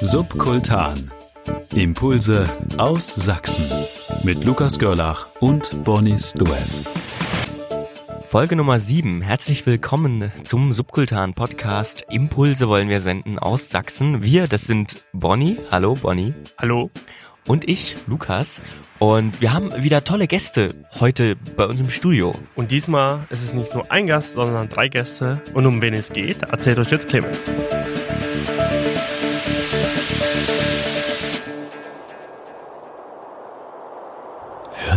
Subkultan. 0.00 1.10
Impulse 1.74 2.48
aus 2.78 3.14
Sachsen. 3.14 3.64
Mit 4.22 4.44
Lukas 4.44 4.78
Görlach 4.78 5.28
und 5.40 5.84
Bonis 5.84 6.32
Duell. 6.32 6.66
Folge 8.26 8.56
Nummer 8.56 8.80
7. 8.80 9.20
Herzlich 9.22 9.66
willkommen 9.66 10.32
zum 10.42 10.72
Subkultan 10.72 11.34
Podcast. 11.34 12.04
Impulse 12.10 12.68
wollen 12.68 12.88
wir 12.88 13.00
senden 13.00 13.38
aus 13.38 13.70
Sachsen. 13.70 14.22
Wir, 14.22 14.48
das 14.48 14.64
sind 14.64 15.04
Bonnie. 15.12 15.58
Hallo 15.70 15.94
Bonnie. 15.94 16.34
Hallo. 16.58 16.90
Und 17.46 17.68
ich, 17.68 17.96
Lukas. 18.06 18.62
Und 18.98 19.40
wir 19.40 19.52
haben 19.52 19.70
wieder 19.82 20.02
tolle 20.02 20.26
Gäste 20.26 20.74
heute 20.98 21.36
bei 21.56 21.66
uns 21.66 21.80
im 21.80 21.88
Studio. 21.90 22.32
Und 22.56 22.70
diesmal 22.70 23.20
ist 23.30 23.42
es 23.42 23.54
nicht 23.54 23.74
nur 23.74 23.90
ein 23.92 24.06
Gast, 24.06 24.34
sondern 24.34 24.68
drei 24.68 24.88
Gäste. 24.88 25.40
Und 25.52 25.66
um 25.66 25.82
wen 25.82 25.94
es 25.94 26.12
geht, 26.12 26.42
erzählt 26.42 26.78
euch 26.78 26.90
jetzt 26.90 27.08
Clemens. 27.08 27.44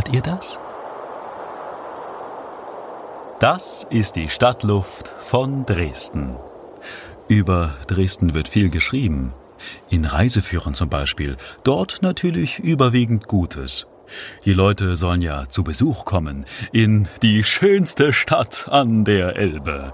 Hört 0.07 0.15
ihr 0.15 0.21
das? 0.21 0.59
Das 3.39 3.85
ist 3.89 4.15
die 4.15 4.29
Stadtluft 4.29 5.09
von 5.19 5.65
Dresden. 5.65 6.37
Über 7.27 7.75
Dresden 7.87 8.33
wird 8.33 8.47
viel 8.47 8.69
geschrieben. 8.69 9.33
In 9.89 10.05
Reiseführern 10.05 10.73
zum 10.73 10.87
Beispiel. 10.87 11.35
Dort 11.63 12.01
natürlich 12.01 12.59
überwiegend 12.59 13.27
Gutes. 13.27 13.85
Die 14.45 14.53
Leute 14.53 14.95
sollen 14.95 15.21
ja 15.21 15.49
zu 15.49 15.63
Besuch 15.63 16.05
kommen 16.05 16.45
in 16.71 17.09
die 17.21 17.43
schönste 17.43 18.13
Stadt 18.13 18.69
an 18.69 19.03
der 19.03 19.35
Elbe. 19.35 19.91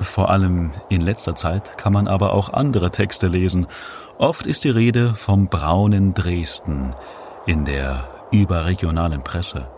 Vor 0.00 0.28
allem 0.28 0.72
in 0.90 1.00
letzter 1.00 1.34
Zeit 1.34 1.78
kann 1.78 1.94
man 1.94 2.06
aber 2.06 2.34
auch 2.34 2.52
andere 2.52 2.90
Texte 2.90 3.28
lesen. 3.28 3.66
Oft 4.18 4.46
ist 4.46 4.64
die 4.64 4.70
Rede 4.70 5.14
vom 5.14 5.48
braunen 5.48 6.12
Dresden 6.12 6.94
in 7.46 7.64
der 7.64 8.17
überregionalen 8.30 9.22
Presse. 9.22 9.68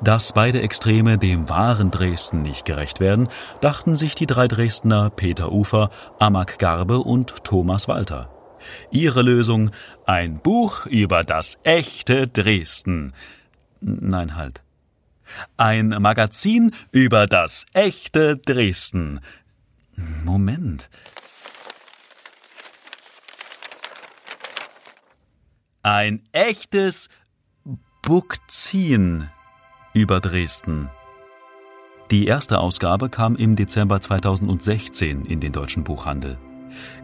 Dass 0.00 0.32
beide 0.32 0.62
Extreme 0.62 1.18
dem 1.18 1.48
wahren 1.48 1.90
Dresden 1.90 2.42
nicht 2.42 2.64
gerecht 2.64 3.00
werden, 3.00 3.28
dachten 3.60 3.96
sich 3.96 4.14
die 4.14 4.26
drei 4.26 4.48
Dresdner 4.48 5.10
Peter 5.10 5.52
Ufer, 5.52 5.90
Amak 6.18 6.58
Garbe 6.58 7.00
und 7.00 7.44
Thomas 7.44 7.88
Walter. 7.88 8.30
Ihre 8.90 9.22
Lösung 9.22 9.70
ein 10.06 10.40
Buch 10.40 10.86
über 10.86 11.22
das 11.22 11.58
echte 11.62 12.26
Dresden. 12.26 13.12
Nein, 13.80 14.36
halt. 14.36 14.62
Ein 15.56 15.88
Magazin 15.88 16.72
über 16.90 17.26
das 17.26 17.66
echte 17.74 18.36
Dresden. 18.38 19.20
Moment. 20.24 20.88
Ein 25.82 26.22
echtes 26.32 27.08
Bukzin 28.08 29.28
über 29.92 30.20
Dresden. 30.20 30.88
Die 32.10 32.26
erste 32.26 32.58
Ausgabe 32.58 33.10
kam 33.10 33.36
im 33.36 33.54
Dezember 33.54 34.00
2016 34.00 35.26
in 35.26 35.40
den 35.40 35.52
deutschen 35.52 35.84
Buchhandel. 35.84 36.38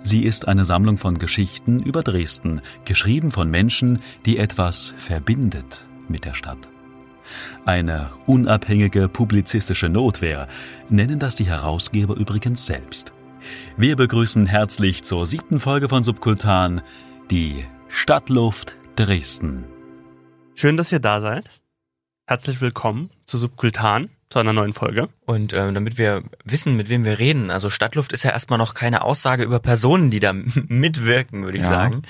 Sie 0.03 0.23
ist 0.23 0.49
eine 0.49 0.65
Sammlung 0.65 0.97
von 0.97 1.19
Geschichten 1.19 1.83
über 1.83 2.03
Dresden, 2.03 2.63
geschrieben 2.87 3.31
von 3.31 3.51
Menschen, 3.51 3.99
die 4.25 4.39
etwas 4.39 4.95
verbindet 4.97 5.85
mit 6.09 6.25
der 6.25 6.33
Stadt. 6.33 6.71
Eine 7.67 8.11
unabhängige 8.25 9.11
publizistische 9.11 9.91
Notwehr 9.91 10.49
nennen 10.89 11.19
das 11.19 11.35
die 11.35 11.45
Herausgeber 11.45 12.17
übrigens 12.17 12.65
selbst. 12.65 13.13
Wir 13.77 13.97
begrüßen 13.97 14.47
herzlich 14.47 15.05
zur 15.05 15.27
siebten 15.27 15.61
Folge 15.61 15.91
von 15.91 16.03
Subkultan 16.03 16.81
die 17.31 17.63
Stadtluft 17.89 18.79
Dresden. 18.97 19.67
Schön, 20.55 20.77
dass 20.77 20.93
ihr 20.93 21.01
da 21.01 21.21
seid. 21.21 21.51
Herzlich 22.27 22.61
willkommen 22.61 23.11
zu 23.27 23.37
Subkultan, 23.39 24.09
zu 24.31 24.39
einer 24.39 24.53
neuen 24.53 24.73
Folge. 24.73 25.09
Und 25.27 25.53
äh, 25.53 25.73
damit 25.73 25.99
wir 25.99 26.23
wissen, 26.45 26.77
mit 26.77 26.89
wem 26.89 27.05
wir 27.05 27.19
reden, 27.19 27.51
also 27.51 27.69
Stadtluft 27.71 28.13
ist 28.13 28.23
ja 28.23 28.31
erstmal 28.31 28.59
noch 28.59 28.75
keine 28.75 29.03
Aussage 29.03 29.43
über 29.43 29.59
Personen, 29.61 30.11
die 30.11 30.21
da 30.21 30.33
mitwirken, 30.33 31.45
würde 31.45 31.59
ich 31.59 31.65
Ja. 31.65 31.69
sagen. 31.71 32.03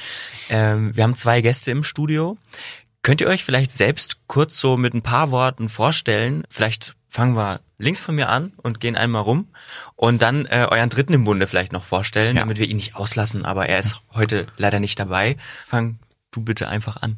Ähm, 0.50 0.94
wir 0.96 1.02
haben 1.04 1.16
zwei 1.16 1.40
Gäste 1.40 1.70
im 1.70 1.82
Studio. 1.82 2.36
Könnt 3.02 3.20
ihr 3.20 3.26
euch 3.28 3.44
vielleicht 3.44 3.72
selbst 3.72 4.18
kurz 4.28 4.58
so 4.58 4.76
mit 4.76 4.94
ein 4.94 5.02
paar 5.02 5.30
Worten 5.30 5.68
vorstellen? 5.68 6.44
Vielleicht 6.48 6.94
fangen 7.08 7.36
wir 7.36 7.60
links 7.78 8.00
von 8.00 8.14
mir 8.14 8.28
an 8.28 8.52
und 8.62 8.78
gehen 8.80 8.96
einmal 8.96 9.22
rum 9.22 9.48
und 9.96 10.22
dann 10.22 10.46
äh, 10.46 10.66
euren 10.70 10.88
dritten 10.90 11.12
im 11.12 11.24
Bunde 11.24 11.46
vielleicht 11.46 11.72
noch 11.72 11.84
vorstellen, 11.84 12.36
Ja. 12.36 12.42
damit 12.42 12.58
wir 12.58 12.68
ihn 12.68 12.76
nicht 12.76 12.94
auslassen, 12.94 13.44
aber 13.44 13.68
er 13.68 13.80
ist 13.80 14.00
heute 14.12 14.46
leider 14.56 14.80
nicht 14.80 14.98
dabei. 14.98 15.36
Fang 15.66 15.98
du 16.30 16.40
bitte 16.40 16.68
einfach 16.68 17.02
an. 17.02 17.16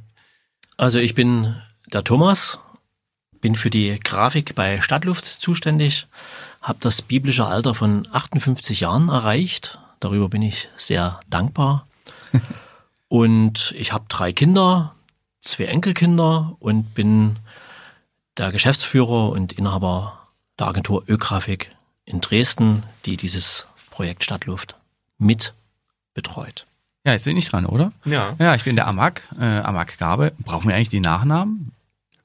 Also 0.77 0.99
ich 0.99 1.15
bin 1.15 1.57
der 1.93 2.05
Thomas, 2.05 2.59
bin 3.41 3.55
für 3.55 3.71
die 3.71 3.99
Grafik 4.01 4.55
bei 4.55 4.81
Stadtluft 4.81 5.25
zuständig, 5.25 6.07
habe 6.61 6.79
das 6.81 7.01
biblische 7.03 7.47
Alter 7.47 7.75
von 7.75 8.09
58 8.13 8.81
Jahren 8.81 9.09
erreicht. 9.09 9.79
Darüber 10.01 10.29
bin 10.29 10.43
ich 10.43 10.69
sehr 10.77 11.21
dankbar. 11.31 11.87
Und 13.09 13.73
ich 13.79 13.93
habe 13.93 14.05
drei 14.09 14.33
Kinder, 14.33 14.95
zwei 15.41 15.67
Enkelkinder 15.67 16.57
und 16.59 16.95
bin 16.95 17.39
der 18.37 18.51
Geschäftsführer 18.51 19.31
und 19.31 19.53
Inhaber 19.53 20.29
der 20.59 20.67
Agentur 20.67 21.05
Ögrafik 21.07 21.75
in 22.05 22.21
Dresden, 22.21 22.83
die 23.05 23.17
dieses 23.17 23.69
Projekt 23.91 24.25
Stadtluft 24.25 24.75
mit 25.19 25.55
betreut. 26.15 26.66
Ja, 27.07 27.13
jetzt 27.13 27.25
bin 27.25 27.37
ich 27.37 27.49
dran, 27.49 27.67
oder? 27.67 27.93
Ja. 28.05 28.35
Ja, 28.41 28.57
ich 28.57 28.65
bin 28.65 28.75
der 28.75 28.89
Amak, 28.89 29.23
äh, 29.41 29.45
Amak 29.45 29.97
Gabe. 29.97 30.33
Brauchen 30.45 30.69
wir 30.69 30.75
eigentlich 30.75 30.89
die 30.89 30.99
Nachnamen? 30.99 31.71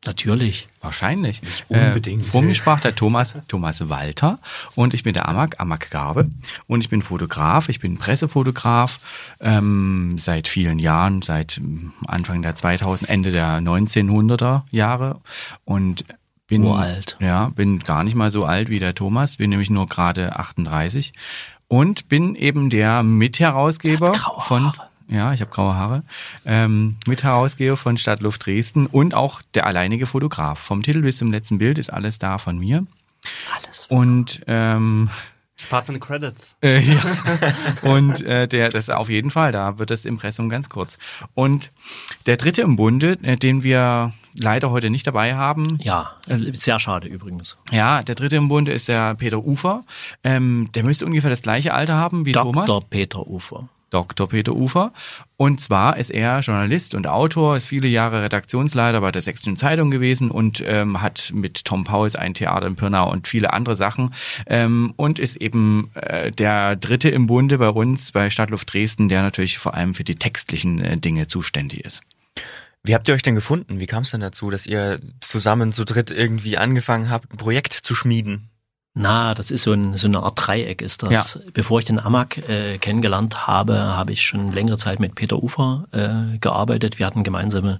Natürlich. 0.07 0.69
Wahrscheinlich. 0.81 1.43
unbedingt. 1.67 2.23
Äh, 2.23 2.25
vor 2.25 2.41
mir 2.41 2.55
sprach 2.55 2.79
der 2.79 2.95
Thomas, 2.95 3.35
Thomas 3.47 3.89
Walter 3.89 4.39
und 4.73 4.95
ich 4.95 5.03
bin 5.03 5.13
der 5.13 5.29
Amak, 5.29 5.59
Amak 5.59 5.91
Gabe 5.91 6.31
und 6.65 6.81
ich 6.81 6.89
bin 6.89 7.03
Fotograf, 7.03 7.69
ich 7.69 7.79
bin 7.79 7.99
Pressefotograf 7.99 8.99
ähm, 9.39 10.15
seit 10.17 10.47
vielen 10.47 10.79
Jahren, 10.79 11.21
seit 11.21 11.59
ähm, 11.59 11.93
Anfang 12.07 12.41
der 12.41 12.55
2000, 12.55 13.07
Ende 13.07 13.31
der 13.31 13.59
1900er 13.59 14.63
Jahre 14.71 15.21
und 15.63 16.05
bin 16.47 16.63
Uralt. 16.63 17.17
Ja, 17.19 17.49
bin 17.49 17.77
gar 17.77 18.03
nicht 18.03 18.15
mal 18.15 18.31
so 18.31 18.45
alt 18.45 18.69
wie 18.69 18.79
der 18.79 18.95
Thomas, 18.95 19.37
bin 19.37 19.51
nämlich 19.51 19.69
nur 19.69 19.85
gerade 19.85 20.37
38 20.37 21.13
und 21.71 22.09
bin 22.09 22.35
eben 22.35 22.69
der 22.69 23.01
Mitherausgeber 23.01 24.13
von 24.39 24.73
ja, 25.07 25.33
ich 25.33 25.41
habe 25.41 25.51
graue 25.51 25.75
Haare. 25.75 26.03
Ähm, 26.45 26.97
Mitherausgeber 27.05 27.75
von 27.75 27.97
Stadtluft 27.97 28.45
Dresden 28.45 28.87
und 28.87 29.13
auch 29.13 29.41
der 29.53 29.67
alleinige 29.67 30.05
Fotograf. 30.05 30.59
Vom 30.59 30.83
Titel 30.83 31.01
bis 31.01 31.17
zum 31.17 31.31
letzten 31.31 31.57
Bild 31.57 31.77
ist 31.77 31.91
alles 31.91 32.17
da 32.19 32.37
von 32.37 32.57
mir. 32.57 32.85
Alles. 33.55 33.87
Und 33.87 34.41
ähm, 34.47 35.09
Spart 35.61 35.87
man 35.87 35.99
Credits. 35.99 36.55
äh, 36.63 36.79
ja. 36.79 37.01
und 37.83 38.21
äh, 38.23 38.47
der, 38.47 38.69
das 38.69 38.89
auf 38.89 39.09
jeden 39.09 39.31
Fall, 39.31 39.51
da 39.51 39.77
wird 39.79 39.89
das 39.91 40.05
Impressum 40.05 40.49
ganz 40.49 40.69
kurz. 40.69 40.97
Und 41.33 41.71
der 42.25 42.37
dritte 42.37 42.61
im 42.61 42.75
Bunde, 42.75 43.17
äh, 43.21 43.35
den 43.35 43.63
wir 43.63 44.13
leider 44.33 44.71
heute 44.71 44.89
nicht 44.89 45.05
dabei 45.05 45.35
haben, 45.35 45.77
Ja, 45.81 46.15
äh, 46.27 46.37
sehr 46.53 46.79
schade 46.79 47.07
übrigens. 47.07 47.57
ja, 47.71 48.01
der 48.01 48.15
dritte 48.15 48.37
im 48.37 48.47
Bunde 48.47 48.71
ist 48.73 48.87
der 48.87 49.13
Peter 49.15 49.39
Ufer. 49.39 49.83
Ähm, 50.23 50.69
der 50.73 50.83
müsste 50.83 51.05
ungefähr 51.05 51.29
das 51.29 51.41
gleiche 51.41 51.73
Alter 51.73 51.95
haben 51.95 52.25
wie 52.25 52.31
Thomas. 52.31 52.65
Dr. 52.65 52.89
Peter 52.89 53.27
Ufer. 53.27 53.67
Dr. 53.91 54.27
Peter 54.27 54.53
Ufer. 54.53 54.93
Und 55.37 55.61
zwar 55.61 55.97
ist 55.97 56.09
er 56.09 56.39
Journalist 56.39 56.95
und 56.95 57.05
Autor, 57.05 57.57
ist 57.57 57.65
viele 57.65 57.87
Jahre 57.87 58.23
Redaktionsleiter 58.23 59.01
bei 59.01 59.11
der 59.11 59.21
Sächsischen 59.21 59.57
Zeitung 59.57 59.91
gewesen 59.91 60.31
und 60.31 60.63
ähm, 60.65 61.01
hat 61.01 61.31
mit 61.33 61.65
Tom 61.65 61.83
Pauls 61.83 62.15
ein 62.15 62.33
Theater 62.33 62.65
in 62.65 62.75
Pirnau 62.75 63.11
und 63.11 63.27
viele 63.27 63.53
andere 63.53 63.75
Sachen 63.75 64.13
ähm, 64.47 64.93
und 64.95 65.19
ist 65.19 65.35
eben 65.35 65.91
äh, 65.95 66.31
der 66.31 66.75
Dritte 66.75 67.09
im 67.09 67.27
Bunde 67.27 67.57
bei 67.57 67.69
uns 67.69 68.11
bei 68.11 68.29
Stadtluft 68.29 68.73
Dresden, 68.73 69.09
der 69.09 69.21
natürlich 69.21 69.59
vor 69.59 69.75
allem 69.75 69.93
für 69.93 70.03
die 70.03 70.15
textlichen 70.15 70.79
äh, 70.79 70.97
Dinge 70.97 71.27
zuständig 71.27 71.85
ist. 71.85 72.01
Wie 72.83 72.95
habt 72.95 73.07
ihr 73.07 73.13
euch 73.13 73.21
denn 73.21 73.35
gefunden? 73.35 73.79
Wie 73.79 73.85
kam 73.85 74.03
es 74.03 74.11
denn 74.11 74.21
dazu, 74.21 74.49
dass 74.49 74.65
ihr 74.65 74.99
zusammen 75.19 75.71
zu 75.71 75.85
dritt 75.85 76.09
irgendwie 76.09 76.57
angefangen 76.57 77.09
habt, 77.09 77.31
ein 77.31 77.37
Projekt 77.37 77.73
zu 77.73 77.93
schmieden? 77.93 78.50
Na, 78.93 79.33
das 79.33 79.51
ist 79.51 79.63
so, 79.63 79.71
ein, 79.71 79.97
so 79.97 80.07
eine 80.07 80.21
Art 80.21 80.33
Dreieck 80.35 80.81
ist 80.81 81.03
das. 81.03 81.39
Bevor 81.53 81.79
ich 81.79 81.85
den 81.85 81.97
Amag 81.97 82.37
äh, 82.49 82.77
kennengelernt 82.77 83.47
habe, 83.47 83.77
habe 83.77 84.11
ich 84.11 84.21
schon 84.21 84.51
längere 84.51 84.77
Zeit 84.77 84.99
mit 84.99 85.15
Peter 85.15 85.41
Ufer 85.41 85.85
äh, 85.93 86.37
gearbeitet. 86.39 86.99
Wir 86.99 87.05
hatten 87.05 87.23
gemeinsame 87.23 87.79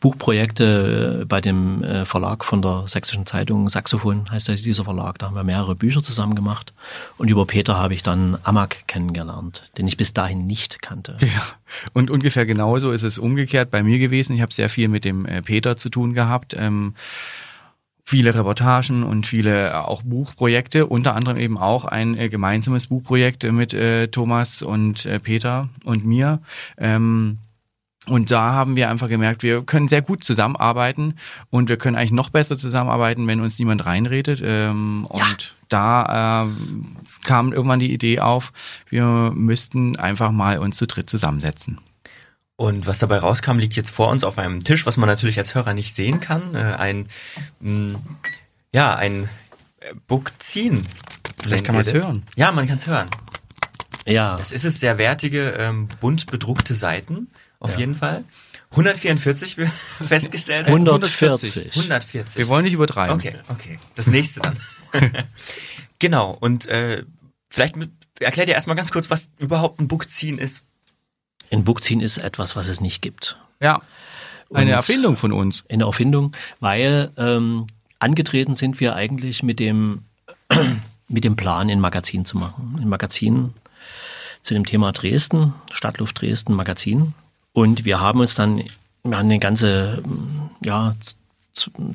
Buchprojekte 0.00 1.20
äh, 1.20 1.24
bei 1.26 1.42
dem 1.42 1.84
äh, 1.84 2.06
Verlag 2.06 2.46
von 2.46 2.62
der 2.62 2.84
Sächsischen 2.86 3.26
Zeitung. 3.26 3.68
Saxophon 3.68 4.30
heißt 4.30 4.48
das, 4.48 4.62
dieser 4.62 4.84
Verlag. 4.84 5.18
Da 5.18 5.26
haben 5.26 5.36
wir 5.36 5.44
mehrere 5.44 5.74
Bücher 5.74 6.02
zusammen 6.02 6.34
gemacht. 6.34 6.72
Und 7.18 7.28
über 7.28 7.44
Peter 7.44 7.76
habe 7.76 7.92
ich 7.92 8.02
dann 8.02 8.38
Amag 8.42 8.86
kennengelernt, 8.86 9.70
den 9.76 9.86
ich 9.88 9.98
bis 9.98 10.14
dahin 10.14 10.46
nicht 10.46 10.80
kannte. 10.80 11.18
Ja, 11.20 11.42
und 11.92 12.10
ungefähr 12.10 12.46
genauso 12.46 12.92
ist 12.92 13.02
es 13.02 13.18
umgekehrt 13.18 13.70
bei 13.70 13.82
mir 13.82 13.98
gewesen. 13.98 14.34
Ich 14.36 14.40
habe 14.40 14.54
sehr 14.54 14.70
viel 14.70 14.88
mit 14.88 15.04
dem 15.04 15.26
äh, 15.26 15.42
Peter 15.42 15.76
zu 15.76 15.90
tun 15.90 16.14
gehabt. 16.14 16.56
Ähm, 16.58 16.94
viele 18.10 18.34
Reportagen 18.34 19.04
und 19.04 19.24
viele 19.24 19.86
auch 19.86 20.02
Buchprojekte, 20.02 20.86
unter 20.86 21.14
anderem 21.14 21.38
eben 21.38 21.56
auch 21.56 21.84
ein 21.84 22.16
äh, 22.18 22.28
gemeinsames 22.28 22.88
Buchprojekt 22.88 23.44
mit 23.44 23.72
äh, 23.72 24.08
Thomas 24.08 24.62
und 24.62 25.06
äh, 25.06 25.20
Peter 25.20 25.68
und 25.84 26.04
mir. 26.04 26.40
Ähm, 26.76 27.38
und 28.08 28.32
da 28.32 28.52
haben 28.52 28.74
wir 28.74 28.90
einfach 28.90 29.06
gemerkt, 29.06 29.44
wir 29.44 29.62
können 29.62 29.86
sehr 29.86 30.02
gut 30.02 30.24
zusammenarbeiten 30.24 31.14
und 31.50 31.68
wir 31.68 31.76
können 31.76 31.94
eigentlich 31.94 32.10
noch 32.10 32.30
besser 32.30 32.58
zusammenarbeiten, 32.58 33.28
wenn 33.28 33.38
uns 33.38 33.60
niemand 33.60 33.86
reinredet. 33.86 34.42
Ähm, 34.44 35.06
ja. 35.08 35.24
Und 35.26 35.54
da 35.68 36.46
äh, 36.46 36.48
kam 37.24 37.52
irgendwann 37.52 37.78
die 37.78 37.92
Idee 37.92 38.18
auf, 38.18 38.52
wir 38.88 39.30
müssten 39.36 39.94
einfach 39.94 40.32
mal 40.32 40.58
uns 40.58 40.78
zu 40.78 40.88
dritt 40.88 41.08
zusammensetzen. 41.08 41.78
Und 42.60 42.86
was 42.86 42.98
dabei 42.98 43.16
rauskam, 43.16 43.58
liegt 43.58 43.74
jetzt 43.76 43.90
vor 43.90 44.10
uns 44.10 44.22
auf 44.22 44.36
einem 44.36 44.62
Tisch, 44.62 44.84
was 44.84 44.98
man 44.98 45.08
natürlich 45.08 45.38
als 45.38 45.54
Hörer 45.54 45.72
nicht 45.72 45.96
sehen 45.96 46.20
kann. 46.20 46.54
Äh, 46.54 46.58
ein, 46.58 47.08
mh, 47.60 47.98
ja, 48.70 48.94
ein 48.94 49.30
äh, 49.80 49.94
Bookzin. 50.06 50.86
Vielleicht 51.42 51.64
kann 51.64 51.74
man 51.74 51.80
es 51.80 51.94
hören. 51.94 52.22
Ja, 52.36 52.52
man 52.52 52.66
kann 52.66 52.76
es 52.76 52.86
hören. 52.86 53.08
Ja. 54.06 54.36
Das 54.36 54.52
ist 54.52 54.66
es, 54.66 54.78
sehr 54.78 54.98
wertige, 54.98 55.52
ähm, 55.52 55.88
bunt 56.02 56.26
bedruckte 56.26 56.74
Seiten, 56.74 57.28
auf 57.60 57.72
ja. 57.72 57.78
jeden 57.78 57.94
Fall. 57.94 58.24
144 58.72 59.56
wir 59.56 59.72
festgestellt. 60.06 60.66
140. 60.66 61.74
140. 61.74 62.36
Wir 62.36 62.48
wollen 62.48 62.64
nicht 62.64 62.74
übertreiben. 62.74 63.16
Okay, 63.16 63.36
okay. 63.48 63.78
Das 63.94 64.06
nächste 64.06 64.40
dann. 64.40 64.58
genau. 65.98 66.36
Und 66.38 66.66
äh, 66.66 67.04
vielleicht 67.48 67.76
mit, 67.76 67.90
erklär 68.20 68.44
dir 68.44 68.52
erstmal 68.52 68.76
ganz 68.76 68.90
kurz, 68.90 69.08
was 69.08 69.30
überhaupt 69.38 69.80
ein 69.80 69.88
Bookzin 69.88 70.36
ist. 70.36 70.62
Ein 71.50 71.64
Bookziehen 71.64 72.00
ist 72.00 72.18
etwas, 72.18 72.56
was 72.56 72.68
es 72.68 72.80
nicht 72.80 73.02
gibt. 73.02 73.36
Ja. 73.60 73.80
Eine 74.52 74.70
Und 74.70 74.76
Erfindung 74.76 75.16
von 75.16 75.32
uns. 75.32 75.64
Eine 75.68 75.84
Erfindung, 75.84 76.32
weil 76.58 77.10
ähm, 77.16 77.66
angetreten 77.98 78.54
sind 78.54 78.80
wir 78.80 78.94
eigentlich 78.96 79.42
mit 79.42 79.60
dem, 79.60 80.02
mit 81.08 81.24
dem 81.24 81.36
Plan, 81.36 81.70
ein 81.70 81.80
Magazin 81.80 82.24
zu 82.24 82.36
machen. 82.36 82.78
Ein 82.80 82.88
Magazin 82.88 83.54
zu 84.42 84.54
dem 84.54 84.64
Thema 84.64 84.92
Dresden, 84.92 85.54
Stadtluft 85.70 86.20
Dresden 86.20 86.54
Magazin. 86.54 87.14
Und 87.52 87.84
wir 87.84 88.00
haben 88.00 88.20
uns 88.20 88.34
dann, 88.34 88.58
wir 89.04 89.16
haben 89.16 89.26
eine 89.26 89.38
ganze, 89.38 90.02
ja, 90.64 90.94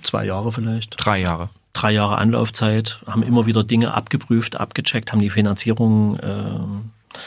zwei 0.04 0.26
Jahre 0.26 0.52
vielleicht. 0.52 0.96
Drei 0.98 1.22
Jahre. 1.22 1.50
Drei 1.74 1.92
Jahre 1.92 2.18
Anlaufzeit, 2.18 3.00
haben 3.06 3.24
immer 3.24 3.46
wieder 3.46 3.64
Dinge 3.64 3.94
abgeprüft, 3.94 4.56
abgecheckt, 4.56 5.12
haben 5.12 5.20
die 5.20 5.30
Finanzierung 5.30 6.18
äh, 6.20 7.18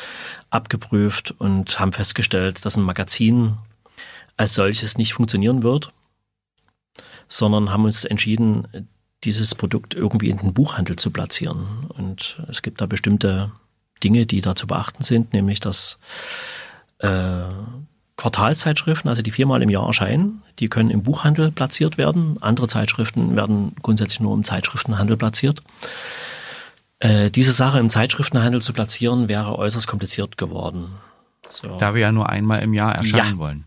abgeprüft 0.51 1.35
und 1.39 1.79
haben 1.79 1.93
festgestellt, 1.93 2.65
dass 2.65 2.77
ein 2.77 2.83
Magazin 2.83 3.57
als 4.37 4.55
solches 4.55 4.99
nicht 4.99 5.15
funktionieren 5.15 5.63
wird, 5.63 5.93
sondern 7.29 7.71
haben 7.71 7.85
uns 7.85 8.05
entschieden, 8.05 8.89
dieses 9.25 9.55
Produkt 9.55 9.95
irgendwie 9.95 10.31
in 10.31 10.39
den 10.39 10.55
Buchhandel 10.55 10.97
zu 10.97 11.11
platzieren. 11.11 11.87
Und 11.89 12.41
es 12.49 12.63
gibt 12.63 12.81
da 12.81 12.87
bestimmte 12.87 13.53
Dinge, 14.03 14.27
die 14.27 14.41
da 14.41 14.55
zu 14.55 14.67
beachten 14.67 15.03
sind, 15.03 15.33
nämlich 15.33 15.61
dass 15.61 15.99
äh, 16.99 17.43
Quartalszeitschriften, 18.17 19.09
also 19.09 19.23
die 19.23 19.31
viermal 19.31 19.63
im 19.63 19.71
Jahr 19.71 19.87
erscheinen, 19.87 20.43
die 20.59 20.69
können 20.69 20.91
im 20.91 21.03
Buchhandel 21.03 21.51
platziert 21.51 21.99
werden. 21.99 22.37
Andere 22.41 22.67
Zeitschriften 22.67 23.37
werden 23.37 23.75
grundsätzlich 23.83 24.21
nur 24.21 24.35
im 24.35 24.45
Zeitschriftenhandel 24.45 25.17
platziert. 25.17 25.61
Äh, 27.01 27.31
diese 27.31 27.53
Sache 27.53 27.79
im 27.79 27.91
Zeitschriftenhandel 27.91 28.63
zu 28.63 28.73
platzieren, 28.73 29.29
wäre 29.29 29.59
äußerst 29.59 29.87
kompliziert 29.87 30.37
geworden. 30.37 30.95
So. 31.49 31.79
Da 31.79 31.95
wir 31.95 32.03
ja 32.03 32.13
nur 32.13 32.29
einmal 32.29 32.63
im 32.63 32.75
Jahr 32.75 32.95
erscheinen 32.95 33.35
ja. 33.35 33.39
wollen. 33.39 33.65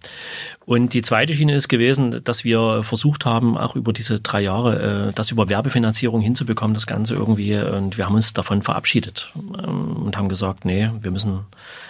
Und 0.66 0.94
die 0.94 1.02
zweite 1.02 1.34
Schiene 1.34 1.56
ist 1.56 1.68
gewesen, 1.68 2.24
dass 2.24 2.44
wir 2.44 2.84
versucht 2.84 3.26
haben, 3.26 3.58
auch 3.58 3.76
über 3.76 3.94
diese 3.94 4.20
drei 4.20 4.42
Jahre, 4.42 5.10
äh, 5.10 5.14
das 5.14 5.32
über 5.32 5.50
Werbefinanzierung 5.50 6.22
hinzubekommen, 6.22 6.74
das 6.74 6.88
Ganze 6.88 7.16
irgendwie. 7.16 7.58
Und 7.58 7.98
wir 7.98 8.06
haben 8.06 8.16
uns 8.16 8.34
davon 8.34 8.62
verabschiedet 8.62 9.32
ähm, 9.36 9.98
und 9.98 10.18
haben 10.18 10.30
gesagt, 10.30 10.66
nee, 10.66 10.90
wir 11.02 11.12
müssen 11.12 11.46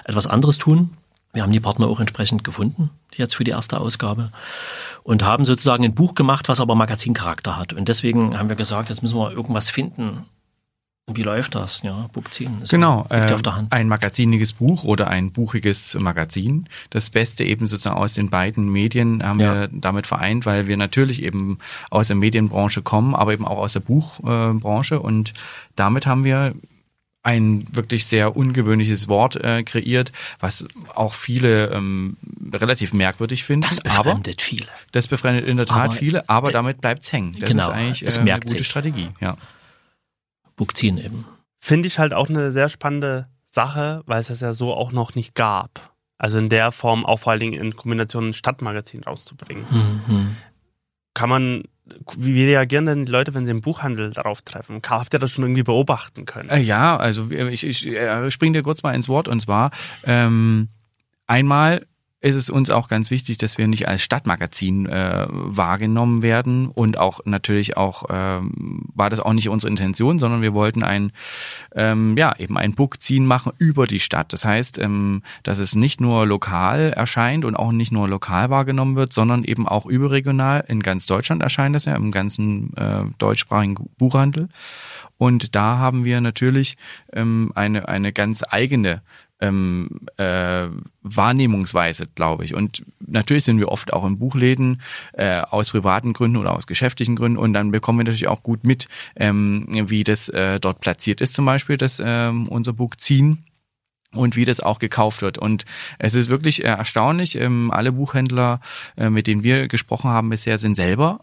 etwas 0.05 0.27
anderes 0.27 0.57
tun. 0.57 0.91
Wir 1.33 1.44
haben 1.44 1.53
die 1.53 1.59
Partner 1.59 1.87
auch 1.87 1.99
entsprechend 1.99 2.44
gefunden, 2.44 2.89
jetzt 3.13 3.35
für 3.35 3.44
die 3.44 3.51
erste 3.51 3.79
Ausgabe. 3.79 4.31
Und 5.03 5.23
haben 5.23 5.45
sozusagen 5.45 5.83
ein 5.83 5.95
Buch 5.95 6.13
gemacht, 6.13 6.49
was 6.49 6.59
aber 6.59 6.75
Magazincharakter 6.75 7.57
hat. 7.57 7.73
Und 7.73 7.87
deswegen 7.87 8.37
haben 8.37 8.49
wir 8.49 8.57
gesagt, 8.57 8.89
jetzt 8.89 9.01
müssen 9.01 9.17
wir 9.17 9.31
irgendwas 9.31 9.69
finden, 9.69 10.25
wie 11.07 11.24
läuft 11.24 11.56
das? 11.56 11.81
Ja, 11.83 12.07
Buchziehen. 12.13 12.62
Genau, 12.69 13.06
äh, 13.09 13.36
ein 13.69 13.88
magaziniges 13.88 14.53
Buch 14.53 14.83
oder 14.83 15.07
ein 15.07 15.31
buchiges 15.31 15.95
Magazin. 15.95 16.69
Das 16.89 17.09
Beste 17.09 17.44
eben 17.44 17.68
sozusagen 17.68 17.98
aus 17.98 18.13
den 18.13 18.30
beiden 18.30 18.71
Medien 18.71 19.24
haben 19.24 19.39
ja. 19.39 19.53
wir 19.53 19.69
damit 19.71 20.07
vereint, 20.07 20.45
weil 20.45 20.68
wir 20.68 20.77
natürlich 20.77 21.24
eben 21.24 21.57
aus 21.89 22.07
der 22.07 22.15
Medienbranche 22.15 22.81
kommen, 22.81 23.15
aber 23.15 23.33
eben 23.33 23.45
auch 23.45 23.57
aus 23.57 23.74
der 23.74 23.80
Buchbranche. 23.81 25.00
und 25.00 25.33
damit 25.75 26.06
haben 26.06 26.24
wir 26.24 26.53
ein 27.24 27.68
wirklich 27.71 28.07
sehr 28.07 28.36
ungewöhnliches 28.36 29.07
Wort 29.07 29.36
äh, 29.36 29.63
kreiert, 29.63 30.12
was 30.39 30.65
auch 30.95 31.13
viele 31.13 31.68
ähm, 31.68 32.18
relativ 32.51 32.94
merkwürdig 32.94 33.44
finden. 33.44 33.68
Das 33.69 33.81
befremdet 33.81 34.39
aber, 34.39 34.44
viele. 34.44 34.68
Das 34.92 35.07
befremdet 35.07 35.47
in 35.47 35.57
der 35.57 35.68
Tat 35.68 35.77
aber, 35.77 35.94
viele, 35.94 36.30
aber 36.30 36.50
äh, 36.50 36.54
damit 36.54 36.81
bleibt's 36.81 37.12
hängen. 37.13 37.36
Das 37.39 37.50
genau, 37.50 37.63
ist 37.63 37.69
eigentlich 37.69 38.18
äh, 38.18 38.19
eine 38.19 38.39
gute 38.39 38.50
sich. 38.50 38.65
Strategie. 38.65 39.09
Ja. 39.19 39.38
Bukzin 40.56 40.98
eben. 40.98 41.25
Finde 41.59 41.88
ich 41.88 42.00
halt 42.00 42.13
auch 42.13 42.30
eine 42.30 42.51
sehr 42.51 42.69
spannende 42.69 43.27
Sache, 43.50 44.01
weil 44.06 44.19
es 44.19 44.27
das 44.27 44.42
ja 44.42 44.53
so 44.53 44.74
auch 44.74 44.92
noch 44.92 45.15
nicht 45.15 45.36
gab. 45.36 45.92
Also 46.18 46.38
in 46.38 46.50
der 46.50 46.71
Form 46.71 47.06
auch 47.06 47.18
vor 47.18 47.31
allen 47.31 47.39
Dingen 47.39 47.59
in 47.59 47.75
Kombination 47.75 48.30
ein 48.30 48.33
Stadtmagazin 48.33 49.03
rauszubringen. 49.03 49.65
Mhm. 49.69 50.36
Kann 51.13 51.30
man, 51.30 51.63
wie 52.15 52.45
reagieren 52.45 52.86
denn 52.86 53.06
die 53.06 53.12
Leute, 53.12 53.33
wenn 53.33 53.44
sie 53.44 53.51
im 53.51 53.62
Buchhandel 53.62 54.12
darauf 54.12 54.42
treffen? 54.42 54.81
Habt 54.88 55.13
ihr 55.13 55.19
das 55.19 55.31
schon 55.31 55.44
irgendwie 55.44 55.63
beobachten 55.63 56.25
können? 56.25 56.50
Äh, 56.50 56.59
ja, 56.59 56.95
also 56.95 57.30
ich, 57.31 57.65
ich 57.65 57.88
äh, 57.88 58.30
springe 58.31 58.59
dir 58.59 58.63
kurz 58.63 58.83
mal 58.83 58.94
ins 58.94 59.09
Wort 59.09 59.27
und 59.27 59.42
zwar 59.42 59.71
ähm, 60.04 60.69
einmal 61.27 61.86
ist 62.21 62.35
es 62.35 62.50
uns 62.51 62.69
auch 62.69 62.88
ganz 62.88 63.09
wichtig, 63.09 63.39
dass 63.39 63.57
wir 63.57 63.68
nicht 63.68 63.88
als 63.88 64.03
Stadtmagazin 64.03 64.85
äh, 64.85 65.25
wahrgenommen 65.27 66.21
werden 66.21 66.68
und 66.68 67.00
auch 67.00 67.21
natürlich 67.25 67.77
auch 67.77 68.06
ähm, 68.09 68.83
war 68.94 69.09
das 69.09 69.19
auch 69.19 69.33
nicht 69.33 69.50
unsere 69.50 69.71
Intention, 69.71 70.19
sondern 70.19 70.44
wir 70.44 70.53
wollten 70.53 70.83
ein 70.83 71.12
ähm, 71.75 72.15
ja 72.18 72.33
eben 72.38 72.57
ein 72.57 72.75
Bookziehen 72.75 73.25
machen 73.25 73.53
über 73.57 73.88
die 73.88 74.00
Stadt. 74.00 74.33
Das 74.33 74.45
heißt, 74.45 74.77
ähm, 74.77 75.23
dass 75.41 75.57
es 75.57 75.73
nicht 75.73 76.00
nur 76.00 76.27
lokal 76.27 76.94
erscheint 76.94 77.44
und 77.44 77.56
auch 77.56 77.71
nicht 77.71 77.91
nur 77.91 78.07
lokal 78.07 78.51
wahrgenommen 78.51 78.95
wird, 78.95 79.13
sondern 79.13 79.44
eben 79.44 79.68
auch 79.68 79.88
überregional 79.88 80.63
in 80.68 80.83
ganz 80.83 81.07
Deutschland 81.07 81.41
erscheint 81.41 81.75
das 81.75 81.85
ja 81.85 81.95
im 81.95 82.12
ganzen 82.12 82.77
äh, 82.77 83.03
deutschsprachigen 83.18 83.89
Buchhandel. 83.97 84.47
Und 85.18 85.56
da 85.56 85.77
haben 85.77 86.03
wir 86.03 86.21
natürlich 86.21 86.77
ähm, 87.13 87.51
eine, 87.56 87.88
eine 87.88 88.13
ganz 88.13 88.44
eigene 88.47 89.01
ähm, 89.41 89.89
äh, 90.17 90.67
Wahrnehmungsweise, 91.01 92.07
glaube 92.16 92.45
ich. 92.45 92.54
Und 92.54 92.83
natürlich 92.99 93.44
sind 93.44 93.59
wir 93.59 93.69
oft 93.69 93.92
auch 93.92 94.06
in 94.06 94.19
Buchläden 94.19 94.81
äh, 95.13 95.42
aus 95.42 95.71
privaten 95.71 96.13
Gründen 96.13 96.37
oder 96.37 96.56
aus 96.56 96.68
geschäftlichen 96.68 97.16
Gründen 97.16 97.37
und 97.37 97.54
dann 97.54 97.71
bekommen 97.71 97.99
wir 97.99 98.04
natürlich 98.06 98.27
auch 98.27 98.44
gut 98.44 98.63
mit, 98.63 98.87
ähm, 99.16 99.68
wie 99.69 100.04
das 100.04 100.30
äh, 100.30 100.59
dort 100.59 100.80
platziert 100.80 101.21
ist, 101.21 101.33
zum 101.33 101.45
Beispiel, 101.45 101.77
das 101.77 102.01
ähm, 102.04 102.47
unser 102.47 102.73
Buch 102.73 102.95
ziehen 102.95 103.45
und 104.13 104.35
wie 104.35 104.45
das 104.45 104.59
auch 104.59 104.80
gekauft 104.80 105.21
wird. 105.21 105.37
Und 105.37 105.66
es 105.99 106.13
ist 106.13 106.30
wirklich 106.30 106.63
äh, 106.63 106.68
erstaunlich, 106.68 107.35
ähm, 107.35 107.71
alle 107.71 107.92
Buchhändler, 107.92 108.59
äh, 108.97 109.09
mit 109.09 109.27
denen 109.27 109.44
wir 109.44 109.68
gesprochen 109.68 110.11
haben 110.11 110.30
bisher, 110.30 110.57
sind 110.57 110.75
selber 110.75 111.21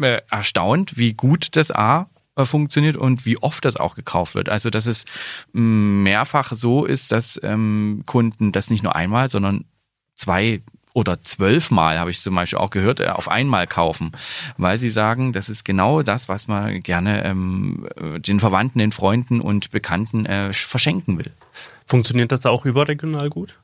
äh, 0.00 0.20
erstaunt, 0.30 0.96
wie 0.96 1.14
gut 1.14 1.56
das 1.56 1.70
A 1.70 2.08
funktioniert 2.46 2.96
und 2.96 3.26
wie 3.26 3.38
oft 3.38 3.64
das 3.64 3.76
auch 3.76 3.94
gekauft 3.94 4.34
wird. 4.34 4.48
Also 4.48 4.70
dass 4.70 4.86
es 4.86 5.04
mm, 5.52 6.02
mehrfach 6.02 6.52
so 6.52 6.84
ist, 6.84 7.12
dass 7.12 7.40
ähm, 7.42 8.02
Kunden 8.06 8.52
das 8.52 8.70
nicht 8.70 8.82
nur 8.82 8.96
einmal, 8.96 9.28
sondern 9.28 9.64
zwei 10.16 10.62
oder 10.92 11.22
zwölfmal 11.22 11.98
habe 11.98 12.10
ich 12.10 12.20
zum 12.20 12.34
Beispiel 12.34 12.58
auch 12.58 12.70
gehört, 12.70 13.00
äh, 13.00 13.08
auf 13.08 13.28
einmal 13.28 13.66
kaufen, 13.66 14.12
weil 14.56 14.78
sie 14.78 14.90
sagen, 14.90 15.32
das 15.32 15.48
ist 15.48 15.64
genau 15.64 16.02
das, 16.02 16.28
was 16.28 16.48
man 16.48 16.80
gerne 16.80 17.24
ähm, 17.24 17.86
den 18.18 18.40
Verwandten, 18.40 18.80
den 18.80 18.92
Freunden 18.92 19.40
und 19.40 19.70
Bekannten 19.70 20.26
äh, 20.26 20.52
verschenken 20.52 21.18
will. 21.18 21.30
Funktioniert 21.86 22.32
das 22.32 22.46
auch 22.46 22.64
überregional 22.64 23.30
gut? 23.30 23.59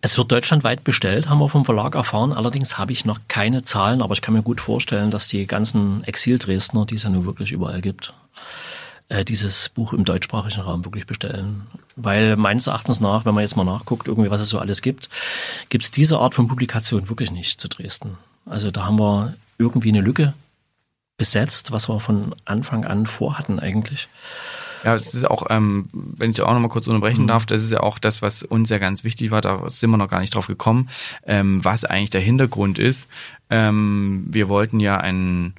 Es 0.00 0.16
wird 0.18 0.30
deutschlandweit 0.30 0.84
bestellt, 0.84 1.28
haben 1.28 1.38
wir 1.38 1.48
vom 1.48 1.64
Verlag 1.64 1.94
erfahren. 1.94 2.32
Allerdings 2.32 2.78
habe 2.78 2.92
ich 2.92 3.04
noch 3.04 3.20
keine 3.28 3.62
Zahlen, 3.62 4.02
aber 4.02 4.12
ich 4.14 4.22
kann 4.22 4.34
mir 4.34 4.42
gut 4.42 4.60
vorstellen, 4.60 5.10
dass 5.10 5.28
die 5.28 5.46
ganzen 5.46 6.04
Exil-Dresdner, 6.04 6.86
die 6.86 6.96
es 6.96 7.02
ja 7.02 7.10
nun 7.10 7.24
wirklich 7.24 7.52
überall 7.52 7.80
gibt, 7.80 8.12
äh, 9.08 9.24
dieses 9.24 9.68
Buch 9.70 9.92
im 9.92 10.04
deutschsprachigen 10.04 10.60
Raum 10.60 10.84
wirklich 10.84 11.06
bestellen. 11.06 11.66
Weil 11.96 12.36
meines 12.36 12.66
Erachtens 12.66 13.00
nach, 13.00 13.24
wenn 13.24 13.34
man 13.34 13.42
jetzt 13.42 13.56
mal 13.56 13.64
nachguckt, 13.64 14.08
irgendwie 14.08 14.30
was 14.30 14.40
es 14.40 14.48
so 14.48 14.58
alles 14.58 14.82
gibt, 14.82 15.08
gibt 15.68 15.84
es 15.84 15.90
diese 15.90 16.18
Art 16.18 16.34
von 16.34 16.48
Publikation 16.48 17.08
wirklich 17.08 17.30
nicht 17.30 17.60
zu 17.60 17.68
Dresden. 17.68 18.18
Also 18.44 18.70
da 18.70 18.84
haben 18.84 18.98
wir 18.98 19.34
irgendwie 19.58 19.88
eine 19.88 20.00
Lücke 20.00 20.34
besetzt, 21.16 21.72
was 21.72 21.88
wir 21.88 22.00
von 22.00 22.34
Anfang 22.44 22.84
an 22.84 23.06
vorhatten 23.06 23.58
eigentlich. 23.58 24.08
Ja, 24.86 24.94
es 24.94 25.14
ist 25.14 25.28
auch, 25.28 25.46
ähm, 25.50 25.88
wenn 25.92 26.30
ich 26.30 26.40
auch 26.42 26.52
noch 26.52 26.60
mal 26.60 26.68
kurz 26.68 26.86
unterbrechen 26.86 27.24
mhm. 27.24 27.26
darf, 27.26 27.44
das 27.44 27.60
ist 27.60 27.72
ja 27.72 27.80
auch 27.80 27.98
das, 27.98 28.22
was 28.22 28.44
uns 28.44 28.70
ja 28.70 28.78
ganz 28.78 29.02
wichtig 29.02 29.32
war, 29.32 29.40
da 29.40 29.68
sind 29.68 29.90
wir 29.90 29.96
noch 29.96 30.08
gar 30.08 30.20
nicht 30.20 30.32
drauf 30.32 30.46
gekommen, 30.46 30.90
ähm, 31.26 31.64
was 31.64 31.84
eigentlich 31.84 32.10
der 32.10 32.20
Hintergrund 32.20 32.78
ist. 32.78 33.08
Ähm, 33.50 34.26
wir 34.28 34.48
wollten 34.48 34.78
ja 34.78 34.98
ein 34.98 35.54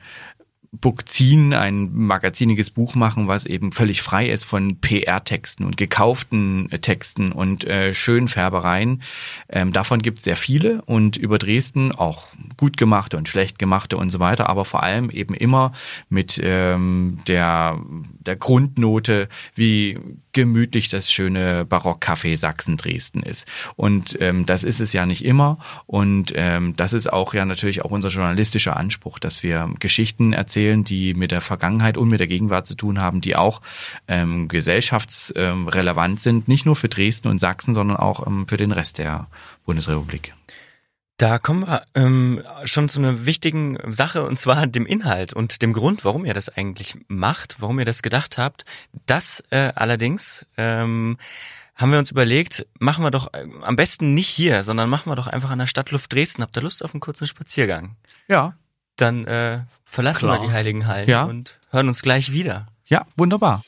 Bookzin, 0.81 1.53
ein 1.53 1.93
magaziniges 1.93 2.69
Buch 2.69 2.95
machen, 2.95 3.27
was 3.27 3.45
eben 3.45 3.71
völlig 3.71 4.01
frei 4.01 4.29
ist 4.29 4.43
von 4.43 4.79
PR-Texten 4.79 5.63
und 5.63 5.77
gekauften 5.77 6.71
äh, 6.71 6.79
Texten 6.79 7.31
und 7.31 7.65
äh, 7.65 7.93
Schönfärbereien. 7.93 9.01
Ähm, 9.49 9.73
davon 9.73 10.01
gibt 10.01 10.19
es 10.19 10.25
sehr 10.25 10.35
viele 10.35 10.81
und 10.83 11.17
über 11.17 11.37
Dresden 11.37 11.91
auch 11.91 12.27
gut 12.57 12.77
gemachte 12.77 13.17
und 13.17 13.29
schlecht 13.29 13.59
gemachte 13.59 13.97
und 13.97 14.09
so 14.09 14.19
weiter, 14.19 14.49
aber 14.49 14.65
vor 14.65 14.83
allem 14.83 15.09
eben 15.09 15.33
immer 15.33 15.71
mit 16.09 16.39
ähm, 16.43 17.19
der, 17.27 17.79
der 18.19 18.35
Grundnote, 18.35 19.29
wie 19.55 19.99
gemütlich 20.37 20.87
das 20.87 21.11
schöne 21.11 21.65
Barockcafé 21.65 22.37
Sachsen-Dresden 22.37 23.23
ist. 23.23 23.47
Und 23.75 24.15
ähm, 24.21 24.45
das 24.45 24.63
ist 24.63 24.79
es 24.79 24.93
ja 24.93 25.07
nicht 25.07 25.25
immer. 25.25 25.57
Und 25.87 26.31
ähm, 26.35 26.75
das 26.75 26.93
ist 26.93 27.11
auch 27.11 27.33
ja 27.33 27.43
natürlich 27.43 27.83
auch 27.83 27.89
unser 27.89 28.09
journalistischer 28.09 28.77
Anspruch, 28.77 29.17
dass 29.17 29.41
wir 29.41 29.67
Geschichten 29.79 30.33
erzählen, 30.33 30.83
die 30.83 31.15
mit 31.15 31.31
der 31.31 31.41
Vergangenheit 31.41 31.97
und 31.97 32.07
mit 32.07 32.19
der 32.19 32.27
Gegenwart 32.27 32.67
zu 32.67 32.75
tun 32.75 33.01
haben, 33.01 33.19
die 33.19 33.35
auch 33.35 33.61
ähm, 34.07 34.47
gesellschaftsrelevant 34.47 36.21
sind, 36.21 36.47
nicht 36.47 36.67
nur 36.67 36.75
für 36.75 36.87
Dresden 36.87 37.29
und 37.29 37.39
Sachsen, 37.39 37.73
sondern 37.73 37.97
auch 37.97 38.27
ähm, 38.27 38.45
für 38.47 38.57
den 38.57 38.71
Rest 38.71 38.99
der 38.99 39.25
Bundesrepublik. 39.65 40.35
Da 41.17 41.39
kommen 41.39 41.61
wir 41.61 41.81
ähm, 41.95 42.43
schon 42.65 42.89
zu 42.89 42.99
einer 42.99 43.25
wichtigen 43.25 43.79
Sache 43.91 44.23
und 44.23 44.37
zwar 44.37 44.67
dem 44.67 44.85
Inhalt 44.85 45.33
und 45.33 45.63
dem 45.63 45.73
Grund, 45.73 46.05
warum 46.05 46.25
ihr 46.25 46.35
das 46.35 46.47
eigentlich 46.49 46.95
macht, 47.07 47.55
warum 47.59 47.79
ihr 47.79 47.85
das 47.85 48.03
gedacht 48.03 48.37
habt. 48.37 48.65
Das 49.07 49.43
äh, 49.49 49.71
allerdings 49.73 50.45
ähm, 50.57 51.17
haben 51.75 51.91
wir 51.91 51.97
uns 51.97 52.11
überlegt, 52.11 52.67
machen 52.77 53.03
wir 53.03 53.09
doch 53.09 53.33
äh, 53.33 53.47
am 53.63 53.75
besten 53.75 54.13
nicht 54.13 54.29
hier, 54.29 54.63
sondern 54.63 54.89
machen 54.91 55.09
wir 55.09 55.15
doch 55.15 55.25
einfach 55.25 55.49
an 55.49 55.57
der 55.57 55.65
Stadtluft 55.65 56.13
Dresden. 56.13 56.43
Habt 56.43 56.55
ihr 56.55 56.61
Lust 56.61 56.83
auf 56.85 56.93
einen 56.93 57.01
kurzen 57.01 57.25
Spaziergang? 57.25 57.95
Ja. 58.27 58.53
Dann 58.95 59.25
äh, 59.25 59.61
verlassen 59.85 60.27
Klar. 60.27 60.41
wir 60.41 60.47
die 60.47 60.53
Heiligen 60.53 60.85
Hallen 60.85 61.09
Ja. 61.09 61.23
und 61.23 61.59
hören 61.71 61.87
uns 61.87 62.03
gleich 62.03 62.31
wieder. 62.31 62.67
Ja, 62.85 63.07
wunderbar. 63.15 63.63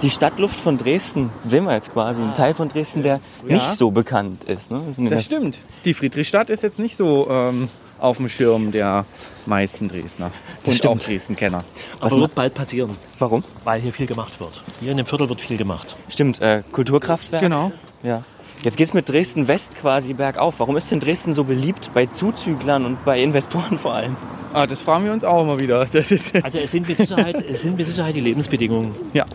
Die 0.00 0.10
Stadtluft 0.10 0.58
von 0.58 0.78
Dresden 0.78 1.30
sehen 1.48 1.64
wir 1.64 1.74
jetzt 1.74 1.92
quasi, 1.92 2.20
ein 2.20 2.34
Teil 2.34 2.54
von 2.54 2.68
Dresden, 2.68 3.02
der 3.02 3.20
Ja. 3.46 3.54
nicht 3.56 3.76
so 3.76 3.90
bekannt 3.90 4.44
ist. 4.44 4.70
Ne? 4.70 4.82
Der- 4.98 5.10
Das 5.10 5.24
stimmt. 5.24 5.58
Die 5.84 5.94
Friedrichstadt 5.94 6.50
ist 6.50 6.62
jetzt 6.62 6.78
nicht 6.80 6.96
so 6.96 7.28
ähm, 7.30 7.68
auf 8.00 8.16
dem 8.16 8.28
Schirm 8.28 8.72
der 8.72 9.04
meisten 9.46 9.86
Dresdner 9.88 10.32
und 10.64 10.74
stimmt. 10.74 10.92
auch 10.92 10.98
Dresden-Kenner. 10.98 11.62
Aber 12.00 12.16
wird 12.20 12.34
bald 12.34 12.54
passieren, 12.54 12.96
Warum? 13.20 13.42
weil 13.64 13.80
hier 13.80 13.92
viel 13.92 14.06
gemacht 14.06 14.40
wird. 14.40 14.60
Hier 14.80 14.90
in 14.90 14.96
dem 14.96 15.06
Viertel 15.06 15.28
wird 15.28 15.40
viel 15.40 15.56
gemacht. 15.56 15.94
Stimmt, 16.08 16.40
äh, 16.40 16.62
Kulturkraftwerk. 16.72 17.42
Genau. 17.42 17.70
Ja. 18.02 18.24
Jetzt 18.64 18.76
geht's 18.76 18.94
mit 18.94 19.08
Dresden 19.08 19.46
West 19.48 19.76
quasi 19.76 20.14
bergauf. 20.14 20.58
Warum 20.58 20.76
ist 20.76 20.90
denn 20.90 20.98
Dresden 21.00 21.34
so 21.34 21.42
beliebt 21.44 21.90
bei 21.94 22.06
Zuzüglern 22.06 22.84
und 22.86 23.04
bei 23.04 23.20
Investoren 23.22 23.78
vor 23.78 23.94
allem? 23.94 24.16
Ah, 24.52 24.66
das 24.66 24.82
fragen 24.82 25.04
wir 25.04 25.12
uns 25.12 25.22
auch 25.24 25.42
immer 25.42 25.58
wieder. 25.60 25.84
Das 25.92 26.10
ist, 26.12 26.32
Also 26.44 26.58
es 26.58 26.70
sind 26.72 26.86
mit 26.88 26.98
Sicherheit, 26.98 27.42
es 27.48 27.62
sind 27.62 27.76
mit 27.76 27.86
Sicherheit 27.86 28.14
die 28.16 28.20
Lebensbedingungen. 28.20 28.94
ja. 29.12 29.26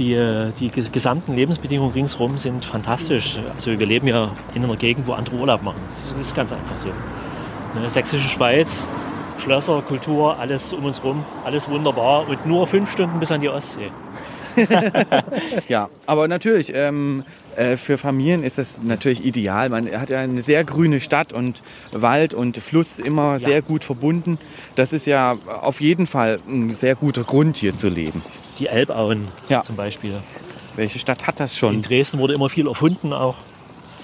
Die, 0.00 0.14
äh, 0.14 0.50
die 0.58 0.70
ges- 0.70 0.90
gesamten 0.90 1.34
Lebensbedingungen 1.36 1.92
ringsherum 1.92 2.38
sind 2.38 2.64
fantastisch. 2.64 3.38
Also 3.54 3.78
wir 3.78 3.86
leben 3.86 4.08
ja 4.08 4.32
in 4.54 4.64
einer 4.64 4.76
Gegend, 4.76 5.06
wo 5.06 5.12
andere 5.12 5.36
Urlaub 5.36 5.62
machen. 5.62 5.80
Das 5.90 6.12
ist 6.18 6.34
ganz 6.34 6.50
einfach 6.52 6.76
so. 6.78 6.88
Ne, 7.78 7.88
Sächsische 7.88 8.26
Schweiz, 8.28 8.88
Schlösser, 9.38 9.82
Kultur, 9.82 10.38
alles 10.38 10.72
um 10.72 10.84
uns 10.86 11.04
rum, 11.04 11.22
alles 11.44 11.68
wunderbar 11.68 12.26
und 12.26 12.46
nur 12.46 12.66
fünf 12.66 12.90
Stunden 12.90 13.20
bis 13.20 13.30
an 13.30 13.42
die 13.42 13.48
Ostsee. 13.50 13.90
Ja, 15.68 15.88
aber 16.06 16.26
natürlich, 16.26 16.72
ähm, 16.74 17.24
äh, 17.56 17.76
für 17.76 17.98
Familien 17.98 18.42
ist 18.42 18.58
das 18.58 18.80
natürlich 18.82 19.24
ideal. 19.24 19.68
Man 19.68 19.86
hat 19.92 20.10
ja 20.10 20.18
eine 20.18 20.42
sehr 20.42 20.64
grüne 20.64 21.00
Stadt 21.00 21.32
und 21.32 21.62
Wald 21.92 22.34
und 22.34 22.56
Fluss 22.56 22.98
immer 22.98 23.38
sehr 23.38 23.62
gut 23.62 23.84
verbunden. 23.84 24.38
Das 24.74 24.92
ist 24.92 25.06
ja 25.06 25.36
auf 25.62 25.80
jeden 25.80 26.06
Fall 26.08 26.40
ein 26.48 26.70
sehr 26.70 26.96
guter 26.96 27.22
Grund, 27.22 27.58
hier 27.58 27.76
zu 27.76 27.88
leben. 27.88 28.22
Die 28.60 28.66
Elbauen 28.68 29.28
Ja. 29.48 29.62
zum 29.62 29.76
Beispiel. 29.76 30.14
Welche 30.76 30.98
Stadt 30.98 31.26
hat 31.26 31.40
das 31.40 31.52
In 31.54 31.58
schon? 31.58 31.82
Dresden 31.82 32.18
wurde 32.18 32.34
immer 32.34 32.48
viel 32.48 32.68
erfunden 32.68 33.12
auch. 33.12 33.34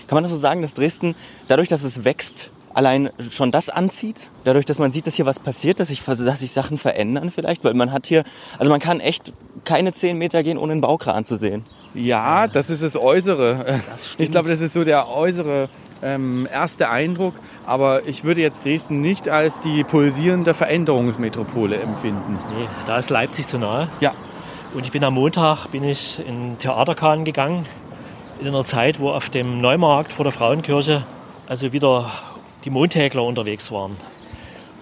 Kann 0.09 0.17
man 0.17 0.25
das 0.25 0.33
so 0.33 0.39
sagen, 0.39 0.63
dass 0.63 0.75
Dresden, 0.75 1.15
dadurch, 1.49 1.69
dass 1.69 1.83
es 1.85 2.05
wächst, 2.05 2.51
allein 2.75 3.11
schon 3.31 3.51
das 3.53 3.69
anzieht? 3.71 4.29
Dadurch, 4.45 4.65
dass 4.67 4.79
man 4.79 4.93
sieht, 4.93 5.07
dass 5.07 5.15
hier 5.15 5.27
was 5.27 5.41
passiert, 5.41 5.81
dass 5.81 5.89
sich, 5.89 6.03
dass 6.05 6.41
sich 6.41 6.53
Sachen 6.53 6.77
verändern 6.79 7.31
vielleicht? 7.31 7.65
Weil 7.65 7.75
man 7.75 7.93
hat 7.93 8.07
hier, 8.07 8.25
also 8.59 8.71
man 8.71 8.81
kann 8.81 9.01
echt 9.01 9.33
keine 9.65 9.93
zehn 9.93 10.19
Meter 10.19 10.43
gehen, 10.43 10.59
ohne 10.59 10.73
einen 10.73 10.81
Baukran 10.81 11.25
zu 11.25 11.37
sehen. 11.37 11.65
Ja, 11.95 12.47
das 12.47 12.69
ist 12.71 12.83
das 12.83 12.97
Äußere. 12.97 13.81
Das. 13.91 14.15
Ich 14.19 14.31
glaube, 14.31 14.49
das 14.49 14.61
ist 14.61 14.73
so 14.75 14.85
der 14.85 15.09
äußere 15.09 15.69
ähm, 16.03 16.47
erste 16.53 16.89
Eindruck. 16.91 17.35
Aber 17.65 18.07
ich 18.07 18.23
würde 18.25 18.43
jetzt 18.43 18.65
Dresden 18.65 19.01
nicht 19.01 19.29
als 19.29 19.61
die 19.61 19.83
pulsierende 19.83 20.55
Veränderungsmetropole 20.55 21.77
empfinden. 21.77 22.39
Nee, 22.59 22.69
da 22.87 22.99
ist 22.99 23.11
Leipzig 23.11 23.47
zu 23.49 23.59
nahe. 23.59 23.89
Ja, 24.01 24.13
Und 24.77 24.85
ich 24.85 24.93
bin 24.93 25.03
am 25.05 25.15
Montag 25.15 25.69
bin 25.69 25.83
ich 25.85 26.21
in 26.29 26.59
Theaterkahn 26.59 27.25
gegangen, 27.25 27.65
in 28.43 28.49
einer 28.49 28.63
Zeit, 28.67 29.01
wo 29.01 29.09
auf 29.09 29.31
dem 29.31 29.63
Neumarkt 29.63 30.13
vor 30.13 30.25
der 30.25 30.33
Frauenkirche 30.33 31.07
also 31.47 31.73
wieder 31.73 32.13
die 32.67 32.69
Montägler 32.69 33.23
unterwegs 33.23 33.73
waren. 33.73 33.97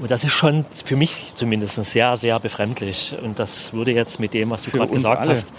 Und 0.00 0.10
das 0.10 0.24
ist 0.24 0.32
schon 0.32 0.66
für 0.84 0.96
mich 0.96 1.36
zumindest 1.36 1.76
sehr, 1.76 2.16
sehr 2.16 2.40
befremdlich. 2.40 3.14
Und 3.22 3.38
das 3.38 3.72
würde 3.72 3.92
jetzt 3.92 4.18
mit 4.18 4.34
dem, 4.34 4.50
was 4.50 4.64
du 4.64 4.72
gerade 4.72 4.92
gesagt 4.92 5.20
alle. 5.22 5.30
hast, 5.30 5.52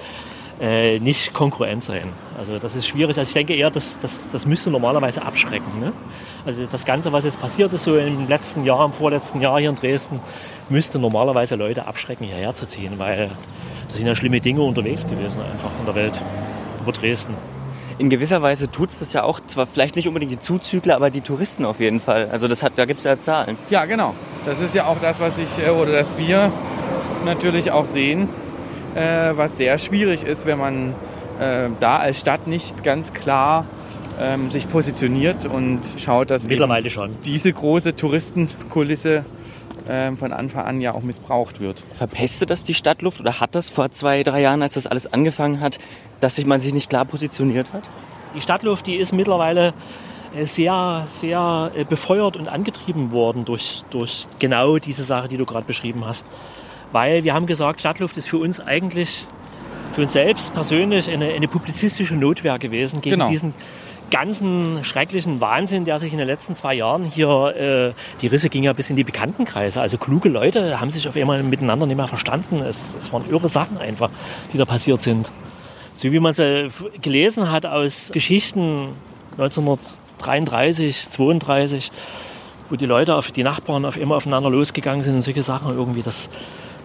äh, 0.59 0.99
nicht 0.99 1.33
konkurrent 1.33 1.85
sein. 1.85 2.09
Also 2.37 2.59
das 2.59 2.75
ist 2.75 2.87
schwierig. 2.87 3.17
Also 3.17 3.29
ich 3.29 3.33
denke 3.33 3.55
eher, 3.55 3.71
das, 3.71 3.97
das, 4.01 4.21
das 4.33 4.45
müsste 4.45 4.69
normalerweise 4.69 5.21
abschrecken. 5.21 5.79
Ne? 5.79 5.93
Also 6.45 6.65
das 6.69 6.85
Ganze, 6.85 7.13
was 7.13 7.23
jetzt 7.23 7.39
passiert 7.39 7.71
ist, 7.71 7.85
so 7.85 7.97
im 7.97 8.27
letzten 8.27 8.65
Jahr, 8.65 8.83
im 8.83 8.91
vorletzten 8.91 9.39
Jahr 9.39 9.61
hier 9.61 9.69
in 9.69 9.77
Dresden, 9.77 10.19
müsste 10.67 10.99
normalerweise 10.99 11.55
Leute 11.55 11.87
abschrecken, 11.87 12.25
hierher 12.25 12.53
zu 12.53 12.67
ziehen, 12.67 12.95
weil 12.97 13.31
da 13.95 13.99
sind 13.99 14.07
ja 14.07 14.15
schlimme 14.15 14.41
Dinge 14.41 14.61
unterwegs 14.61 15.07
gewesen 15.07 15.41
einfach 15.41 15.71
in 15.79 15.85
der 15.85 15.95
Welt 15.95 16.21
über 16.81 16.91
Dresden. 16.91 17.33
In 17.97 18.09
gewisser 18.09 18.41
Weise 18.41 18.69
tut's 18.69 18.99
das 18.99 19.13
ja 19.13 19.23
auch, 19.23 19.39
zwar 19.47 19.67
vielleicht 19.67 19.95
nicht 19.95 20.09
unbedingt 20.09 20.33
die 20.33 20.39
Zuzügler, 20.39 20.97
aber 20.97 21.09
die 21.09 21.21
Touristen 21.21 21.63
auf 21.63 21.79
jeden 21.79 22.01
Fall. 22.01 22.27
Also 22.29 22.49
das 22.49 22.61
hat, 22.61 22.73
da 22.75 22.83
gibt's 22.83 23.05
ja 23.05 23.17
Zahlen. 23.21 23.57
ja, 23.69 23.85
genau. 23.85 24.13
Das 24.45 24.59
ist 24.59 24.75
ja 24.75 24.85
auch 24.85 24.97
das, 25.01 25.21
was 25.21 25.37
ich 25.37 25.65
äh, 25.65 25.69
oder 25.69 25.93
das 25.93 26.17
wir 26.17 26.51
natürlich 27.23 27.71
auch 27.71 27.87
sehen, 27.87 28.27
äh, 28.95 29.31
was 29.35 29.55
sehr 29.55 29.77
schwierig 29.77 30.23
ist, 30.23 30.45
wenn 30.45 30.57
man 30.57 30.89
äh, 31.39 31.69
da 31.79 31.97
als 31.97 32.19
Stadt 32.19 32.47
nicht 32.47 32.83
ganz 32.83 33.13
klar 33.13 33.63
ähm, 34.19 34.51
sich 34.51 34.69
positioniert 34.69 35.45
und 35.45 35.79
schaut, 35.97 36.31
dass 36.31 36.43
eben 36.43 36.49
Mittlerweile 36.49 36.89
schon. 36.89 37.15
diese 37.23 37.53
große 37.53 37.95
Touristenkulisse 37.95 39.23
ähm, 39.89 40.17
von 40.17 40.31
Anfang 40.33 40.65
an 40.65 40.81
ja 40.81 40.93
auch 40.93 41.01
missbraucht 41.01 41.59
wird. 41.59 41.83
Verpestet 41.93 42.49
das 42.49 42.63
die 42.63 42.73
Stadtluft 42.73 43.19
oder 43.19 43.39
hat 43.39 43.55
das 43.55 43.69
vor 43.69 43.91
zwei, 43.91 44.23
drei 44.23 44.41
Jahren, 44.41 44.61
als 44.61 44.73
das 44.75 44.87
alles 44.87 45.11
angefangen 45.11 45.59
hat, 45.59 45.79
dass 46.19 46.35
sich 46.35 46.45
man 46.45 46.59
sich 46.59 46.73
nicht 46.73 46.89
klar 46.89 47.05
positioniert 47.05 47.73
hat? 47.73 47.83
Die 48.35 48.41
Stadtluft, 48.41 48.87
die 48.87 48.95
ist 48.95 49.13
mittlerweile 49.13 49.73
äh, 50.35 50.45
sehr, 50.45 51.05
sehr 51.09 51.71
äh, 51.75 51.83
befeuert 51.83 52.37
und 52.37 52.47
angetrieben 52.47 53.11
worden 53.11 53.45
durch, 53.45 53.83
durch 53.91 54.27
genau 54.39 54.77
diese 54.77 55.03
Sache, 55.03 55.27
die 55.27 55.37
du 55.37 55.45
gerade 55.45 55.65
beschrieben 55.65 56.05
hast. 56.05 56.25
Weil 56.91 57.23
wir 57.23 57.33
haben 57.33 57.45
gesagt, 57.45 57.79
Stadtluft 57.79 58.17
ist 58.17 58.27
für 58.27 58.37
uns 58.37 58.59
eigentlich, 58.59 59.25
für 59.93 60.01
uns 60.01 60.13
selbst 60.13 60.53
persönlich 60.53 61.09
eine, 61.09 61.33
eine 61.33 61.47
publizistische 61.47 62.15
Notwehr 62.15 62.59
gewesen 62.59 63.01
gegen 63.01 63.17
Genau. 63.17 63.29
diesen 63.29 63.53
ganzen 64.12 64.83
schrecklichen 64.83 65.41
Wahnsinn, 65.41 65.85
der 65.85 66.00
sich 66.00 66.12
in 66.12 66.17
den 66.17 66.27
letzten 66.27 66.55
zwei 66.55 66.74
Jahren 66.74 67.05
hier, 67.05 67.55
äh, 67.55 67.93
die 68.21 68.27
Risse 68.27 68.50
ging 68.50 68.63
ja 68.63 68.74
bis 68.74 68.89
in 68.89 68.95
die 68.95 69.03
Bekanntenkreise. 69.03 69.81
Also 69.81 69.97
kluge 69.97 70.29
Leute 70.29 70.79
haben 70.79 70.91
sich 70.91 71.07
auf 71.07 71.15
einmal 71.15 71.43
miteinander 71.43 71.85
nicht 71.85 71.97
mehr 71.97 72.07
verstanden. 72.07 72.59
Es, 72.59 72.95
es 72.97 73.12
waren 73.12 73.29
irre 73.29 73.50
Sachen 73.50 73.77
einfach, 73.77 74.09
die 74.53 74.57
da 74.57 74.65
passiert 74.65 75.01
sind. 75.01 75.31
So 75.95 76.12
wie 76.12 76.19
man 76.19 76.31
es 76.31 76.39
äh, 76.39 76.69
gelesen 77.01 77.51
hat 77.51 77.65
aus 77.65 78.12
Geschichten 78.13 78.89
1933, 79.38 81.09
32, 81.09 81.91
wo 82.69 82.75
die 82.75 82.85
Leute, 82.85 83.15
auf 83.15 83.31
die 83.31 83.43
Nachbarn 83.43 83.85
auf 83.85 83.97
immer 83.97 84.15
aufeinander 84.15 84.50
losgegangen 84.50 85.03
sind 85.03 85.15
und 85.15 85.21
solche 85.21 85.43
Sachen 85.43 85.75
irgendwie, 85.75 86.01
das, 86.01 86.29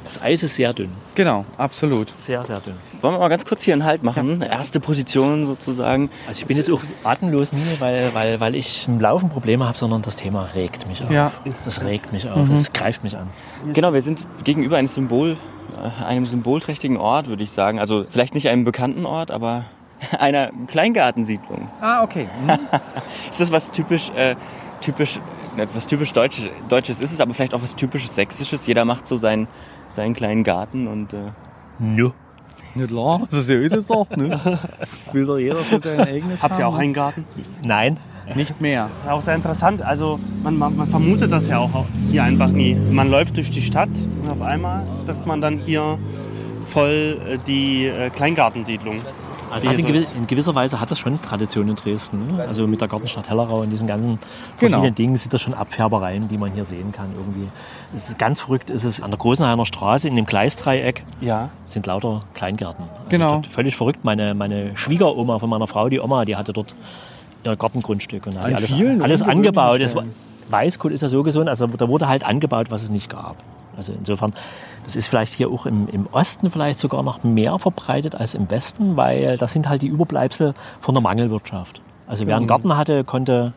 das 0.04 0.20
Eis 0.22 0.42
ist 0.42 0.56
sehr 0.56 0.72
dünn. 0.72 0.90
Genau, 1.14 1.44
absolut. 1.56 2.16
Sehr, 2.18 2.44
sehr 2.44 2.60
dünn. 2.60 2.74
Wollen 3.00 3.14
wir 3.14 3.18
mal 3.18 3.28
ganz 3.28 3.44
kurz 3.44 3.62
hier 3.62 3.74
einen 3.74 3.84
Halt 3.84 4.02
machen? 4.02 4.42
Erste 4.42 4.80
Position 4.80 5.46
sozusagen. 5.46 6.10
Also 6.26 6.40
ich 6.40 6.46
bin 6.46 6.56
jetzt 6.56 6.70
auch 6.70 6.80
atemlos 7.04 7.52
nie, 7.52 7.62
weil, 7.78 8.12
weil, 8.14 8.40
weil 8.40 8.54
ich 8.54 8.86
im 8.88 9.00
Laufen 9.00 9.30
Probleme 9.30 9.66
habe, 9.66 9.76
sondern 9.78 10.02
das 10.02 10.16
Thema 10.16 10.48
regt 10.54 10.86
mich 10.86 11.02
auf. 11.02 11.10
Ja. 11.10 11.32
Das 11.64 11.82
regt 11.82 12.12
mich 12.12 12.28
auf, 12.28 12.48
es 12.50 12.72
greift 12.72 13.04
mich 13.04 13.16
an. 13.16 13.28
Genau, 13.72 13.92
wir 13.92 14.02
sind 14.02 14.24
gegenüber 14.44 14.76
einem 14.76 14.88
Symbol, 14.88 15.36
äh, 15.76 16.04
einem 16.04 16.26
symbolträchtigen 16.26 16.96
Ort, 16.96 17.28
würde 17.28 17.42
ich 17.42 17.50
sagen. 17.50 17.78
Also 17.78 18.04
vielleicht 18.08 18.34
nicht 18.34 18.48
einem 18.48 18.64
bekannten 18.64 19.06
Ort, 19.06 19.30
aber 19.30 19.66
einer 20.18 20.50
Kleingartensiedlung. 20.66 21.68
Ah, 21.80 22.02
okay. 22.02 22.28
Ist 23.30 23.40
das 23.40 23.50
was 23.50 23.70
typisch, 23.70 24.10
äh, 24.10 24.36
typisch, 24.80 25.20
etwas 25.56 25.86
typisch 25.86 26.12
Deutsches, 26.12 26.48
Deutsches 26.68 26.98
ist 27.00 27.12
es, 27.12 27.20
aber 27.20 27.34
vielleicht 27.34 27.54
auch 27.54 27.62
was 27.62 27.76
typisches 27.76 28.14
Sächsisches. 28.14 28.66
Jeder 28.66 28.84
macht 28.84 29.06
so 29.06 29.16
seinen, 29.18 29.46
seinen 29.90 30.14
kleinen 30.14 30.44
Garten 30.44 30.86
und 30.86 31.12
äh, 31.12 31.32
Nö. 31.78 32.10
Nicht 32.74 32.92
klar, 32.92 33.22
also 33.22 33.40
so 33.40 33.52
ist 33.54 33.72
es 33.72 33.86
doch. 33.86 34.08
Ne? 34.10 34.38
Will 35.12 35.24
doch 35.24 35.38
jeder 35.38 35.56
so 35.56 35.78
sein 35.78 36.00
eigenes 36.00 36.42
Habt 36.42 36.58
ihr 36.58 36.68
auch 36.68 36.76
einen 36.76 36.92
Garten? 36.92 37.24
Nein, 37.64 37.96
nicht 38.34 38.60
mehr. 38.60 38.90
Ja, 39.04 39.12
auch 39.12 39.24
sehr 39.24 39.34
interessant. 39.34 39.82
Also 39.82 40.20
man, 40.42 40.56
man, 40.58 40.76
man, 40.76 40.86
vermutet 40.86 41.32
das 41.32 41.48
ja 41.48 41.58
auch 41.58 41.86
hier 42.10 42.22
einfach 42.22 42.48
nie. 42.48 42.74
Man 42.74 43.10
läuft 43.10 43.36
durch 43.38 43.50
die 43.50 43.62
Stadt 43.62 43.88
und 44.22 44.30
auf 44.30 44.42
einmal 44.42 44.84
trifft 45.06 45.26
man 45.26 45.40
dann 45.40 45.56
hier 45.56 45.98
voll 46.66 47.18
äh, 47.26 47.38
die 47.46 47.86
äh, 47.86 48.10
Kleingartensiedlung. 48.10 49.00
Also 49.50 49.70
in, 49.70 49.84
gewiss, 49.84 50.06
in, 50.16 50.26
gewisser 50.26 50.54
Weise 50.54 50.80
hat 50.80 50.90
das 50.90 50.98
schon 50.98 51.20
Tradition 51.22 51.68
in 51.68 51.76
Dresden. 51.76 52.36
Ne? 52.36 52.44
Also 52.44 52.66
mit 52.66 52.80
der 52.80 52.88
Gartenstadt 52.88 53.28
Hellerau 53.28 53.60
und 53.60 53.70
diesen 53.70 53.88
ganzen 53.88 54.18
verschiedenen 54.56 54.82
genau. 54.82 54.94
Dingen 54.94 55.16
sind 55.16 55.32
das 55.32 55.40
schon 55.40 55.54
Abfärbereien, 55.54 56.28
die 56.28 56.38
man 56.38 56.52
hier 56.52 56.64
sehen 56.64 56.92
kann 56.92 57.10
irgendwie. 57.16 57.48
Es 57.96 58.08
ist 58.08 58.18
ganz 58.18 58.40
verrückt 58.40 58.70
ist 58.70 58.84
es 58.84 59.00
an 59.00 59.10
der 59.10 59.18
Großenhainer 59.18 59.66
Straße 59.66 60.06
in 60.06 60.16
dem 60.16 60.26
Gleisdreieck 60.26 61.04
ja. 61.20 61.50
sind 61.64 61.86
lauter 61.86 62.22
Kleingärten. 62.34 62.84
Also 62.84 63.08
genau. 63.08 63.42
Völlig 63.48 63.76
verrückt. 63.76 64.04
Meine, 64.04 64.34
meine 64.34 64.76
Schwiegeroma 64.76 65.38
von 65.38 65.50
meiner 65.50 65.66
Frau, 65.66 65.88
die 65.88 66.00
Oma, 66.00 66.24
die 66.24 66.36
hatte 66.36 66.52
dort 66.52 66.74
ihr 67.44 67.56
Gartengrundstück 67.56 68.26
und 68.26 68.38
hat 68.38 68.54
alles, 68.54 68.72
alles 68.72 69.22
angebaut. 69.22 69.80
Weißkohl 70.50 70.92
ist 70.92 71.02
ja 71.02 71.08
so 71.08 71.22
gesund, 71.22 71.48
also 71.48 71.66
da 71.66 71.88
wurde 71.88 72.08
halt 72.08 72.24
angebaut, 72.24 72.70
was 72.70 72.82
es 72.82 72.90
nicht 72.90 73.08
gab. 73.08 73.36
Also 73.76 73.92
insofern, 73.92 74.34
das 74.84 74.96
ist 74.96 75.08
vielleicht 75.08 75.34
hier 75.34 75.50
auch 75.50 75.66
im, 75.66 75.88
im 75.88 76.06
Osten 76.10 76.50
vielleicht 76.50 76.78
sogar 76.78 77.02
noch 77.02 77.22
mehr 77.22 77.58
verbreitet 77.58 78.14
als 78.14 78.34
im 78.34 78.50
Westen, 78.50 78.96
weil 78.96 79.36
das 79.36 79.52
sind 79.52 79.68
halt 79.68 79.82
die 79.82 79.88
Überbleibsel 79.88 80.54
von 80.80 80.94
der 80.94 81.02
Mangelwirtschaft. 81.02 81.80
Also 82.06 82.26
wer 82.26 82.36
einen 82.36 82.46
mhm. 82.46 82.48
Garten 82.48 82.76
hatte, 82.76 83.04
konnte 83.04 83.52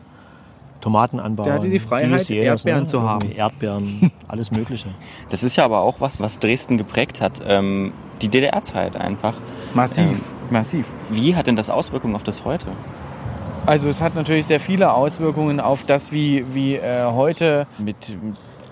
Tomaten 0.80 1.18
anbauen. 1.18 1.46
Der 1.46 1.54
hatte 1.54 1.70
die 1.70 1.78
Freiheit, 1.78 2.28
jedes, 2.28 2.64
Erdbeeren 2.64 2.82
ne? 2.82 2.88
zu 2.88 3.02
haben. 3.02 3.30
Erdbeeren, 3.32 4.12
alles 4.28 4.50
Mögliche. 4.50 4.88
Das 5.30 5.42
ist 5.42 5.56
ja 5.56 5.64
aber 5.64 5.80
auch 5.80 6.00
was, 6.00 6.20
was 6.20 6.38
Dresden 6.38 6.76
geprägt 6.76 7.20
hat. 7.20 7.40
Ähm, 7.46 7.92
die 8.20 8.28
DDR-Zeit 8.28 8.94
einfach. 8.94 9.34
Massiv, 9.72 10.04
ähm, 10.04 10.20
massiv. 10.50 10.92
Wie 11.10 11.34
hat 11.34 11.46
denn 11.46 11.56
das 11.56 11.70
Auswirkungen 11.70 12.14
auf 12.14 12.22
das 12.22 12.44
heute? 12.44 12.66
Also 13.66 13.88
es 13.88 14.02
hat 14.02 14.14
natürlich 14.14 14.44
sehr 14.44 14.60
viele 14.60 14.92
Auswirkungen 14.92 15.58
auf 15.58 15.84
das, 15.84 16.12
wie, 16.12 16.44
wie 16.52 16.76
äh, 16.76 17.06
heute 17.06 17.66
mit 17.78 17.96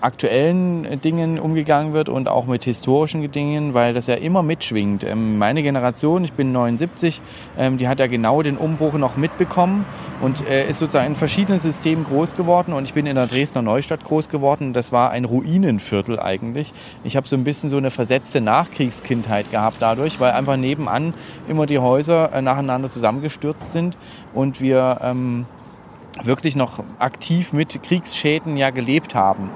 aktuellen 0.03 0.99
Dingen 1.01 1.39
umgegangen 1.39 1.93
wird 1.93 2.09
und 2.09 2.29
auch 2.29 2.45
mit 2.45 2.65
historischen 2.65 3.31
Dingen, 3.31 3.73
weil 3.73 3.93
das 3.93 4.07
ja 4.07 4.15
immer 4.15 4.43
mitschwingt. 4.43 5.03
Ähm, 5.03 5.37
meine 5.37 5.63
Generation, 5.63 6.23
ich 6.25 6.33
bin 6.33 6.51
79, 6.51 7.21
ähm, 7.57 7.77
die 7.77 7.87
hat 7.87 7.99
ja 7.99 8.07
genau 8.07 8.41
den 8.41 8.57
Umbruch 8.57 8.93
noch 8.93 9.15
mitbekommen 9.15 9.85
und 10.21 10.45
äh, 10.45 10.67
ist 10.67 10.79
sozusagen 10.79 11.07
in 11.07 11.15
verschiedenen 11.15 11.59
Systemen 11.59 12.03
groß 12.03 12.35
geworden 12.35 12.73
und 12.73 12.83
ich 12.83 12.93
bin 12.93 13.05
in 13.05 13.15
der 13.15 13.27
Dresdner 13.27 13.61
Neustadt 13.61 14.03
groß 14.03 14.27
geworden. 14.27 14.73
Das 14.73 14.91
war 14.91 15.11
ein 15.11 15.23
Ruinenviertel 15.23 16.19
eigentlich. 16.19 16.73
Ich 17.05 17.15
habe 17.15 17.27
so 17.27 17.37
ein 17.37 17.45
bisschen 17.45 17.69
so 17.69 17.77
eine 17.77 17.89
versetzte 17.89 18.41
Nachkriegskindheit 18.41 19.51
gehabt 19.51 19.77
dadurch, 19.79 20.19
weil 20.19 20.33
einfach 20.33 20.57
nebenan 20.57 21.13
immer 21.47 21.65
die 21.65 21.79
Häuser 21.79 22.33
äh, 22.33 22.41
nacheinander 22.41 22.91
zusammengestürzt 22.91 23.71
sind 23.71 23.95
und 24.33 24.59
wir 24.59 24.99
ähm, 25.01 25.45
wirklich 26.21 26.55
noch 26.55 26.83
aktiv 26.99 27.53
mit 27.53 27.81
Kriegsschäden 27.83 28.57
ja 28.57 28.69
gelebt 28.69 29.15
haben. 29.15 29.49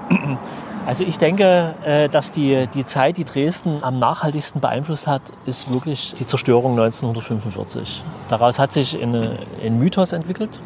Also 0.86 1.04
ich 1.04 1.18
denke, 1.18 1.74
äh, 1.84 2.08
dass 2.08 2.30
die, 2.30 2.66
die 2.72 2.86
Zeit, 2.86 3.18
die 3.18 3.24
Dresden 3.26 3.82
am 3.82 3.96
nachhaltigsten 3.96 4.62
beeinflusst 4.62 5.06
hat, 5.06 5.20
ist 5.44 5.70
wirklich 5.70 6.14
die 6.14 6.24
Zerstörung 6.24 6.80
1945. 6.80 8.02
Daraus 8.30 8.58
hat 8.58 8.72
sich 8.72 8.98
ein, 8.98 9.14
ein 9.62 9.78
Mythos 9.78 10.14
entwickelt, 10.14 10.60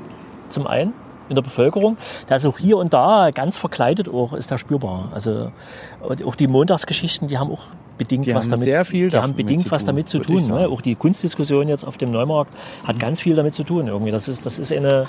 zum 0.48 0.68
einen 0.68 0.92
in 1.28 1.34
der 1.34 1.42
Bevölkerung. 1.42 1.96
Da 2.28 2.36
ist 2.36 2.46
auch 2.46 2.58
hier 2.58 2.76
und 2.76 2.94
da 2.94 3.32
ganz 3.32 3.56
verkleidet 3.56 4.08
auch, 4.08 4.32
ist 4.32 4.52
da 4.52 4.58
spürbar. 4.58 5.08
Also 5.12 5.50
auch 6.00 6.36
die 6.36 6.46
Montagsgeschichten, 6.46 7.26
die 7.26 7.38
haben 7.38 7.50
auch 7.50 7.62
bedingt 8.02 8.26
die 8.26 8.34
was 8.34 8.48
damit, 8.48 8.64
sehr 8.64 8.84
viel 8.84 9.08
die 9.08 9.16
haben 9.16 9.34
bedingt 9.34 9.70
was 9.70 9.84
damit 9.84 10.08
zu 10.08 10.18
tun. 10.18 10.48
Ne? 10.48 10.68
Auch 10.68 10.80
die 10.80 10.96
Kunstdiskussion 10.96 11.68
jetzt 11.68 11.84
auf 11.84 11.96
dem 11.96 12.10
Neumarkt 12.10 12.52
hat 12.84 12.98
ganz 12.98 13.20
viel 13.20 13.36
damit 13.36 13.54
zu 13.54 13.62
tun. 13.62 13.86
Irgendwie. 13.86 14.10
Das 14.10 14.26
ist, 14.28 14.44
das 14.44 14.58
ist 14.58 14.72
eine, 14.72 15.04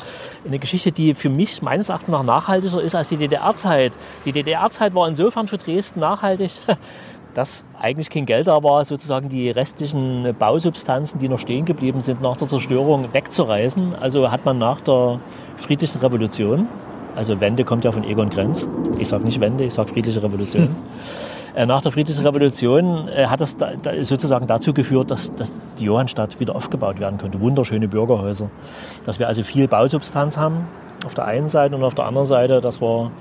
eine 0.46 0.60
Geschichte, 0.60 0.92
die 0.92 1.14
für 1.16 1.30
mich 1.30 1.62
meines 1.62 1.90
Erachtens 1.90 2.10
nach 2.10 2.24
nachhaltiger 2.24 2.82
ist 2.82 2.96
als 2.96 3.10
die 3.10 3.18
DDR-Zeit. 3.18 3.98
Die 4.26 4.32
DDR-Zeit 4.32 4.94
war 4.94 5.08
insofern 5.08 5.48
für 5.48 5.58
Dresden 5.58 6.00
nachhaltig, 6.00 6.52
dass 7.34 7.66
eigentlich 7.80 8.10
kein 8.10 8.28
Geld 8.28 8.48
da 8.48 8.62
war, 8.64 8.86
sozusagen 8.86 9.30
die 9.30 9.50
restlichen 9.50 10.36
Bausubstanzen, 10.38 11.20
die 11.20 11.30
noch 11.30 11.40
stehen 11.40 11.66
geblieben 11.66 12.00
sind, 12.00 12.22
nach 12.22 12.38
der 12.38 12.48
Zerstörung 12.48 13.12
wegzureißen. 13.12 13.96
Also 13.96 14.32
hat 14.32 14.46
man 14.46 14.60
nach 14.60 14.82
der 14.82 15.20
friedlichen 15.58 16.00
Revolution, 16.00 16.68
also 17.16 17.40
Wende 17.40 17.64
kommt 17.64 17.86
ja 17.86 17.92
von 17.92 18.04
Egon 18.04 18.30
Krenz, 18.30 18.68
ich 19.00 19.08
sage 19.08 19.24
nicht 19.24 19.40
Wende, 19.40 19.64
ich 19.64 19.74
sage 19.74 19.92
friedliche 19.92 20.22
Revolution. 20.22 20.76
Hm. 21.56 21.68
Nach 21.68 21.82
der 21.82 21.92
friedlichen 21.92 22.26
Revolution 22.26 23.08
äh, 23.08 23.28
hat 23.28 23.42
das 23.42 23.58
sozusagen 24.02 24.48
dazu 24.48 24.74
geführt, 24.74 25.12
dass, 25.12 25.34
dass 25.36 25.54
die 25.80 25.86
Johannstadt 25.86 26.40
wieder 26.40 26.56
aufgebaut 26.56 27.00
werden 27.00 27.18
konnte. 27.20 27.40
Wunderschöne 27.40 27.88
Bürgerhäuser. 27.88 28.50
Dass 29.06 29.20
wir 29.20 29.28
also 29.28 29.44
viel 29.44 29.68
Bausubstanz 29.68 30.38
haben 30.38 30.68
auf 31.06 31.14
der 31.14 31.26
einen 31.26 31.50
Seite 31.50 31.76
und 31.76 31.84
auf 31.84 31.96
der 31.96 32.06
anderen 32.06 32.26
Seite, 32.26 32.62
dass 32.62 32.82
wir 32.82 33.12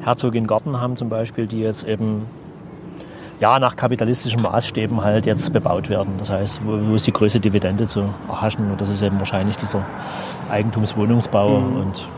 Herzogin 0.00 0.46
Garten 0.46 0.80
haben 0.80 0.96
zum 0.96 1.08
Beispiel, 1.08 1.46
die 1.46 1.60
jetzt 1.60 1.84
eben 1.84 2.26
ja, 3.40 3.58
nach 3.58 3.76
kapitalistischen 3.76 4.40
Maßstäben 4.40 5.04
halt 5.04 5.26
jetzt 5.26 5.52
bebaut 5.52 5.90
werden. 5.90 6.14
Das 6.18 6.30
heißt, 6.30 6.60
wo, 6.64 6.78
wo 6.88 6.94
ist 6.94 7.06
die 7.06 7.12
größte 7.12 7.40
Dividende 7.40 7.86
zu 7.86 8.04
erhaschen? 8.28 8.70
Und 8.70 8.80
das 8.80 8.88
ist 8.88 9.02
eben 9.02 9.18
wahrscheinlich 9.18 9.56
dieser 9.56 9.84
Eigentumswohnungsbau. 10.50 11.60
Mhm. 11.60 11.76
Und 11.76 12.08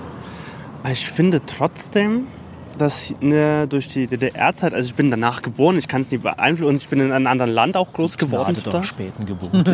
ich 0.90 1.06
finde 1.10 1.40
trotzdem, 1.44 2.28
dass 2.78 3.14
ne, 3.20 3.66
durch 3.68 3.88
die 3.88 4.06
DDR-Zeit, 4.06 4.74
also 4.74 4.88
ich 4.88 4.94
bin 4.94 5.10
danach 5.10 5.42
geboren, 5.42 5.76
ich 5.78 5.88
kann 5.88 6.00
es 6.00 6.10
nicht 6.10 6.22
beeinflussen 6.22 6.70
und 6.70 6.76
ich 6.76 6.88
bin 6.88 7.00
in 7.00 7.12
einem 7.12 7.26
anderen 7.26 7.50
Land 7.50 7.76
auch 7.76 7.92
groß 7.92 8.18
geworden. 8.18 8.56
Der 8.64 8.82
späten 8.82 9.26
Geburt. 9.26 9.68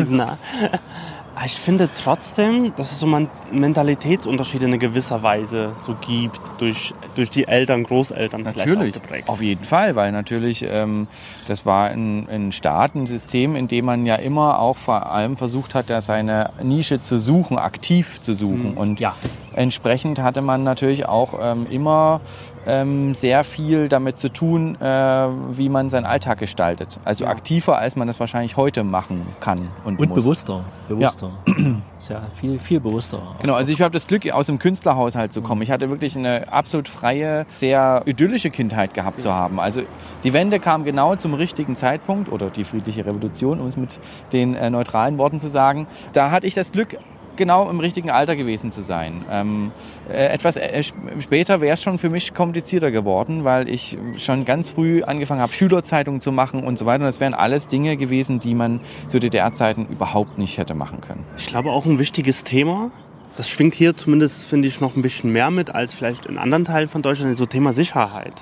Ich 1.45 1.55
finde 1.55 1.89
trotzdem, 2.01 2.73
dass 2.77 2.93
es 2.93 2.99
so 3.01 3.07
Mentalitätsunterschiede 3.51 4.65
in 4.65 4.79
gewisser 4.79 5.21
Weise 5.21 5.73
so 5.85 5.93
gibt, 5.95 6.39
durch, 6.59 6.93
durch 7.15 7.29
die 7.29 7.45
Eltern, 7.45 7.83
Großeltern 7.83 8.43
natürlich, 8.43 8.93
geprägt. 8.93 9.27
Auf 9.27 9.41
jeden 9.41 9.65
Fall, 9.65 9.97
weil 9.97 10.13
natürlich 10.13 10.65
ähm, 10.67 11.07
das 11.47 11.65
war 11.65 11.89
ein, 11.89 12.29
ein 12.29 12.51
Staat, 12.53 12.95
ein 12.95 13.05
System, 13.05 13.57
in 13.57 13.67
dem 13.67 13.83
man 13.83 14.05
ja 14.05 14.15
immer 14.15 14.59
auch 14.59 14.77
vor 14.77 15.11
allem 15.11 15.35
versucht 15.35 15.75
hat, 15.75 15.87
seine 16.01 16.51
Nische 16.63 17.01
zu 17.01 17.19
suchen, 17.19 17.57
aktiv 17.57 18.21
zu 18.21 18.33
suchen. 18.33 18.71
Mhm. 18.71 18.77
Und 18.77 18.99
ja. 19.01 19.15
Entsprechend 19.55 20.21
hatte 20.21 20.41
man 20.41 20.63
natürlich 20.63 21.07
auch 21.07 21.33
ähm, 21.41 21.65
immer 21.69 22.21
ähm, 22.67 23.13
sehr 23.13 23.43
viel 23.43 23.89
damit 23.89 24.17
zu 24.17 24.29
tun, 24.29 24.75
äh, 24.81 24.85
wie 24.85 25.69
man 25.69 25.89
seinen 25.89 26.05
Alltag 26.05 26.39
gestaltet. 26.39 26.99
Also 27.05 27.25
ja. 27.25 27.29
aktiver, 27.29 27.77
als 27.77 27.95
man 27.95 28.07
das 28.07 28.19
wahrscheinlich 28.19 28.57
heute 28.57 28.83
machen 28.83 29.27
kann. 29.39 29.69
Und, 29.83 29.99
und 29.99 30.13
bewusster. 30.13 30.63
Bewusster. 30.87 31.31
Ja. 31.47 31.53
Sehr 31.99 32.21
viel, 32.39 32.59
viel 32.59 32.79
bewusster. 32.79 33.19
Genau, 33.41 33.55
also 33.55 33.71
ich 33.71 33.81
habe 33.81 33.91
das 33.91 34.05
Glück, 34.05 34.29
aus 34.31 34.45
dem 34.45 34.59
Künstlerhaushalt 34.59 35.33
zu 35.33 35.41
kommen. 35.41 35.63
Ich 35.63 35.71
hatte 35.71 35.89
wirklich 35.89 36.15
eine 36.15 36.51
absolut 36.51 36.87
freie, 36.87 37.47
sehr 37.55 38.03
idyllische 38.05 38.51
Kindheit 38.51 38.93
gehabt 38.93 39.17
ja. 39.17 39.23
zu 39.23 39.33
haben. 39.33 39.59
Also 39.59 39.81
die 40.23 40.33
Wende 40.33 40.59
kam 40.59 40.83
genau 40.83 41.15
zum 41.15 41.33
richtigen 41.33 41.77
Zeitpunkt 41.77 42.31
oder 42.31 42.51
die 42.51 42.63
friedliche 42.63 43.05
Revolution, 43.05 43.59
um 43.59 43.67
es 43.67 43.77
mit 43.77 43.99
den 44.33 44.53
äh, 44.53 44.69
neutralen 44.69 45.17
Worten 45.17 45.39
zu 45.39 45.49
sagen. 45.49 45.87
Da 46.13 46.29
hatte 46.29 46.45
ich 46.45 46.53
das 46.53 46.71
Glück, 46.71 46.97
genau 47.37 47.69
im 47.69 47.79
richtigen 47.79 48.09
Alter 48.09 48.35
gewesen 48.35 48.71
zu 48.71 48.81
sein. 48.81 49.25
Ähm, 49.31 49.71
äh, 50.09 50.27
etwas 50.27 50.57
äh, 50.57 50.83
später 51.19 51.61
wäre 51.61 51.73
es 51.73 51.81
schon 51.81 51.97
für 51.99 52.09
mich 52.09 52.33
komplizierter 52.33 52.91
geworden, 52.91 53.43
weil 53.43 53.69
ich 53.69 53.97
schon 54.17 54.45
ganz 54.45 54.69
früh 54.69 55.03
angefangen 55.03 55.41
habe, 55.41 55.53
Schülerzeitungen 55.53 56.21
zu 56.21 56.31
machen 56.31 56.63
und 56.63 56.79
so 56.79 56.85
weiter. 56.85 57.01
Und 57.01 57.07
das 57.07 57.19
wären 57.19 57.33
alles 57.33 57.67
Dinge 57.67 57.97
gewesen, 57.97 58.39
die 58.39 58.55
man 58.55 58.79
zu 59.07 59.19
DDR-Zeiten 59.19 59.87
überhaupt 59.87 60.37
nicht 60.37 60.57
hätte 60.57 60.75
machen 60.75 61.01
können. 61.01 61.23
Ich 61.37 61.47
glaube 61.47 61.71
auch 61.71 61.85
ein 61.85 61.99
wichtiges 61.99 62.43
Thema. 62.43 62.91
Das 63.37 63.49
schwingt 63.49 63.73
hier 63.73 63.97
zumindest, 63.97 64.45
finde 64.45 64.67
ich, 64.67 64.79
noch 64.79 64.95
ein 64.95 65.01
bisschen 65.01 65.31
mehr 65.31 65.51
mit 65.51 65.73
als 65.73 65.93
vielleicht 65.93 66.25
in 66.25 66.37
anderen 66.37 66.65
Teilen 66.65 66.87
von 66.87 67.01
Deutschland, 67.01 67.35
so 67.35 67.45
Thema 67.45 67.73
Sicherheit. 67.73 68.33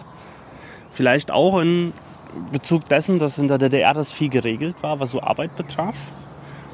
Vielleicht 0.92 1.32
auch 1.32 1.60
in 1.60 1.94
Bezug 2.52 2.86
dessen, 2.86 3.20
dass 3.20 3.38
in 3.38 3.48
der 3.48 3.58
DDR 3.58 3.94
das 3.94 4.12
viel 4.12 4.30
geregelt 4.30 4.84
war, 4.84 5.00
was 5.00 5.12
so 5.12 5.22
Arbeit 5.22 5.56
betraf 5.56 5.96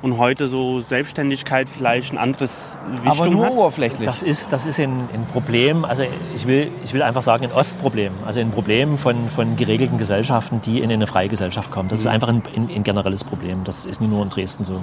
und 0.02 0.18
heute 0.18 0.48
so 0.48 0.82
Selbstständigkeit 0.82 1.70
vielleicht 1.70 2.14
ein 2.14 2.18
anderes 2.18 2.78
Wichtung 3.04 3.12
Aber 3.12 3.30
nur 3.30 3.46
hat. 3.46 3.52
oberflächlich. 3.54 4.06
Das 4.06 4.24
ist, 4.24 4.52
das 4.54 4.66
ist 4.66 4.80
ein, 4.80 5.08
ein, 5.14 5.26
Problem, 5.32 5.86
also 5.86 6.04
ich 6.36 6.48
will, 6.48 6.72
ich 6.84 6.94
will 6.94 7.04
einfach 7.04 7.22
sagen 7.22 7.46
ein 7.46 7.52
Ostproblem, 7.52 8.14
also 8.26 8.40
ein 8.40 8.52
Problem 8.52 8.98
von, 8.98 9.30
von 9.30 9.56
geregelten 9.56 9.98
Gesellschaften, 9.98 10.62
die 10.62 10.80
in 10.80 10.92
eine 10.92 11.08
freie 11.08 11.28
Gesellschaft 11.28 11.72
kommen. 11.72 11.90
Das 11.90 12.00
ist 12.00 12.06
mhm. 12.06 12.12
einfach 12.12 12.28
ein, 12.30 12.44
ein, 12.56 12.70
ein 12.70 12.84
generelles 12.84 13.24
Problem, 13.24 13.64
das 13.64 13.86
ist 13.86 14.02
nicht 14.02 14.10
nur 14.10 14.24
in 14.24 14.30
Dresden 14.30 14.64
so. 14.64 14.82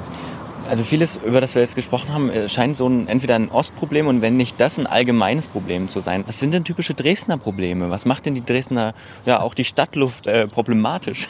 Also 0.69 0.83
vieles, 0.83 1.17
über 1.25 1.41
das 1.41 1.55
wir 1.55 1.63
jetzt 1.63 1.77
gesprochen 1.77 2.13
haben, 2.13 2.29
äh, 2.29 2.49
scheint 2.49 2.77
so 2.77 2.89
ein, 2.89 3.07
entweder 3.07 3.37
ein 3.37 3.51
Ostproblem 3.51 4.09
und 4.09 4.21
wenn 4.21 4.37
nicht 4.37 4.61
das 4.61 4.79
ein 4.79 4.87
allgemeines 4.87 5.47
Problem 5.47 5.89
zu 5.89 6.01
sein. 6.01 6.25
Was 6.27 6.41
sind 6.41 6.53
denn 6.53 6.65
typische 6.65 6.95
Dresdner 6.95 7.39
Probleme? 7.39 7.91
Was 7.91 8.05
macht 8.05 8.27
denn 8.27 8.35
die 8.35 8.45
Dresdner, 8.45 8.95
ja 9.25 9.41
auch 9.41 9.55
die 9.55 9.65
Stadtluft 9.65 10.27
äh, 10.27 10.49
problematisch? 10.49 11.29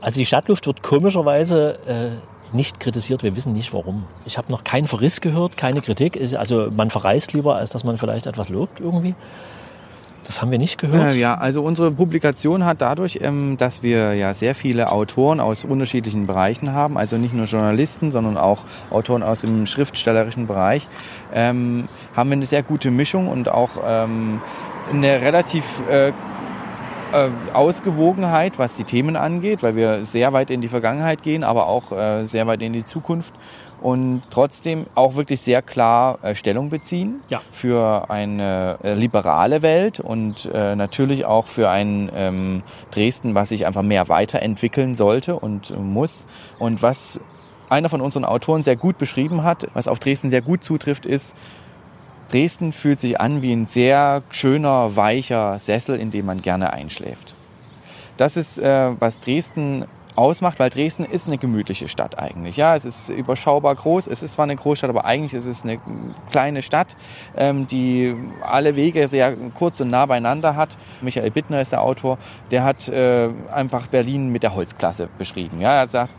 Also 0.00 0.20
die 0.20 0.26
Stadtluft 0.26 0.66
wird 0.66 0.82
komischerweise 0.82 1.78
äh, 1.86 2.35
nicht 2.56 2.80
kritisiert. 2.80 3.22
Wir 3.22 3.36
wissen 3.36 3.52
nicht 3.52 3.72
warum. 3.72 4.04
Ich 4.24 4.38
habe 4.38 4.50
noch 4.50 4.64
keinen 4.64 4.86
Verriss 4.86 5.20
gehört, 5.20 5.56
keine 5.56 5.80
Kritik. 5.80 6.18
Also 6.36 6.68
man 6.74 6.90
verreist 6.90 7.32
lieber, 7.32 7.56
als 7.56 7.70
dass 7.70 7.84
man 7.84 7.98
vielleicht 7.98 8.26
etwas 8.26 8.48
lobt 8.48 8.80
irgendwie. 8.80 9.14
Das 10.26 10.42
haben 10.42 10.50
wir 10.50 10.58
nicht 10.58 10.78
gehört. 10.78 11.14
Äh, 11.14 11.18
ja, 11.18 11.36
also 11.36 11.62
unsere 11.62 11.92
Publikation 11.92 12.64
hat 12.64 12.80
dadurch, 12.80 13.20
ähm, 13.22 13.56
dass 13.58 13.82
wir 13.82 14.14
ja 14.14 14.34
sehr 14.34 14.54
viele 14.54 14.90
Autoren 14.90 15.38
aus 15.38 15.64
unterschiedlichen 15.64 16.26
Bereichen 16.26 16.72
haben, 16.72 16.98
also 16.98 17.16
nicht 17.16 17.32
nur 17.32 17.46
Journalisten, 17.46 18.10
sondern 18.10 18.36
auch 18.36 18.64
Autoren 18.90 19.22
aus 19.22 19.42
dem 19.42 19.66
schriftstellerischen 19.66 20.48
Bereich, 20.48 20.88
ähm, 21.32 21.88
haben 22.16 22.30
wir 22.30 22.36
eine 22.36 22.46
sehr 22.46 22.64
gute 22.64 22.90
Mischung 22.90 23.28
und 23.28 23.48
auch 23.48 23.70
ähm, 23.86 24.40
eine 24.92 25.20
relativ 25.20 25.64
äh, 25.88 26.12
Ausgewogenheit, 27.52 28.58
was 28.58 28.74
die 28.74 28.84
Themen 28.84 29.16
angeht, 29.16 29.62
weil 29.62 29.76
wir 29.76 30.04
sehr 30.04 30.32
weit 30.32 30.50
in 30.50 30.60
die 30.60 30.68
Vergangenheit 30.68 31.22
gehen, 31.22 31.44
aber 31.44 31.66
auch 31.66 31.92
äh, 31.92 32.26
sehr 32.26 32.46
weit 32.46 32.62
in 32.62 32.72
die 32.72 32.84
Zukunft 32.84 33.32
und 33.80 34.22
trotzdem 34.30 34.86
auch 34.94 35.16
wirklich 35.16 35.40
sehr 35.40 35.62
klar 35.62 36.18
äh, 36.22 36.34
Stellung 36.34 36.70
beziehen 36.70 37.20
Ja. 37.28 37.42
für 37.50 38.10
eine 38.10 38.78
äh, 38.82 38.94
liberale 38.94 39.62
Welt 39.62 40.00
und 40.00 40.48
äh, 40.52 40.74
natürlich 40.74 41.24
auch 41.26 41.46
für 41.46 41.68
ein 41.70 42.10
ähm, 42.14 42.62
Dresden, 42.90 43.34
was 43.34 43.50
sich 43.50 43.66
einfach 43.66 43.82
mehr 43.82 44.08
weiterentwickeln 44.08 44.94
sollte 44.94 45.38
und 45.38 45.70
äh, 45.70 45.74
muss. 45.74 46.26
Und 46.58 46.82
was 46.82 47.20
einer 47.68 47.88
von 47.88 48.00
unseren 48.00 48.24
Autoren 48.24 48.62
sehr 48.62 48.76
gut 48.76 48.96
beschrieben 48.98 49.42
hat, 49.42 49.66
was 49.74 49.88
auf 49.88 49.98
Dresden 49.98 50.30
sehr 50.30 50.42
gut 50.42 50.64
zutrifft, 50.64 51.04
ist, 51.04 51.34
Dresden 52.30 52.72
fühlt 52.72 52.98
sich 52.98 53.20
an 53.20 53.42
wie 53.42 53.52
ein 53.52 53.66
sehr 53.66 54.22
schöner, 54.30 54.96
weicher 54.96 55.58
Sessel, 55.58 55.98
in 55.98 56.10
dem 56.10 56.26
man 56.26 56.42
gerne 56.42 56.72
einschläft. 56.72 57.34
Das 58.16 58.36
ist, 58.36 58.58
äh, 58.58 58.92
was 58.98 59.20
Dresden 59.20 59.84
ausmacht, 60.16 60.58
weil 60.58 60.70
Dresden 60.70 61.04
ist 61.04 61.28
eine 61.28 61.38
gemütliche 61.38 61.88
Stadt 61.88 62.18
eigentlich. 62.18 62.56
Ja, 62.56 62.74
es 62.74 62.84
ist 62.84 63.10
überschaubar 63.10 63.74
groß. 63.74 64.06
Es 64.08 64.22
ist 64.22 64.32
zwar 64.34 64.44
eine 64.44 64.56
Großstadt, 64.56 64.90
aber 64.90 65.04
eigentlich 65.04 65.34
ist 65.34 65.46
es 65.46 65.62
eine 65.62 65.78
kleine 66.30 66.62
Stadt, 66.62 66.96
ähm, 67.36 67.66
die 67.66 68.14
alle 68.42 68.76
Wege 68.76 69.06
sehr 69.08 69.36
kurz 69.54 69.80
und 69.80 69.90
nah 69.90 70.06
beieinander 70.06 70.56
hat. 70.56 70.76
Michael 71.02 71.30
Bittner 71.30 71.60
ist 71.60 71.72
der 71.72 71.82
Autor. 71.82 72.18
Der 72.50 72.64
hat 72.64 72.88
äh, 72.88 73.28
einfach 73.52 73.86
Berlin 73.88 74.32
mit 74.32 74.42
der 74.42 74.54
Holzklasse 74.54 75.08
beschrieben. 75.18 75.60
Ja, 75.60 75.74
er 75.74 75.86
sagt, 75.86 76.12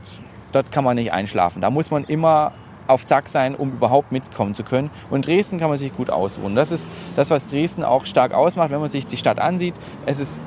dort 0.51 0.71
kann 0.71 0.83
man 0.83 0.95
nicht 0.95 1.11
einschlafen. 1.11 1.61
Da 1.61 1.69
muss 1.69 1.91
man 1.91 2.03
immer 2.05 2.53
auf 2.87 3.05
Zack 3.05 3.29
sein, 3.29 3.55
um 3.55 3.71
überhaupt 3.71 4.11
mitkommen 4.11 4.55
zu 4.55 4.63
können. 4.63 4.89
Und 5.09 5.27
Dresden 5.27 5.59
kann 5.59 5.69
man 5.69 5.77
sich 5.77 5.95
gut 5.95 6.09
ausruhen. 6.09 6.55
Das 6.55 6.71
ist 6.71 6.89
das, 7.15 7.29
was 7.29 7.45
Dresden 7.45 7.83
auch 7.83 8.05
stark 8.05 8.33
ausmacht, 8.33 8.71
wenn 8.71 8.79
man 8.79 8.89
sich 8.89 9.07
die 9.07 9.17
Stadt 9.17 9.39
ansieht. 9.39 9.75
Es 10.05 10.19
ist 10.19 10.39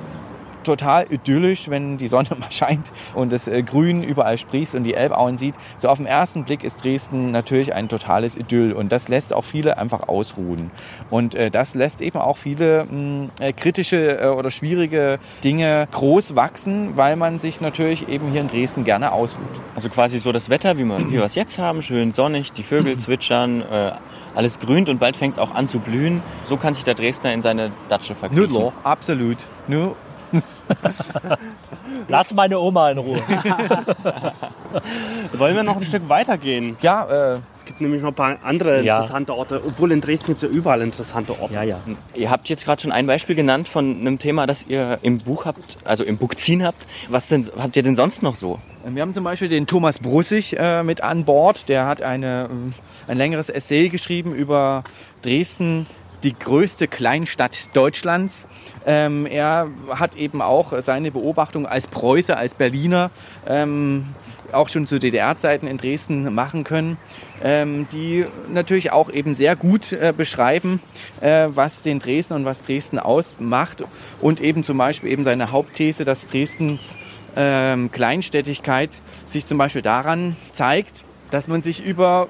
total 0.64 1.06
idyllisch, 1.10 1.68
wenn 1.70 1.96
die 1.96 2.06
Sonne 2.06 2.28
mal 2.38 2.50
scheint 2.50 2.92
und 3.14 3.32
das 3.32 3.48
äh, 3.48 3.62
Grün 3.62 4.02
überall 4.02 4.38
sprießt 4.38 4.74
und 4.74 4.84
die 4.84 4.94
Elbauen 4.94 5.38
sieht. 5.38 5.54
So 5.76 5.88
auf 5.88 5.98
den 5.98 6.06
ersten 6.06 6.44
Blick 6.44 6.64
ist 6.64 6.82
Dresden 6.82 7.30
natürlich 7.30 7.74
ein 7.74 7.88
totales 7.88 8.36
Idyll 8.36 8.72
und 8.72 8.90
das 8.90 9.08
lässt 9.08 9.32
auch 9.32 9.44
viele 9.44 9.78
einfach 9.78 10.08
ausruhen. 10.08 10.70
Und 11.10 11.34
äh, 11.34 11.50
das 11.50 11.74
lässt 11.74 12.00
eben 12.00 12.18
auch 12.18 12.36
viele 12.36 12.84
mh, 12.84 13.28
äh, 13.40 13.52
kritische 13.52 14.34
oder 14.36 14.50
schwierige 14.50 15.18
Dinge 15.44 15.88
groß 15.90 16.34
wachsen, 16.36 16.96
weil 16.96 17.16
man 17.16 17.38
sich 17.38 17.60
natürlich 17.60 18.08
eben 18.08 18.30
hier 18.30 18.40
in 18.40 18.48
Dresden 18.48 18.84
gerne 18.84 19.12
ausruht. 19.12 19.44
Also 19.74 19.88
quasi 19.88 20.18
so 20.18 20.32
das 20.32 20.50
Wetter, 20.50 20.78
wie, 20.78 20.84
man, 20.84 21.08
wie 21.08 21.14
wir 21.14 21.24
es 21.24 21.34
jetzt 21.34 21.58
haben, 21.58 21.82
schön 21.82 22.12
sonnig, 22.12 22.52
die 22.52 22.62
Vögel 22.62 22.98
zwitschern, 22.98 23.62
äh, 23.62 23.92
alles 24.34 24.60
grünt 24.60 24.88
und 24.88 25.00
bald 25.00 25.16
fängt 25.16 25.34
es 25.34 25.38
auch 25.38 25.54
an 25.54 25.66
zu 25.66 25.80
blühen. 25.80 26.22
So 26.44 26.56
kann 26.56 26.74
sich 26.74 26.84
der 26.84 26.94
Dresdner 26.94 27.32
in 27.32 27.42
seine 27.42 27.72
Datsche 27.88 28.14
verkriechen. 28.14 28.52
Nudler, 28.52 28.72
absolut. 28.84 29.38
Nur 29.66 29.96
Lass 32.08 32.34
meine 32.34 32.58
Oma 32.58 32.90
in 32.90 32.98
Ruhe. 32.98 33.20
Wollen 35.34 35.56
wir 35.56 35.62
noch 35.62 35.76
ein 35.76 35.84
Stück 35.84 36.08
weitergehen? 36.08 36.76
ja, 36.80 37.34
äh, 37.34 37.38
Es 37.58 37.64
gibt 37.64 37.80
nämlich 37.80 38.02
noch 38.02 38.10
ein 38.10 38.14
paar 38.14 38.36
andere 38.42 38.82
Ja. 38.82 38.96
interessante 38.96 39.34
Orte. 39.34 39.60
Obwohl 39.66 39.92
in 39.92 40.00
Dresden 40.00 40.26
gibt 40.26 40.42
es 40.42 40.48
ja 40.50 40.54
überall 40.54 40.80
interessante 40.82 41.38
Orte. 41.40 41.54
Ja, 41.54 41.62
ja. 41.62 41.80
Ihr 42.14 42.30
habt 42.30 42.48
jetzt 42.48 42.64
gerade 42.64 42.80
schon 42.82 42.92
ein 42.92 43.06
Beispiel 43.06 43.36
genannt 43.36 43.68
von 43.68 44.00
einem 44.00 44.18
Thema, 44.18 44.46
das 44.46 44.66
ihr 44.66 44.98
im 45.02 45.18
Buch 45.18 45.44
habt, 45.44 45.78
also 45.84 46.04
im 46.04 46.16
Bukzin 46.16 46.64
habt. 46.64 46.86
Was 47.08 47.28
denn 47.28 47.46
habt 47.58 47.76
ihr 47.76 47.82
denn 47.82 47.94
sonst 47.94 48.22
noch 48.22 48.36
so? 48.36 48.58
Wir 48.84 49.02
haben 49.02 49.14
zum 49.14 49.24
Beispiel 49.24 49.48
den 49.48 49.66
Thomas 49.66 49.98
Brussig 49.98 50.56
äh, 50.58 50.82
mit 50.82 51.02
an 51.02 51.24
Bord. 51.24 51.68
Der 51.68 51.86
hat 51.86 52.02
eine, 52.02 52.48
ähm, 52.50 52.70
ein 53.08 53.18
längeres 53.18 53.50
Essay 53.50 53.88
geschrieben 53.88 54.34
über 54.34 54.84
Dresden, 55.22 55.86
die 56.22 56.38
größte 56.38 56.88
Kleinstadt 56.88 57.74
Deutschlands. 57.74 58.46
Ähm, 58.86 59.26
er 59.26 59.68
hat 59.90 60.16
eben 60.16 60.42
auch 60.42 60.80
seine 60.82 61.10
Beobachtung 61.10 61.66
als 61.66 61.86
Preuße, 61.88 62.36
als 62.36 62.54
Berliner, 62.54 63.10
ähm, 63.46 64.06
auch 64.52 64.68
schon 64.68 64.86
zu 64.86 64.98
DDR-Zeiten 64.98 65.66
in 65.66 65.76
Dresden 65.76 66.34
machen 66.34 66.64
können, 66.64 66.96
ähm, 67.42 67.86
die 67.92 68.24
natürlich 68.52 68.90
auch 68.92 69.10
eben 69.10 69.34
sehr 69.34 69.56
gut 69.56 69.92
äh, 69.92 70.12
beschreiben, 70.16 70.80
äh, 71.20 71.48
was 71.54 71.82
den 71.82 71.98
Dresden 71.98 72.34
und 72.34 72.44
was 72.44 72.60
Dresden 72.60 72.98
ausmacht 72.98 73.84
und 74.20 74.40
eben 74.40 74.64
zum 74.64 74.78
Beispiel 74.78 75.10
eben 75.10 75.24
seine 75.24 75.52
Hauptthese, 75.52 76.04
dass 76.04 76.26
Dresdens 76.26 76.96
ähm, 77.36 77.92
Kleinstädtigkeit 77.92 79.00
sich 79.26 79.46
zum 79.46 79.58
Beispiel 79.58 79.82
daran 79.82 80.36
zeigt, 80.52 81.04
dass 81.30 81.46
man 81.46 81.62
sich 81.62 81.84
über 81.84 82.28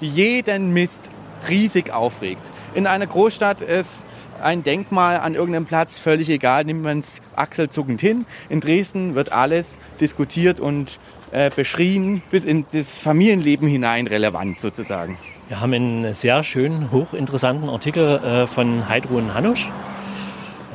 jeden 0.00 0.72
Mist 0.72 1.10
riesig 1.48 1.92
aufregt. 1.92 2.50
In 2.74 2.86
einer 2.86 3.06
Großstadt 3.06 3.60
ist 3.60 4.06
ein 4.42 4.62
Denkmal 4.62 5.18
an 5.18 5.34
irgendeinem 5.34 5.66
Platz 5.66 5.98
völlig 5.98 6.30
egal, 6.30 6.64
nimmt 6.64 6.82
man 6.82 7.00
es 7.00 7.20
achselzuckend 7.36 8.00
hin. 8.00 8.24
In 8.48 8.60
Dresden 8.60 9.14
wird 9.14 9.30
alles 9.30 9.78
diskutiert 10.00 10.58
und 10.58 10.98
äh, 11.32 11.50
beschrien, 11.54 12.22
bis 12.30 12.46
in 12.46 12.64
das 12.72 13.00
Familienleben 13.00 13.68
hinein 13.68 14.06
relevant 14.06 14.58
sozusagen. 14.58 15.18
Wir 15.48 15.60
haben 15.60 15.74
einen 15.74 16.14
sehr 16.14 16.42
schönen, 16.42 16.90
hochinteressanten 16.90 17.68
Artikel 17.68 18.18
äh, 18.18 18.46
von 18.46 18.88
Heidrun 18.88 19.34
Hanusch, 19.34 19.70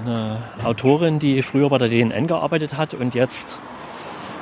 eine 0.05 0.43
Autorin, 0.63 1.17
die 1.17 1.41
früher 1.41 1.69
bei 1.69 1.79
der 1.79 1.89
DNN 1.89 2.27
gearbeitet 2.27 2.77
hat 2.77 2.93
und 2.93 3.15
jetzt 3.15 3.57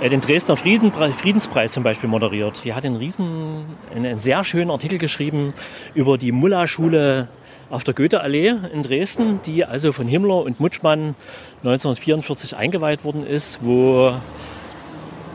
äh, 0.02 0.10
den 0.10 0.20
Dresdner 0.20 0.58
Friedenspreis 0.58 1.72
zum 1.72 1.84
Beispiel 1.84 2.10
moderiert. 2.10 2.66
Die 2.66 2.74
hat 2.74 2.86
einen 2.86 2.98
riesen, 2.98 3.66
einen, 3.96 4.20
sehr 4.20 4.44
schönen 4.44 4.72
Artikel 4.72 5.00
geschrieben 5.00 5.54
über 5.94 6.18
die 6.18 6.32
Mulla-Schule 6.32 7.30
auf 7.70 7.84
der 7.84 7.94
Goethe-Allee 7.94 8.54
in 8.72 8.82
Dresden, 8.82 9.40
die 9.46 9.66
also 9.66 9.92
von 9.92 10.08
Himmler 10.08 10.44
und 10.44 10.60
Mutschmann 10.60 11.16
1944 11.64 12.56
eingeweiht 12.56 13.04
worden 13.04 13.26
ist, 13.26 13.60
wo 13.64 14.14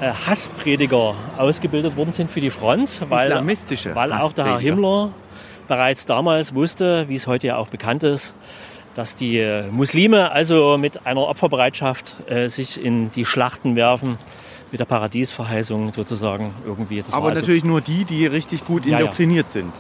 äh, 0.01 0.13
Hassprediger 0.27 1.15
ausgebildet 1.37 1.97
worden 1.97 2.13
sind 2.13 2.31
für 2.31 2.41
die 2.41 2.51
Front, 2.51 3.03
weil, 3.09 3.29
Islamistische 3.29 3.95
weil 3.95 4.13
auch 4.13 4.33
der 4.33 4.45
Herr. 4.47 4.59
Himmler 4.59 5.11
bereits 5.69 6.07
damals 6.07 6.55
wusste, 6.55 7.09
wie 7.09 7.15
es 7.15 7.27
heute 7.27 7.49
ja 7.49 7.57
auch 7.57 7.69
bekannt 7.69 8.03
ist, 8.03 8.35
dass 8.95 9.15
die 9.15 9.65
Muslime 9.71 10.33
also 10.33 10.77
mit 10.79 11.07
einer 11.07 11.23
Opferbereitschaft 11.29 12.17
äh, 12.29 12.49
sich 12.49 12.85
in 12.85 13.13
die 13.13 13.25
Schlachten 13.25 13.77
werfen, 13.77 14.19
mit 14.71 14.81
der 14.81 14.85
Paradiesverheißung 14.85 15.93
sozusagen 15.93 16.55
irgendwie. 16.65 17.03
Das 17.03 17.15
Aber 17.15 17.29
also, 17.29 17.41
natürlich 17.41 17.65
nur 17.65 17.81
die, 17.81 18.05
die 18.05 18.27
richtig 18.27 18.65
gut 18.65 18.85
Ja, 18.85 18.93
ja. 18.93 18.99
indoktriniert 19.01 19.51
sind. 19.51 19.73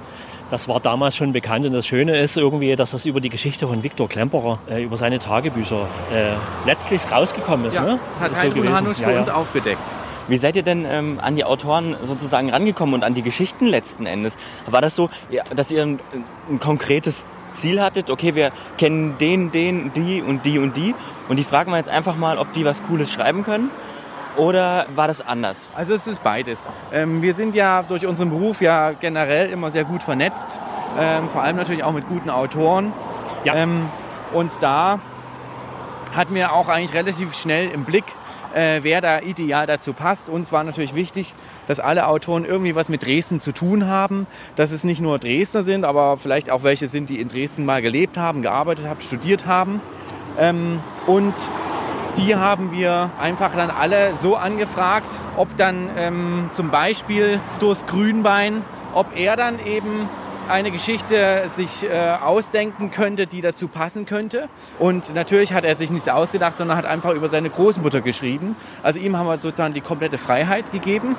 Das 0.51 0.69
war 0.69 0.81
damals 0.81 1.17
schon 1.17 1.33
bekannt 1.33 1.65
und 1.65 1.73
das 1.73 1.87
Schöne 1.87 2.19
ist 2.19 2.37
irgendwie, 2.37 2.75
dass 2.77 2.91
das 2.91 3.07
über 3.07 3.21
die 3.21 3.31
Geschichte 3.31 3.67
von 3.69 3.83
Viktor 3.83 4.09
Klemperer, 4.09 4.59
äh, 4.69 4.83
über 4.83 4.97
seine 4.97 5.19
Tagebücher 5.19 5.87
äh, 6.13 6.33
letztlich 6.67 7.11
rausgekommen 7.11 7.67
ist. 7.67 7.75
Ja, 7.75 7.83
ne? 7.83 8.01
hat 8.21 8.33
Das 8.33 8.41
so 8.41 8.45
Heidrun 8.45 8.63
gewesen. 8.63 8.77
Hanusch 8.77 8.99
Ja, 8.99 9.07
für 9.07 9.13
ja. 9.15 9.19
uns 9.21 9.29
aufgedeckt. 9.29 9.83
Wie 10.29 10.37
seid 10.37 10.57
ihr 10.57 10.63
denn 10.63 10.85
ähm, 10.89 11.19
an 11.21 11.37
die 11.37 11.45
Autoren 11.45 11.97
sozusagen 12.05 12.51
rangekommen 12.51 12.95
und 12.95 13.05
an 13.05 13.15
die 13.15 13.23
Geschichten 13.23 13.67
letzten 13.67 14.07
Endes? 14.07 14.37
War 14.67 14.83
das 14.83 14.95
so, 14.95 15.09
ja, 15.31 15.43
dass 15.55 15.71
ihr 15.71 15.83
ein, 15.83 16.01
ein 16.49 16.61
konkretes 16.61 17.25
Ziel 17.53 17.81
hattet? 17.81 18.11
Okay, 18.11 18.35
wir 18.35 18.53
kennen 18.77 19.17
den, 19.19 19.51
den, 19.51 19.93
die 19.93 20.23
und 20.23 20.45
die 20.45 20.59
und 20.59 20.77
die 20.77 20.95
und 21.29 21.37
die 21.37 21.45
fragen 21.45 21.71
wir 21.71 21.79
jetzt 21.79 21.89
einfach 21.89 22.17
mal, 22.17 22.39
ob 22.39 22.53
die 22.53 22.65
was 22.65 22.83
Cooles 22.83 23.13
schreiben 23.13 23.45
können? 23.45 23.71
Oder 24.37 24.87
war 24.95 25.09
das 25.09 25.21
anders? 25.21 25.69
Also 25.75 25.95
es 25.95 26.07
ist 26.07 26.23
beides. 26.23 26.61
Ähm, 26.93 27.23
wir 27.23 27.35
sind 27.35 27.55
ja 27.55 27.83
durch 27.83 28.07
unseren 28.07 28.31
Beruf 28.31 28.61
ja 28.61 28.93
generell 28.93 29.51
immer 29.51 29.71
sehr 29.71 29.85
gut 29.85 30.03
vernetzt, 30.03 30.61
ähm, 30.99 31.29
vor 31.29 31.43
allem 31.43 31.57
natürlich 31.57 31.83
auch 31.83 31.93
mit 31.93 32.09
guten 32.09 32.31
Autoren. 32.31 32.93
Ja. 33.45 33.55
Ähm, 33.55 33.89
und 34.33 34.53
da 34.61 35.01
hatten 36.15 36.35
wir 36.35 36.53
auch 36.53 36.69
eigentlich 36.69 36.95
relativ 36.95 37.35
schnell 37.35 37.71
im 37.71 37.85
Blick, 37.85 38.05
äh, 38.55 38.81
wer 38.83 39.01
da 39.01 39.21
ideal 39.21 39.67
dazu 39.67 39.93
passt. 39.93 40.29
Uns 40.29 40.53
war 40.53 40.65
natürlich 40.65 40.95
wichtig, 40.95 41.35
dass 41.67 41.81
alle 41.81 42.07
Autoren 42.07 42.45
irgendwie 42.45 42.75
was 42.75 42.89
mit 42.89 43.05
Dresden 43.05 43.41
zu 43.41 43.53
tun 43.53 43.87
haben, 43.87 44.27
dass 44.57 44.71
es 44.71 44.85
nicht 44.85 45.01
nur 45.01 45.19
Dresdner 45.19 45.65
sind, 45.65 45.85
aber 45.85 46.19
vielleicht 46.19 46.51
auch 46.51 46.63
welche 46.63 46.89
sind, 46.89 47.11
die 47.11 47.21
in 47.21 47.29
Dresden 47.29 47.65
mal 47.65 47.83
gelebt 47.83 48.17
haben, 48.17 48.43
gearbeitet 48.43 48.87
haben, 48.87 49.01
studiert 49.01 49.47
haben. 49.47 49.81
Ähm, 50.39 50.81
und 51.07 51.35
die 52.17 52.35
haben 52.37 52.73
wir 52.73 53.11
einfach 53.21 53.55
dann 53.55 53.71
alle 53.71 54.15
so 54.17 54.37
angefragt, 54.37 55.09
ob 55.37 55.57
dann 55.57 55.91
ähm, 55.97 56.51
zum 56.53 56.71
Beispiel 56.71 57.41
Durst 57.59 57.87
Grünbein, 57.87 58.63
ob 58.95 59.17
er 59.17 59.37
dann 59.37 59.65
eben 59.65 60.09
eine 60.49 60.71
Geschichte 60.71 61.45
sich 61.47 61.85
äh, 61.85 62.17
ausdenken 62.23 62.91
könnte, 62.91 63.27
die 63.27 63.41
dazu 63.41 63.69
passen 63.69 64.05
könnte. 64.05 64.49
Und 64.79 65.15
natürlich 65.15 65.53
hat 65.53 65.65
er 65.65 65.77
sich 65.77 65.91
nichts 65.91 66.09
ausgedacht, 66.09 66.59
sondern 66.59 66.77
hat 66.77 66.87
einfach 66.87 67.15
über 67.15 67.29
seine 67.29 67.51
Großmutter 67.51 68.01
geschrieben. 68.01 68.57
Also 68.83 68.99
ihm 68.99 69.17
haben 69.17 69.27
wir 69.27 69.39
sozusagen 69.39 69.75
die 69.75 69.81
komplette 69.81 70.19
Freiheit 70.19 70.73
gegeben. 70.73 71.17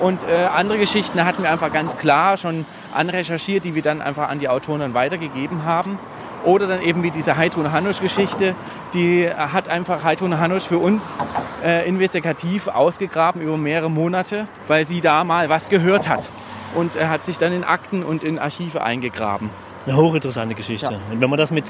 Und 0.00 0.22
äh, 0.24 0.44
andere 0.44 0.78
Geschichten 0.78 1.24
hatten 1.24 1.42
wir 1.42 1.50
einfach 1.50 1.72
ganz 1.72 1.96
klar 1.96 2.36
schon 2.36 2.66
anrecherchiert, 2.94 3.64
die 3.64 3.74
wir 3.74 3.82
dann 3.82 4.02
einfach 4.02 4.28
an 4.28 4.40
die 4.40 4.48
Autoren 4.48 4.80
dann 4.80 4.94
weitergegeben 4.94 5.64
haben. 5.64 5.98
Oder 6.46 6.68
dann 6.68 6.80
eben 6.80 7.02
wie 7.02 7.10
diese 7.10 7.36
Heidrun 7.36 7.72
Hanusch-Geschichte, 7.72 8.54
die 8.94 9.28
hat 9.28 9.68
einfach 9.68 10.04
Heidrun 10.04 10.38
Hanusch 10.38 10.62
für 10.62 10.78
uns 10.78 11.18
äh, 11.64 11.88
investigativ 11.88 12.68
ausgegraben 12.68 13.42
über 13.42 13.58
mehrere 13.58 13.90
Monate, 13.90 14.46
weil 14.68 14.86
sie 14.86 15.00
da 15.00 15.24
mal 15.24 15.48
was 15.48 15.68
gehört 15.68 16.08
hat. 16.08 16.30
Und 16.76 16.94
er 16.94 17.10
hat 17.10 17.24
sich 17.24 17.38
dann 17.38 17.52
in 17.52 17.64
Akten 17.64 18.04
und 18.04 18.22
in 18.22 18.38
Archive 18.38 18.80
eingegraben. 18.80 19.50
Eine 19.86 19.96
hochinteressante 19.96 20.54
Geschichte. 20.54 20.92
Ja. 20.92 21.00
Und 21.12 21.20
wenn 21.20 21.28
man 21.28 21.38
das 21.38 21.50
mit, 21.50 21.64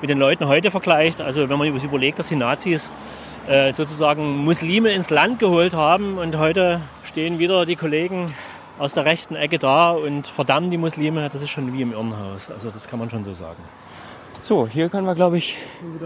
mit 0.00 0.08
den 0.08 0.18
Leuten 0.18 0.46
heute 0.46 0.70
vergleicht, 0.70 1.20
also 1.20 1.48
wenn 1.48 1.58
man 1.58 1.66
überlegt, 1.74 2.20
dass 2.20 2.28
die 2.28 2.36
Nazis 2.36 2.92
äh, 3.48 3.72
sozusagen 3.72 4.44
Muslime 4.44 4.90
ins 4.92 5.10
Land 5.10 5.40
geholt 5.40 5.74
haben 5.74 6.18
und 6.18 6.38
heute 6.38 6.80
stehen 7.02 7.40
wieder 7.40 7.66
die 7.66 7.74
Kollegen 7.74 8.32
aus 8.78 8.94
der 8.94 9.04
rechten 9.04 9.34
Ecke 9.34 9.58
da 9.58 9.90
und 9.90 10.28
verdammen 10.28 10.70
die 10.70 10.78
Muslime, 10.78 11.28
das 11.28 11.42
ist 11.42 11.50
schon 11.50 11.72
wie 11.72 11.82
im 11.82 11.92
Irrenhaus. 11.92 12.52
Also 12.52 12.70
das 12.70 12.86
kann 12.86 13.00
man 13.00 13.10
schon 13.10 13.24
so 13.24 13.32
sagen. 13.32 13.62
So, 14.44 14.66
hier 14.66 14.88
können 14.88 15.06
wir, 15.06 15.14
glaube 15.14 15.38
ich, 15.38 15.56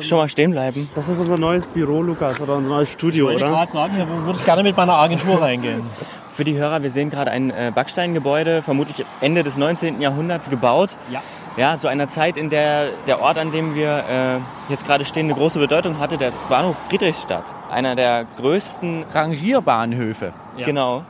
schon 0.01 0.19
mal 0.19 0.29
stehen 0.29 0.51
bleiben. 0.51 0.91
Das 0.95 1.09
ist 1.09 1.19
unser 1.19 1.39
neues 1.39 1.67
Büro, 1.67 2.03
Lukas, 2.03 2.39
oder 2.39 2.57
unser 2.57 2.69
neues 2.69 2.91
Studio, 2.91 3.31
ich 3.31 3.37
oder? 3.37 3.47
Ich 3.47 3.53
wollte 3.53 3.57
gerade 3.57 3.73
sagen, 3.73 3.95
hier 3.95 4.07
würde 4.09 4.39
ich 4.39 4.45
gerne 4.45 4.63
mit 4.63 4.77
meiner 4.77 4.93
Agentur 4.95 5.41
reingehen. 5.41 5.83
Für 6.35 6.45
die 6.45 6.55
Hörer, 6.55 6.83
wir 6.83 6.91
sehen 6.91 7.09
gerade 7.09 7.31
ein 7.31 7.49
äh, 7.49 7.73
Backsteingebäude, 7.75 8.63
vermutlich 8.63 9.07
Ende 9.23 9.43
des 9.43 9.57
19. 9.57 10.03
Jahrhunderts 10.03 10.51
gebaut. 10.51 10.99
Ja. 11.11 11.23
Ja, 11.57 11.79
zu 11.79 11.89
einer 11.89 12.09
Zeit, 12.09 12.37
in 12.37 12.51
der 12.51 12.91
der 13.07 13.23
Ort, 13.23 13.39
an 13.39 13.51
dem 13.53 13.75
wir 13.75 14.05
äh, 14.07 14.71
jetzt 14.71 14.87
gerade 14.87 15.07
stehen, 15.07 15.25
eine 15.25 15.35
große 15.35 15.59
Bedeutung 15.59 15.99
hatte, 15.99 16.19
der 16.19 16.31
Bahnhof 16.51 16.77
Friedrichstadt. 16.91 17.45
Einer 17.71 17.97
der 17.97 18.27
größten 18.37 19.07
Rangierbahnhöfe. 19.15 20.35
Ja. 20.59 20.67
Genau. 20.67 21.07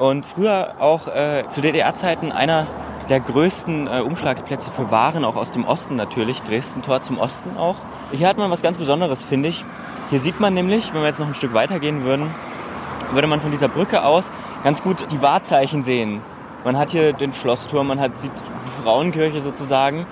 Und 0.00 0.26
früher 0.26 0.74
auch 0.80 1.06
äh, 1.06 1.44
zu 1.50 1.60
DDR-Zeiten 1.60 2.32
einer 2.32 2.66
der 3.08 3.20
größten 3.20 3.86
äh, 3.86 4.00
Umschlagsplätze 4.00 4.70
für 4.70 4.90
Waren, 4.90 5.24
auch 5.24 5.36
aus 5.36 5.50
dem 5.50 5.64
Osten 5.64 5.96
natürlich, 5.96 6.42
Dresden, 6.42 6.82
Tor 6.82 7.02
zum 7.02 7.18
Osten 7.18 7.56
auch. 7.56 7.76
Hier 8.12 8.28
hat 8.28 8.38
man 8.38 8.50
was 8.50 8.62
ganz 8.62 8.78
Besonderes, 8.78 9.22
finde 9.22 9.48
ich. 9.48 9.64
Hier 10.10 10.20
sieht 10.20 10.40
man 10.40 10.54
nämlich, 10.54 10.92
wenn 10.92 11.00
wir 11.00 11.08
jetzt 11.08 11.20
noch 11.20 11.26
ein 11.26 11.34
Stück 11.34 11.54
weitergehen 11.54 12.04
würden, 12.04 12.30
würde 13.12 13.26
man 13.26 13.40
von 13.40 13.50
dieser 13.50 13.68
Brücke 13.68 14.04
aus 14.04 14.30
ganz 14.62 14.82
gut 14.82 15.10
die 15.10 15.22
Wahrzeichen 15.22 15.82
sehen. 15.82 16.20
Man 16.64 16.78
hat 16.78 16.90
hier 16.90 17.12
den 17.12 17.32
Schlossturm, 17.32 17.88
man 17.88 18.00
hat, 18.00 18.16
sieht 18.16 18.32
die 18.32 18.82
Frauenkirche 18.82 19.42
sozusagen 19.42 20.06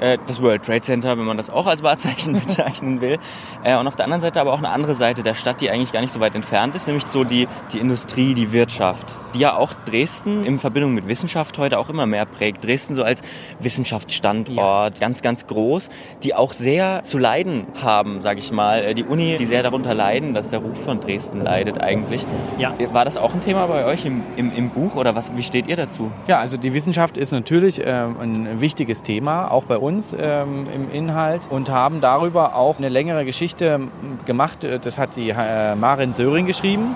das 0.00 0.40
World 0.42 0.64
Trade 0.64 0.80
Center, 0.80 1.18
wenn 1.18 1.24
man 1.24 1.36
das 1.36 1.50
auch 1.50 1.66
als 1.66 1.82
Wahrzeichen 1.82 2.32
bezeichnen 2.40 3.00
will. 3.00 3.18
Äh, 3.64 3.76
und 3.78 3.86
auf 3.86 3.96
der 3.96 4.04
anderen 4.04 4.20
Seite 4.20 4.40
aber 4.40 4.52
auch 4.52 4.58
eine 4.58 4.68
andere 4.68 4.94
Seite 4.94 5.22
der 5.22 5.34
Stadt, 5.34 5.60
die 5.60 5.70
eigentlich 5.70 5.92
gar 5.92 6.00
nicht 6.00 6.12
so 6.12 6.20
weit 6.20 6.34
entfernt 6.34 6.74
ist, 6.74 6.86
nämlich 6.86 7.06
so 7.06 7.24
die, 7.24 7.48
die 7.72 7.78
Industrie, 7.78 8.34
die 8.34 8.52
Wirtschaft, 8.52 9.18
die 9.34 9.40
ja 9.40 9.56
auch 9.56 9.72
Dresden 9.84 10.44
in 10.44 10.58
Verbindung 10.58 10.94
mit 10.94 11.08
Wissenschaft 11.08 11.58
heute 11.58 11.78
auch 11.78 11.88
immer 11.88 12.06
mehr 12.06 12.26
prägt. 12.26 12.64
Dresden 12.64 12.94
so 12.94 13.02
als 13.02 13.22
Wissenschaftsstandort, 13.60 14.98
ja. 14.98 15.00
ganz, 15.00 15.22
ganz 15.22 15.46
groß, 15.46 15.90
die 16.22 16.34
auch 16.34 16.52
sehr 16.52 17.02
zu 17.02 17.18
leiden 17.18 17.66
haben, 17.80 18.22
sage 18.22 18.38
ich 18.38 18.52
mal. 18.52 18.84
Äh, 18.84 18.94
die 18.94 19.04
Uni, 19.04 19.36
die 19.38 19.46
sehr 19.46 19.62
darunter 19.62 19.94
leiden, 19.94 20.34
dass 20.34 20.50
der 20.50 20.60
Ruf 20.60 20.82
von 20.84 21.00
Dresden 21.00 21.42
leidet 21.42 21.80
eigentlich. 21.80 22.24
Ja. 22.58 22.74
War 22.92 23.04
das 23.04 23.16
auch 23.16 23.34
ein 23.34 23.40
Thema 23.40 23.66
bei 23.66 23.84
euch 23.84 24.04
im, 24.04 24.22
im, 24.36 24.52
im 24.54 24.70
Buch 24.70 24.94
oder 24.94 25.14
was, 25.14 25.36
wie 25.36 25.42
steht 25.42 25.66
ihr 25.66 25.76
dazu? 25.76 26.10
Ja, 26.26 26.38
also 26.38 26.56
die 26.56 26.72
Wissenschaft 26.72 27.16
ist 27.16 27.32
natürlich 27.32 27.80
äh, 27.80 27.90
ein 27.90 28.60
wichtiges 28.60 29.02
Thema, 29.02 29.50
auch 29.50 29.64
bei 29.64 29.76
uns 29.76 29.87
uns 29.88 30.14
ähm, 30.18 30.66
im 30.74 30.90
Inhalt 30.92 31.42
und 31.48 31.70
haben 31.70 32.00
darüber 32.00 32.54
auch 32.54 32.78
eine 32.78 32.88
längere 32.88 33.24
Geschichte 33.24 33.80
gemacht. 34.26 34.58
Das 34.82 34.98
hat 34.98 35.16
die 35.16 35.30
äh, 35.30 35.74
Marin 35.74 36.14
Söring 36.14 36.46
geschrieben. 36.46 36.94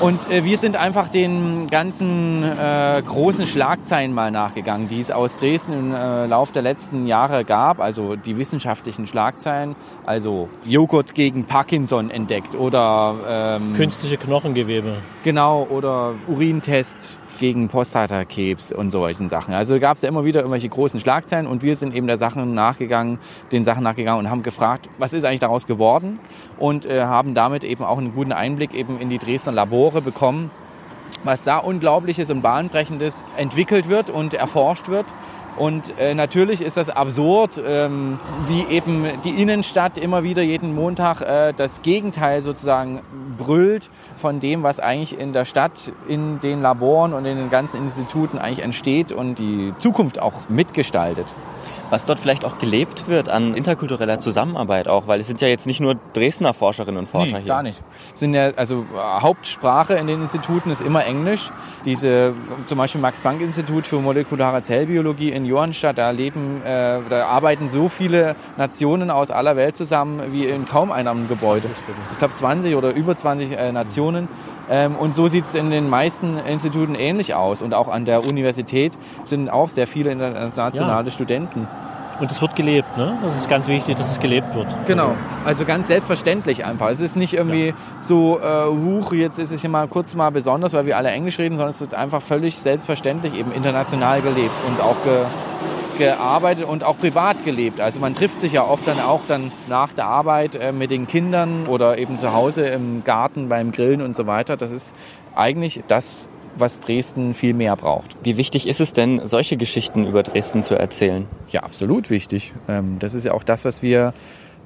Und 0.00 0.30
äh, 0.30 0.44
wir 0.44 0.58
sind 0.58 0.76
einfach 0.76 1.08
den 1.08 1.66
ganzen 1.66 2.44
äh, 2.44 3.02
großen 3.04 3.46
Schlagzeilen 3.46 4.14
mal 4.14 4.30
nachgegangen, 4.30 4.86
die 4.86 5.00
es 5.00 5.10
aus 5.10 5.34
Dresden 5.34 5.72
im 5.72 5.94
äh, 5.94 6.26
Lauf 6.26 6.52
der 6.52 6.62
letzten 6.62 7.08
Jahre 7.08 7.44
gab. 7.44 7.80
Also 7.80 8.14
die 8.14 8.36
wissenschaftlichen 8.36 9.08
Schlagzeilen, 9.08 9.74
also 10.06 10.48
Joghurt 10.64 11.16
gegen 11.16 11.46
Parkinson 11.46 12.12
entdeckt 12.12 12.54
oder 12.54 13.16
ähm, 13.28 13.74
künstliche 13.74 14.18
Knochengewebe. 14.18 14.98
Genau, 15.24 15.66
oder 15.68 16.14
Urintest 16.28 17.18
gegen 17.38 17.68
Prostatakrebs 17.68 18.72
und 18.72 18.90
solchen 18.90 19.28
Sachen. 19.28 19.54
Also 19.54 19.78
gab 19.80 19.96
es 19.96 20.02
ja 20.02 20.08
immer 20.08 20.24
wieder 20.24 20.40
irgendwelche 20.40 20.68
großen 20.68 21.00
Schlagzeilen 21.00 21.46
und 21.46 21.62
wir 21.62 21.76
sind 21.76 21.94
eben 21.94 22.06
der 22.06 22.16
Sachen 22.16 22.54
nachgegangen, 22.54 23.18
den 23.52 23.64
Sachen 23.64 23.82
nachgegangen 23.82 24.24
und 24.24 24.30
haben 24.30 24.42
gefragt, 24.42 24.88
was 24.98 25.12
ist 25.12 25.24
eigentlich 25.24 25.40
daraus 25.40 25.66
geworden 25.66 26.18
und 26.58 26.86
äh, 26.86 27.02
haben 27.02 27.34
damit 27.34 27.64
eben 27.64 27.84
auch 27.84 27.98
einen 27.98 28.14
guten 28.14 28.32
Einblick 28.32 28.74
eben 28.74 29.00
in 29.00 29.08
die 29.10 29.18
Dresdner 29.18 29.52
Labore 29.52 30.02
bekommen, 30.02 30.50
was 31.24 31.42
da 31.44 31.58
Unglaubliches 31.58 32.30
und 32.30 32.42
Bahnbrechendes 32.42 33.24
entwickelt 33.36 33.88
wird 33.88 34.10
und 34.10 34.34
erforscht 34.34 34.88
wird. 34.88 35.06
Und 35.58 35.98
äh, 35.98 36.14
natürlich 36.14 36.60
ist 36.60 36.76
das 36.76 36.88
absurd, 36.88 37.60
ähm, 37.66 38.20
wie 38.46 38.64
eben 38.72 39.06
die 39.24 39.30
Innenstadt 39.42 39.98
immer 39.98 40.22
wieder 40.22 40.42
jeden 40.42 40.72
Montag 40.74 41.20
äh, 41.20 41.52
das 41.52 41.82
Gegenteil 41.82 42.42
sozusagen 42.42 43.00
brüllt 43.36 43.90
von 44.16 44.38
dem, 44.38 44.62
was 44.62 44.78
eigentlich 44.78 45.18
in 45.18 45.32
der 45.32 45.44
Stadt, 45.44 45.92
in 46.06 46.40
den 46.40 46.60
Laboren 46.60 47.12
und 47.12 47.24
in 47.24 47.36
den 47.36 47.50
ganzen 47.50 47.82
Instituten 47.82 48.38
eigentlich 48.38 48.64
entsteht 48.64 49.10
und 49.10 49.40
die 49.40 49.74
Zukunft 49.78 50.20
auch 50.20 50.48
mitgestaltet 50.48 51.26
was 51.90 52.06
dort 52.06 52.20
vielleicht 52.20 52.44
auch 52.44 52.58
gelebt 52.58 53.08
wird 53.08 53.28
an 53.28 53.54
interkultureller 53.54 54.18
Zusammenarbeit 54.18 54.88
auch, 54.88 55.06
weil 55.06 55.20
es 55.20 55.26
sind 55.26 55.40
ja 55.40 55.48
jetzt 55.48 55.66
nicht 55.66 55.80
nur 55.80 55.96
Dresdner 56.12 56.54
Forscherinnen 56.54 56.98
und 56.98 57.06
Forscher 57.06 57.38
nee, 57.38 57.44
hier. 57.44 57.48
gar 57.48 57.62
nicht. 57.62 57.80
Sind 58.14 58.34
ja, 58.34 58.50
also 58.56 58.84
Hauptsprache 58.94 59.94
in 59.94 60.06
den 60.06 60.22
Instituten 60.22 60.70
ist 60.70 60.80
immer 60.80 61.04
Englisch. 61.04 61.50
Diese, 61.84 62.34
zum 62.66 62.78
Beispiel 62.78 63.00
Max-Planck-Institut 63.00 63.86
für 63.86 64.00
molekulare 64.00 64.62
Zellbiologie 64.62 65.30
in 65.30 65.44
Johannstadt, 65.44 65.98
da 65.98 66.10
leben, 66.10 66.62
äh, 66.64 67.00
da 67.08 67.26
arbeiten 67.26 67.68
so 67.68 67.88
viele 67.88 68.36
Nationen 68.56 69.10
aus 69.10 69.30
aller 69.30 69.56
Welt 69.56 69.76
zusammen 69.76 70.32
wie 70.32 70.46
in 70.46 70.66
kaum 70.66 70.92
einem 70.92 71.28
Gebäude. 71.28 71.70
Ich 72.12 72.18
glaube 72.18 72.34
20 72.34 72.74
oder 72.74 72.92
über 72.92 73.16
20 73.16 73.52
äh, 73.52 73.72
Nationen. 73.72 74.28
Ähm, 74.70 74.96
und 74.96 75.16
so 75.16 75.28
sieht 75.28 75.46
es 75.46 75.54
in 75.54 75.70
den 75.70 75.88
meisten 75.88 76.38
Instituten 76.38 76.94
ähnlich 76.94 77.34
aus. 77.34 77.62
Und 77.62 77.74
auch 77.74 77.88
an 77.88 78.04
der 78.04 78.24
Universität 78.24 78.92
sind 79.24 79.48
auch 79.48 79.70
sehr 79.70 79.86
viele 79.86 80.10
internationale 80.10 81.06
ja. 81.06 81.12
Studenten. 81.12 81.66
Und 82.20 82.30
es 82.32 82.42
wird 82.42 82.56
gelebt, 82.56 82.96
ne? 82.96 83.16
Das 83.22 83.36
ist 83.36 83.48
ganz 83.48 83.68
wichtig, 83.68 83.94
dass 83.96 84.10
es 84.10 84.18
gelebt 84.18 84.54
wird. 84.54 84.66
Genau, 84.86 85.08
also, 85.08 85.18
also 85.44 85.64
ganz 85.64 85.86
selbstverständlich 85.86 86.64
einfach. 86.64 86.90
Es 86.90 87.00
ist 87.00 87.16
nicht 87.16 87.34
irgendwie 87.34 87.68
ja. 87.68 87.74
so, 87.98 88.40
äh, 88.40 88.66
huch, 88.66 89.12
jetzt 89.12 89.38
ist 89.38 89.52
es 89.52 89.60
hier 89.60 89.70
mal 89.70 89.86
kurz 89.86 90.14
mal 90.14 90.30
besonders, 90.30 90.72
weil 90.72 90.86
wir 90.86 90.96
alle 90.96 91.10
Englisch 91.10 91.38
reden, 91.38 91.56
sondern 91.56 91.70
es 91.70 91.80
wird 91.80 91.94
einfach 91.94 92.20
völlig 92.20 92.58
selbstverständlich 92.58 93.34
eben 93.34 93.52
international 93.52 94.20
gelebt 94.20 94.54
und 94.66 94.80
auch 94.80 94.96
ge 95.04 95.24
gearbeitet 95.98 96.64
und 96.64 96.84
auch 96.84 96.96
privat 96.96 97.44
gelebt. 97.44 97.80
Also 97.80 98.00
man 98.00 98.14
trifft 98.14 98.40
sich 98.40 98.52
ja 98.52 98.64
oft 98.64 98.86
dann 98.86 99.00
auch 99.00 99.22
dann 99.26 99.50
nach 99.68 99.92
der 99.92 100.06
Arbeit 100.06 100.54
äh, 100.54 100.72
mit 100.72 100.90
den 100.92 101.08
Kindern 101.08 101.66
oder 101.66 101.98
eben 101.98 102.18
zu 102.18 102.32
Hause 102.32 102.68
im 102.68 103.02
Garten 103.04 103.48
beim 103.48 103.72
Grillen 103.72 104.00
und 104.00 104.14
so 104.14 104.26
weiter. 104.26 104.56
Das 104.56 104.70
ist 104.70 104.94
eigentlich 105.34 105.82
das, 105.88 106.28
was 106.60 106.80
Dresden 106.80 107.34
viel 107.34 107.54
mehr 107.54 107.76
braucht. 107.76 108.16
Wie 108.22 108.36
wichtig 108.36 108.68
ist 108.68 108.80
es 108.80 108.92
denn, 108.92 109.26
solche 109.26 109.56
Geschichten 109.56 110.06
über 110.06 110.22
Dresden 110.22 110.62
zu 110.62 110.74
erzählen? 110.74 111.26
Ja, 111.48 111.62
absolut 111.62 112.10
wichtig. 112.10 112.52
Ähm, 112.68 112.98
das 112.98 113.14
ist 113.14 113.24
ja 113.24 113.32
auch 113.32 113.42
das, 113.42 113.64
was 113.64 113.82
wir 113.82 114.12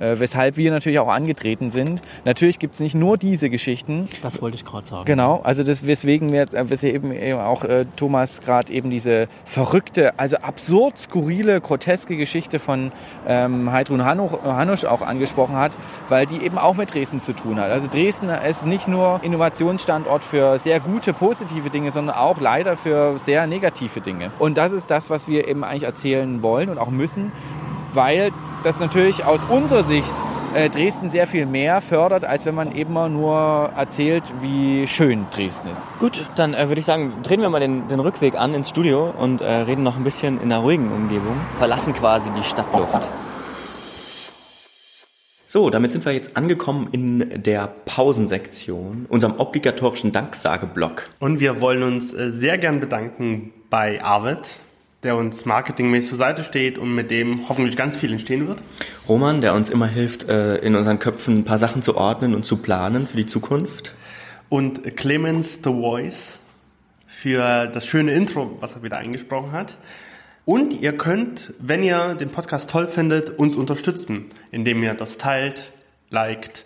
äh, 0.03 0.19
weshalb 0.19 0.57
wir 0.57 0.71
natürlich 0.71 0.99
auch 0.99 1.09
angetreten 1.09 1.71
sind. 1.71 2.03
Natürlich 2.25 2.59
gibt 2.59 2.75
es 2.75 2.81
nicht 2.81 2.95
nur 2.95 3.17
diese 3.17 3.51
Geschichten. 3.51 4.09
Das 4.23 4.43
wollte 4.43 4.57
ich 4.57 4.65
gerade 4.65 4.87
sagen. 4.87 5.05
Genau, 5.05 5.41
also 5.45 5.63
das, 5.63 5.87
weswegen 5.87 6.33
wir, 6.33 6.43
äh, 6.53 6.69
weswegen 6.69 7.13
eben 7.15 7.39
auch 7.39 7.65
äh, 7.65 7.87
Thomas 7.97 8.41
gerade 8.41 8.73
eben 8.73 8.91
diese 8.91 9.29
verrückte, 9.45 10.19
also 10.19 10.39
absurd 10.39 10.99
skurrile, 10.99 11.61
groteske 11.61 12.17
Geschichte 12.17 12.59
von 12.59 12.91
ähm, 13.29 13.71
Heidrun 13.71 14.05
Hanusch 14.05 14.85
auch 14.85 15.03
angesprochen 15.03 15.57
hat, 15.57 15.73
weil 16.09 16.27
die 16.27 16.39
eben 16.39 16.59
auch 16.59 16.75
mit 16.75 16.93
Dresden 16.93 17.23
zu 17.23 17.33
tun 17.33 17.61
hat. 17.61 17.71
Also 17.71 17.87
Dresden 17.87 18.29
ist 18.29 18.67
nicht 18.67 18.89
nur 18.89 19.21
Innovationsstandort 19.23 20.25
für 20.25 20.59
sehr 20.59 20.81
gute, 20.81 21.13
positive 21.13 21.71
Dinge, 21.71 21.93
sondern 21.93 22.17
auch 22.17 22.41
leider 22.41 22.77
für 22.77 23.19
sehr 23.19 23.47
negative 23.47 24.01
Dinge. 24.01 24.33
Und 24.41 24.59
das 24.59 24.73
ist 24.73 24.91
das, 24.91 25.11
was 25.11 25.29
wir 25.29 25.47
eben 25.47 25.63
eigentlich 25.63 25.85
erzählen 25.85 26.43
wollen 26.43 26.69
und 26.69 26.79
auch 26.79 26.91
müssen, 26.91 27.31
weil 27.95 28.33
das 28.63 28.81
natürlich 28.81 29.25
aus 29.25 29.45
unserer 29.45 29.85
Sicht 29.85 30.15
äh, 30.55 30.69
Dresden 30.69 31.11
sehr 31.11 31.27
viel 31.27 31.47
mehr 31.47 31.81
fördert, 31.81 32.25
als 32.25 32.45
wenn 32.45 32.55
man 32.55 32.75
eben 32.77 32.93
nur 32.93 33.71
erzählt, 33.77 34.23
wie 34.41 34.87
schön 34.87 35.27
Dresden 35.35 35.69
ist. 35.69 35.83
Gut, 35.99 36.27
dann 36.37 36.55
äh, 36.55 36.69
würde 36.69 36.79
ich 36.79 36.85
sagen, 36.85 37.15
drehen 37.23 37.41
wir 37.41 37.51
mal 37.51 37.61
den, 37.61 37.89
den 37.89 38.01
Rückweg 38.01 38.35
an 38.35 38.55
ins 38.55 38.69
Studio 38.69 39.13
und 39.19 39.41
äh, 39.41 39.47
reden 39.47 39.83
noch 39.83 39.97
ein 39.97 40.05
bisschen 40.05 40.41
in 40.41 40.53
einer 40.53 40.63
ruhigen 40.63 40.93
Umgebung, 40.93 41.37
verlassen 41.59 41.95
quasi 41.95 42.31
die 42.37 42.45
Stadtluft. 42.45 43.09
So, 45.47 45.69
damit 45.69 45.93
sind 45.93 46.07
wir 46.07 46.13
jetzt 46.13 46.35
angekommen 46.35 46.89
in 46.93 47.43
der 47.43 47.67
Pausensektion, 47.85 49.05
unserem 49.11 49.39
obligatorischen 49.39 50.11
Danksageblock. 50.11 51.11
Und 51.19 51.41
wir 51.41 51.61
wollen 51.61 51.83
uns 51.83 52.15
äh, 52.15 52.31
sehr 52.31 52.57
gern 52.57 52.81
bedanken 52.81 53.53
bei 53.69 54.03
Arvid 54.03 54.39
der 55.03 55.17
uns 55.17 55.45
marketingmäßig 55.45 56.11
zur 56.11 56.19
Seite 56.19 56.45
steht 56.45 56.79
und 56.79 56.95
mit 56.95 57.11
dem 57.11 57.49
hoffentlich 57.49 57.77
ganz 57.77 57.97
viel 57.97 58.13
entstehen 58.13 58.47
wird. 58.47 58.63
Roman, 59.09 59.41
der 59.41 59.55
uns 59.55 59.71
immer 59.71 59.89
hilft, 59.89 60.29
äh, 60.29 60.57
in 60.59 60.77
unseren 60.77 60.99
Köpfen 60.99 61.39
ein 61.39 61.45
paar 61.45 61.59
Sachen 61.59 61.83
zu 61.83 61.97
ordnen 61.97 62.35
und 62.35 62.45
zu 62.45 62.59
planen 62.59 63.07
für 63.07 63.17
die 63.17 63.27
Zukunft. 63.27 63.95
Und 64.49 64.97
Clemens 64.97 65.61
The 65.65 65.71
Voice 65.71 66.39
für 67.07 67.67
das 67.67 67.87
schöne 67.87 68.13
Intro, 68.13 68.57
was 68.61 68.75
er 68.75 68.83
wieder 68.83 68.99
eingesprochen 68.99 69.53
hat. 69.53 69.77
Und 70.45 70.81
ihr 70.81 70.97
könnt, 70.97 71.55
wenn 71.59 71.83
ihr 71.83 72.15
den 72.15 72.31
Podcast 72.31 72.69
toll 72.69 72.87
findet, 72.87 73.31
uns 73.39 73.57
unterstützen, 73.57 74.27
indem 74.51 74.83
ihr 74.83 74.95
das 74.95 75.17
teilt, 75.17 75.73
liked, 76.11 76.65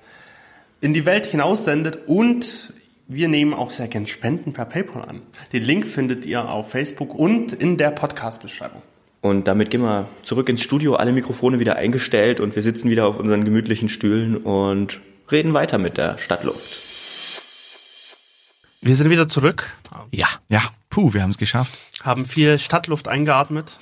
in 0.81 0.95
die 0.95 1.07
Welt 1.07 1.27
hinaussendet 1.27 2.07
und 2.07 2.73
wir 3.09 3.29
nehmen 3.29 3.55
auch 3.55 3.71
sehr 3.71 3.89
gerne 3.89 4.07
Spenden 4.07 4.53
per 4.53 4.65
PayPal 4.65 5.03
an. 5.03 5.23
Den 5.53 5.63
Link 5.63 5.87
findet 5.87 6.27
ihr 6.27 6.49
auf 6.49 6.71
Facebook 6.71 7.15
und 7.15 7.53
in 7.53 7.77
der 7.77 7.91
Podcast-Beschreibung. 7.91 8.83
Und 9.21 9.49
damit 9.49 9.71
gehen 9.71 9.83
wir 9.83 10.09
zurück 10.23 10.49
ins 10.49 10.63
Studio, 10.63 10.95
alle 10.95 11.13
Mikrofone 11.13 11.59
wieder 11.59 11.77
eingestellt 11.77 12.41
und 12.41 12.55
wir 12.55 12.63
sitzen 12.63 12.91
wieder 12.91 13.07
auf 13.07 13.19
unseren 13.19 13.45
gemütlichen 13.45 13.89
Stühlen 13.89 14.37
und 14.37 15.01
reden 15.31 15.55
weiter 15.55 15.79
mit 15.79 15.97
der 15.97 16.19
Stadtluft. 16.19 16.87
Wir 18.83 18.95
sind 18.95 19.11
wieder 19.11 19.27
zurück. 19.27 19.73
Ja. 20.13 20.29
Ja, 20.49 20.63
puh, 20.91 21.13
wir 21.13 21.23
haben 21.23 21.31
es 21.31 21.39
geschafft. 21.39 21.73
Haben 22.03 22.25
viel 22.25 22.59
Stadtluft 22.59 23.09
eingeatmet. 23.09 23.79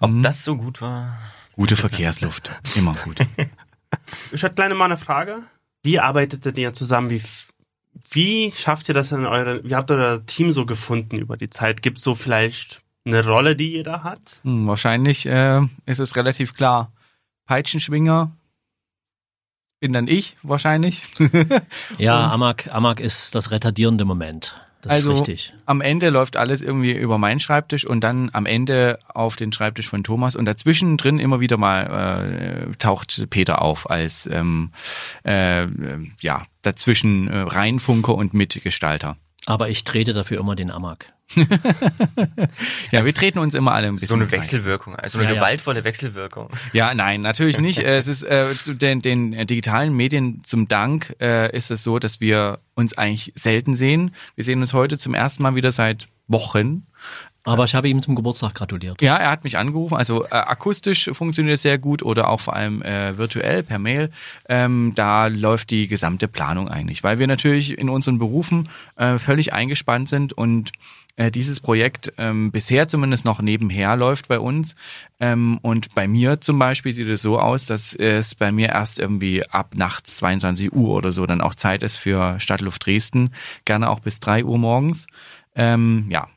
Ob 0.00 0.10
mhm. 0.10 0.22
das 0.22 0.42
so 0.42 0.56
gut 0.56 0.80
war? 0.80 1.18
Gute 1.52 1.76
Verkehrsluft. 1.76 2.50
Immer 2.76 2.94
gut. 3.04 3.18
Ich 4.32 4.42
hätte 4.42 4.56
kleine 4.56 4.74
mal 4.74 4.86
eine 4.86 4.96
Frage. 4.96 5.44
Wie 5.84 6.00
arbeitet 6.00 6.58
ihr 6.58 6.74
zusammen? 6.74 7.10
Wie, 7.10 7.22
wie 8.10 8.52
schafft 8.56 8.88
ihr 8.88 8.94
das 8.94 9.12
in 9.12 9.26
eure, 9.26 9.64
wie 9.64 9.74
habt 9.74 9.90
ihr 9.90 9.96
euer 9.96 10.26
Team 10.26 10.52
so 10.52 10.66
gefunden 10.66 11.16
über 11.16 11.36
die 11.36 11.50
Zeit? 11.50 11.82
Gibt 11.82 11.98
es 11.98 12.04
so 12.04 12.14
vielleicht 12.14 12.82
eine 13.04 13.24
Rolle, 13.24 13.56
die 13.56 13.70
jeder 13.70 14.02
hat? 14.02 14.40
Hm, 14.42 14.66
wahrscheinlich 14.66 15.26
äh, 15.26 15.60
ist 15.86 16.00
es 16.00 16.16
relativ 16.16 16.54
klar. 16.54 16.92
Peitschenschwinger 17.46 18.32
bin 19.80 19.92
dann 19.92 20.08
ich 20.08 20.36
wahrscheinlich. 20.42 21.02
ja, 21.98 22.30
Amag, 22.30 22.72
Amag 22.72 23.00
ist 23.00 23.34
das 23.34 23.50
retardierende 23.50 24.06
Moment. 24.06 24.58
Das 24.84 24.92
also 24.92 25.12
ist 25.14 25.20
richtig. 25.22 25.54
am 25.64 25.80
Ende 25.80 26.10
läuft 26.10 26.36
alles 26.36 26.60
irgendwie 26.60 26.92
über 26.92 27.16
meinen 27.16 27.40
Schreibtisch 27.40 27.86
und 27.86 28.02
dann 28.02 28.28
am 28.34 28.44
Ende 28.44 28.98
auf 29.08 29.34
den 29.34 29.50
Schreibtisch 29.50 29.88
von 29.88 30.04
Thomas 30.04 30.36
und 30.36 30.44
dazwischen 30.44 30.98
drin 30.98 31.18
immer 31.18 31.40
wieder 31.40 31.56
mal 31.56 32.68
äh, 32.70 32.76
taucht 32.76 33.26
Peter 33.30 33.62
auf 33.62 33.88
als 33.88 34.28
ähm, 34.30 34.72
äh, 35.24 35.66
ja 36.20 36.42
dazwischen 36.60 37.28
äh, 37.28 37.38
Reinfunker 37.38 38.14
und 38.14 38.34
Mitgestalter. 38.34 39.16
Aber 39.46 39.70
ich 39.70 39.84
trete 39.84 40.12
dafür 40.12 40.38
immer 40.38 40.54
den 40.54 40.70
Amag. 40.70 41.14
ja, 42.90 43.04
wir 43.04 43.14
treten 43.14 43.38
uns 43.38 43.54
immer 43.54 43.72
alle 43.72 43.88
ein 43.88 43.94
bisschen. 43.94 44.08
So 44.08 44.14
eine 44.14 44.30
Wechselwirkung, 44.30 44.94
also 44.94 45.18
eine 45.18 45.28
ja, 45.28 45.34
gewaltvolle 45.34 45.80
ja. 45.80 45.84
Wechselwirkung. 45.84 46.50
Ja, 46.72 46.94
nein, 46.94 47.22
natürlich 47.22 47.58
nicht. 47.58 47.78
es 47.82 48.06
ist 48.06 48.22
äh, 48.22 48.52
zu 48.54 48.74
den, 48.74 49.00
den 49.00 49.46
digitalen 49.46 49.94
Medien 49.96 50.42
zum 50.44 50.68
Dank 50.68 51.16
äh, 51.20 51.54
ist 51.56 51.70
es 51.70 51.82
so, 51.82 51.98
dass 51.98 52.20
wir 52.20 52.58
uns 52.74 52.96
eigentlich 52.98 53.32
selten 53.34 53.74
sehen. 53.74 54.14
Wir 54.34 54.44
sehen 54.44 54.60
uns 54.60 54.72
heute 54.74 54.98
zum 54.98 55.14
ersten 55.14 55.42
Mal 55.42 55.54
wieder 55.54 55.72
seit 55.72 56.08
Wochen. 56.28 56.86
Aber 57.46 57.64
ich 57.64 57.74
habe 57.74 57.88
ihm 57.90 58.00
zum 58.00 58.14
Geburtstag 58.14 58.54
gratuliert. 58.54 59.02
Ja, 59.02 59.16
er 59.16 59.30
hat 59.30 59.44
mich 59.44 59.58
angerufen. 59.58 59.94
Also 59.94 60.24
äh, 60.24 60.28
akustisch 60.30 61.10
funktioniert 61.12 61.56
es 61.56 61.62
sehr 61.62 61.76
gut 61.76 62.02
oder 62.02 62.30
auch 62.30 62.40
vor 62.40 62.56
allem 62.56 62.80
äh, 62.80 63.18
virtuell 63.18 63.62
per 63.62 63.78
Mail. 63.78 64.10
Ähm, 64.48 64.92
da 64.94 65.26
läuft 65.26 65.70
die 65.70 65.86
gesamte 65.86 66.26
Planung 66.26 66.68
eigentlich, 66.68 67.04
weil 67.04 67.18
wir 67.18 67.26
natürlich 67.26 67.76
in 67.76 67.90
unseren 67.90 68.18
Berufen 68.18 68.70
äh, 68.96 69.18
völlig 69.18 69.52
eingespannt 69.52 70.08
sind 70.08 70.32
und 70.32 70.72
äh, 71.16 71.30
dieses 71.30 71.60
Projekt 71.60 72.12
ähm, 72.18 72.50
bisher 72.50 72.88
zumindest 72.88 73.24
noch 73.24 73.40
nebenher 73.40 73.96
läuft 73.96 74.28
bei 74.28 74.38
uns. 74.38 74.74
Ähm, 75.20 75.58
und 75.62 75.94
bei 75.94 76.08
mir 76.08 76.40
zum 76.40 76.58
Beispiel 76.58 76.92
sieht 76.92 77.08
es 77.08 77.22
so 77.22 77.38
aus, 77.38 77.66
dass 77.66 77.94
es 77.94 78.34
bei 78.34 78.50
mir 78.50 78.70
erst 78.70 78.98
irgendwie 78.98 79.46
ab 79.48 79.74
nachts 79.74 80.16
22 80.16 80.72
Uhr 80.72 80.90
oder 80.90 81.12
so 81.12 81.26
dann 81.26 81.40
auch 81.40 81.54
Zeit 81.54 81.82
ist 81.82 81.96
für 81.96 82.40
Stadtluft 82.40 82.84
Dresden, 82.84 83.32
gerne 83.64 83.90
auch 83.90 84.00
bis 84.00 84.20
3 84.20 84.44
Uhr 84.44 84.58
morgens. 84.58 85.06
Ähm, 85.54 86.06
ja, 86.10 86.28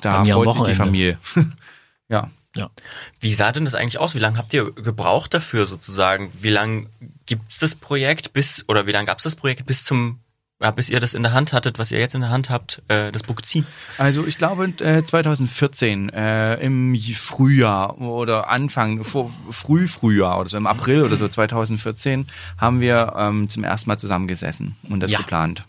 da 0.00 0.24
freut 0.24 0.52
sich 0.52 0.62
die 0.62 0.74
Familie. 0.74 1.18
ja. 2.08 2.30
Ja. 2.54 2.70
Wie 3.18 3.32
sah 3.32 3.50
denn 3.50 3.64
das 3.64 3.74
eigentlich 3.74 3.98
aus? 3.98 4.14
Wie 4.14 4.18
lange 4.18 4.36
habt 4.36 4.52
ihr 4.52 4.72
gebraucht 4.72 5.32
dafür 5.32 5.64
sozusagen? 5.64 6.30
Wie 6.38 6.50
lange 6.50 6.86
gibt's 7.24 7.58
das 7.58 7.74
Projekt 7.74 8.34
bis 8.34 8.68
oder 8.68 8.86
wie 8.86 8.92
lange 8.92 9.06
gab's 9.06 9.22
das 9.22 9.36
Projekt 9.36 9.64
bis 9.64 9.84
zum 9.84 10.20
ja, 10.62 10.70
bis 10.70 10.88
ihr 10.88 11.00
das 11.00 11.14
in 11.14 11.22
der 11.22 11.32
Hand 11.32 11.52
hattet, 11.52 11.78
was 11.78 11.90
ihr 11.90 11.98
jetzt 11.98 12.14
in 12.14 12.20
der 12.20 12.30
Hand 12.30 12.48
habt, 12.48 12.82
äh, 12.88 13.10
das 13.10 13.24
Buch 13.24 13.40
ziehen? 13.40 13.66
Also 13.98 14.26
ich 14.26 14.38
glaube 14.38 14.66
äh, 14.78 15.02
2014 15.02 16.08
äh, 16.10 16.54
im 16.56 16.96
Frühjahr 16.96 18.00
oder 18.00 18.48
Anfang, 18.48 19.02
vor, 19.02 19.30
früh 19.50 19.88
Frühjahr 19.88 20.38
oder 20.38 20.48
so 20.48 20.56
im 20.56 20.66
April 20.66 21.02
oder 21.02 21.16
so 21.16 21.26
2014 21.26 22.26
haben 22.58 22.80
wir 22.80 23.14
ähm, 23.16 23.48
zum 23.48 23.64
ersten 23.64 23.90
Mal 23.90 23.98
zusammengesessen 23.98 24.76
und 24.88 25.00
das 25.00 25.10
ja. 25.10 25.18
geplant. 25.18 25.64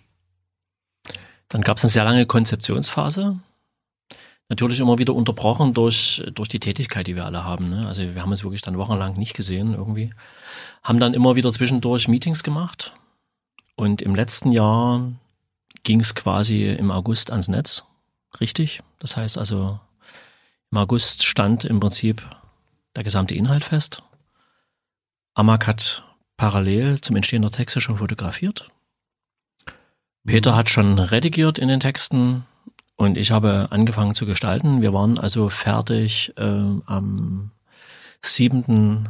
Dann 1.49 1.61
gab 1.61 1.77
es 1.77 1.83
eine 1.83 1.91
sehr 1.91 2.03
lange 2.03 2.25
Konzeptionsphase. 2.25 3.39
Natürlich 4.49 4.79
immer 4.79 4.99
wieder 4.99 5.15
unterbrochen 5.15 5.73
durch, 5.73 6.23
durch 6.35 6.49
die 6.49 6.59
Tätigkeit, 6.59 7.07
die 7.07 7.15
wir 7.15 7.25
alle 7.25 7.43
haben. 7.43 7.69
Ne? 7.69 7.87
Also 7.87 8.03
wir 8.03 8.21
haben 8.21 8.29
uns 8.29 8.43
wirklich 8.43 8.61
dann 8.61 8.77
wochenlang 8.77 9.17
nicht 9.17 9.33
gesehen 9.33 9.73
irgendwie. 9.73 10.11
Haben 10.83 10.99
dann 10.99 11.15
immer 11.15 11.35
wieder 11.35 11.51
zwischendurch 11.51 12.07
Meetings 12.07 12.43
gemacht 12.43 12.93
und 13.75 14.01
im 14.01 14.15
letzten 14.15 14.51
Jahr 14.51 15.11
ging 15.83 15.99
es 15.99 16.15
quasi 16.15 16.65
im 16.65 16.91
August 16.91 17.31
ans 17.31 17.47
Netz, 17.47 17.83
richtig? 18.39 18.81
Das 18.99 19.17
heißt 19.17 19.37
also, 19.37 19.79
im 20.71 20.77
August 20.77 21.23
stand 21.23 21.65
im 21.65 21.79
Prinzip 21.79 22.23
der 22.95 23.03
gesamte 23.03 23.35
Inhalt 23.35 23.63
fest. 23.63 24.03
Amag 25.33 25.67
hat 25.67 26.03
parallel 26.37 27.01
zum 27.01 27.15
Entstehen 27.15 27.41
der 27.41 27.51
Texte 27.51 27.81
schon 27.81 27.97
fotografiert. 27.97 28.69
Peter 30.25 30.55
hat 30.55 30.69
schon 30.69 30.99
redigiert 30.99 31.59
in 31.59 31.67
den 31.67 31.79
Texten 31.79 32.45
und 32.95 33.17
ich 33.17 33.31
habe 33.31 33.71
angefangen 33.71 34.15
zu 34.15 34.25
gestalten. 34.25 34.81
Wir 34.81 34.93
waren 34.93 35.17
also 35.17 35.49
fertig 35.49 36.33
äh, 36.37 36.43
am 36.85 37.51
7. 38.21 39.09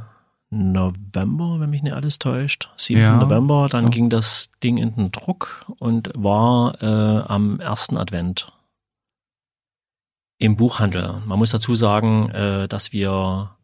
November, 0.53 1.59
wenn 1.59 1.69
mich 1.69 1.83
nicht 1.83 1.93
alles 1.93 2.19
täuscht. 2.19 2.69
7. 2.77 3.01
Ja. 3.01 3.17
November, 3.17 3.67
dann 3.69 3.85
ja. 3.85 3.89
ging 3.89 4.09
das 4.09 4.49
Ding 4.63 4.77
in 4.77 4.95
den 4.95 5.11
Druck 5.11 5.65
und 5.79 6.11
war 6.15 6.81
äh, 6.81 7.27
am 7.27 7.59
ersten 7.59 7.97
Advent 7.97 8.51
im 10.37 10.55
Buchhandel. 10.55 11.21
Man 11.25 11.39
muss 11.39 11.51
dazu 11.51 11.75
sagen, 11.75 12.29
äh, 12.29 12.67
dass 12.67 12.91
wir 12.93 13.55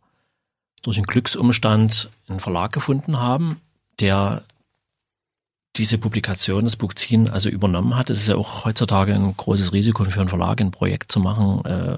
durch 0.82 0.98
einen 0.98 1.06
Glücksumstand 1.06 2.10
einen 2.28 2.40
Verlag 2.40 2.72
gefunden 2.72 3.20
haben, 3.20 3.60
der 4.00 4.44
diese 5.76 5.98
Publikation, 5.98 6.66
das 6.66 6.76
Buch 6.76 6.94
ziehen, 6.94 7.30
also 7.30 7.50
übernommen 7.50 7.96
hat. 7.96 8.10
Es 8.10 8.20
ist 8.20 8.28
ja 8.28 8.36
auch 8.36 8.66
heutzutage 8.66 9.14
ein 9.14 9.36
großes 9.36 9.72
Risiko 9.72 10.04
für 10.04 10.20
einen 10.20 10.30
Verlag, 10.30 10.60
ein 10.60 10.72
Projekt 10.72 11.12
zu 11.12 11.20
machen, 11.20 11.64
äh, 11.66 11.98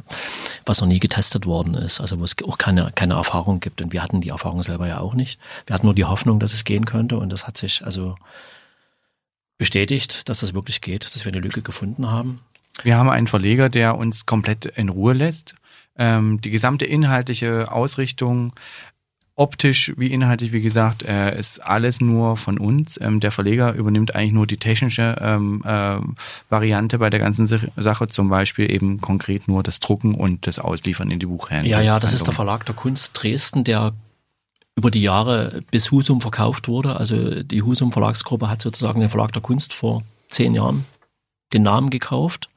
was 0.66 0.82
noch 0.82 0.88
nie 0.88 1.00
getestet 1.00 1.46
worden 1.46 1.74
ist, 1.74 2.00
also 2.00 2.20
wo 2.20 2.24
es 2.24 2.36
auch 2.46 2.58
keine, 2.58 2.92
keine 2.94 3.16
Erfahrung 3.16 3.60
gibt. 3.60 3.82
Und 3.82 3.94
wir 3.94 4.04
hatten 4.04 4.22
die 4.22 4.30
Erfahrung 4.30 4.62
selber 4.62 4.88
ja 4.88 5.00
auch 5.00 5.14
nicht. 5.14 5.40
Wir 5.66 5.74
hatten 5.74 5.88
nur 5.88 5.96
die 5.96 6.06
Hoffnung, 6.06 6.40
dass 6.40 6.54
es 6.54 6.64
gehen 6.64 6.86
könnte 6.86 7.18
und 7.18 7.32
das 7.32 7.48
hat 7.48 7.58
sich 7.58 7.84
also 7.84 8.16
bestätigt, 9.58 10.28
dass 10.30 10.40
das 10.40 10.54
wirklich 10.54 10.82
geht, 10.82 11.14
dass 11.14 11.26
wir 11.26 11.32
eine 11.32 11.42
Lücke 11.42 11.62
gefunden 11.62 12.10
haben. 12.12 12.42
Wir 12.84 12.98
haben 12.98 13.10
einen 13.10 13.28
Verleger, 13.28 13.70
der 13.70 13.98
uns 13.98 14.26
komplett 14.26 14.66
in 14.66 14.90
Ruhe 14.90 15.14
lässt. 15.14 15.56
Ähm, 15.98 16.40
die 16.42 16.50
gesamte 16.50 16.86
inhaltliche 16.86 17.72
Ausrichtung 17.72 18.54
optisch 19.36 19.94
wie 19.98 20.12
inhaltlich, 20.12 20.52
wie 20.52 20.62
gesagt, 20.62 21.04
äh, 21.04 21.38
ist 21.38 21.60
alles 21.60 22.02
nur 22.02 22.38
von 22.38 22.58
uns. 22.58 23.00
Ähm, 23.02 23.20
der 23.20 23.32
Verleger 23.32 23.74
übernimmt 23.74 24.14
eigentlich 24.14 24.34
nur 24.34 24.46
die 24.46 24.58
technische 24.58 25.16
ähm, 25.20 25.64
äh, 25.66 25.98
Variante 26.50 27.00
bei 27.00 27.10
der 27.10 27.20
ganzen 27.20 27.46
Sache, 27.48 28.08
zum 28.08 28.30
Beispiel 28.30 28.72
eben 28.72 29.02
konkret 29.02 29.48
nur 29.48 29.64
das 29.64 29.80
Drucken 29.80 30.16
und 30.16 30.48
das 30.48 30.60
Ausliefern 30.60 31.10
in 31.12 31.20
die 31.20 31.26
Buchhändler. 31.26 31.72
Ja, 31.72 31.82
ja, 31.82 32.00
das 32.00 32.14
ist 32.14 32.28
der 32.28 32.34
Verlag 32.34 32.66
der 32.66 32.76
Kunst 32.76 33.12
Dresden, 33.14 33.64
der 33.64 33.94
über 34.76 34.92
die 34.92 35.02
Jahre 35.02 35.62
bis 35.72 35.92
Husum 35.92 36.22
verkauft 36.22 36.68
wurde. 36.68 36.96
Also 36.96 37.44
die 37.44 37.62
Husum 37.62 37.92
Verlagsgruppe 37.92 38.50
hat 38.50 38.62
sozusagen 38.62 39.00
den 39.00 39.10
Verlag 39.10 39.32
der 39.34 39.42
Kunst 39.42 39.74
vor 39.74 40.04
zehn 40.30 40.54
Jahren 40.56 40.86
den 41.54 41.64
Namen 41.64 41.90
gekauft. 41.90 42.50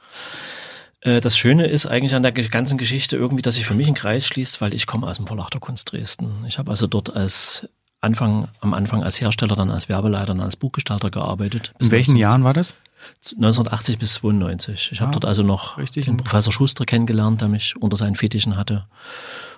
Äh, 1.04 1.20
das 1.20 1.38
Schöne 1.38 1.66
ist 1.66 1.86
eigentlich 1.86 2.14
an 2.14 2.22
der 2.22 2.32
ganzen 2.32 2.76
Geschichte 2.76 3.16
irgendwie, 3.16 3.42
dass 3.42 3.54
sich 3.54 3.66
für 3.66 3.74
mich 3.74 3.86
ein 3.86 3.94
Kreis 3.94 4.26
schließt, 4.26 4.60
weil 4.60 4.74
ich 4.74 4.86
komme 4.86 5.06
aus 5.06 5.18
dem 5.18 5.26
Verlag 5.26 5.50
der 5.50 5.60
Kunst 5.60 5.92
Dresden. 5.92 6.44
Ich 6.48 6.58
habe 6.58 6.70
also 6.70 6.88
dort 6.88 7.14
als 7.14 7.68
Anfang, 8.00 8.48
am 8.60 8.74
Anfang 8.74 9.02
als 9.02 9.20
Hersteller, 9.20 9.54
dann 9.54 9.70
als 9.70 9.88
Werbeleiter, 9.88 10.26
dann 10.26 10.40
als 10.40 10.56
Buchgestalter 10.56 11.10
gearbeitet. 11.10 11.72
In 11.78 11.90
welchen 11.90 12.12
19, 12.12 12.20
Jahren 12.20 12.44
war 12.44 12.52
das? 12.52 12.74
1980 13.22 13.98
bis 13.98 14.14
92. 14.14 14.90
Ich 14.92 14.98
ah, 14.98 15.02
habe 15.02 15.12
dort 15.12 15.24
also 15.24 15.42
noch 15.42 15.78
richtig. 15.78 16.06
den 16.06 16.16
Professor 16.16 16.52
Schuster 16.52 16.84
kennengelernt, 16.86 17.40
der 17.40 17.48
mich 17.48 17.76
unter 17.76 17.96
seinen 17.96 18.16
Fetischen 18.16 18.56
hatte. 18.56 18.86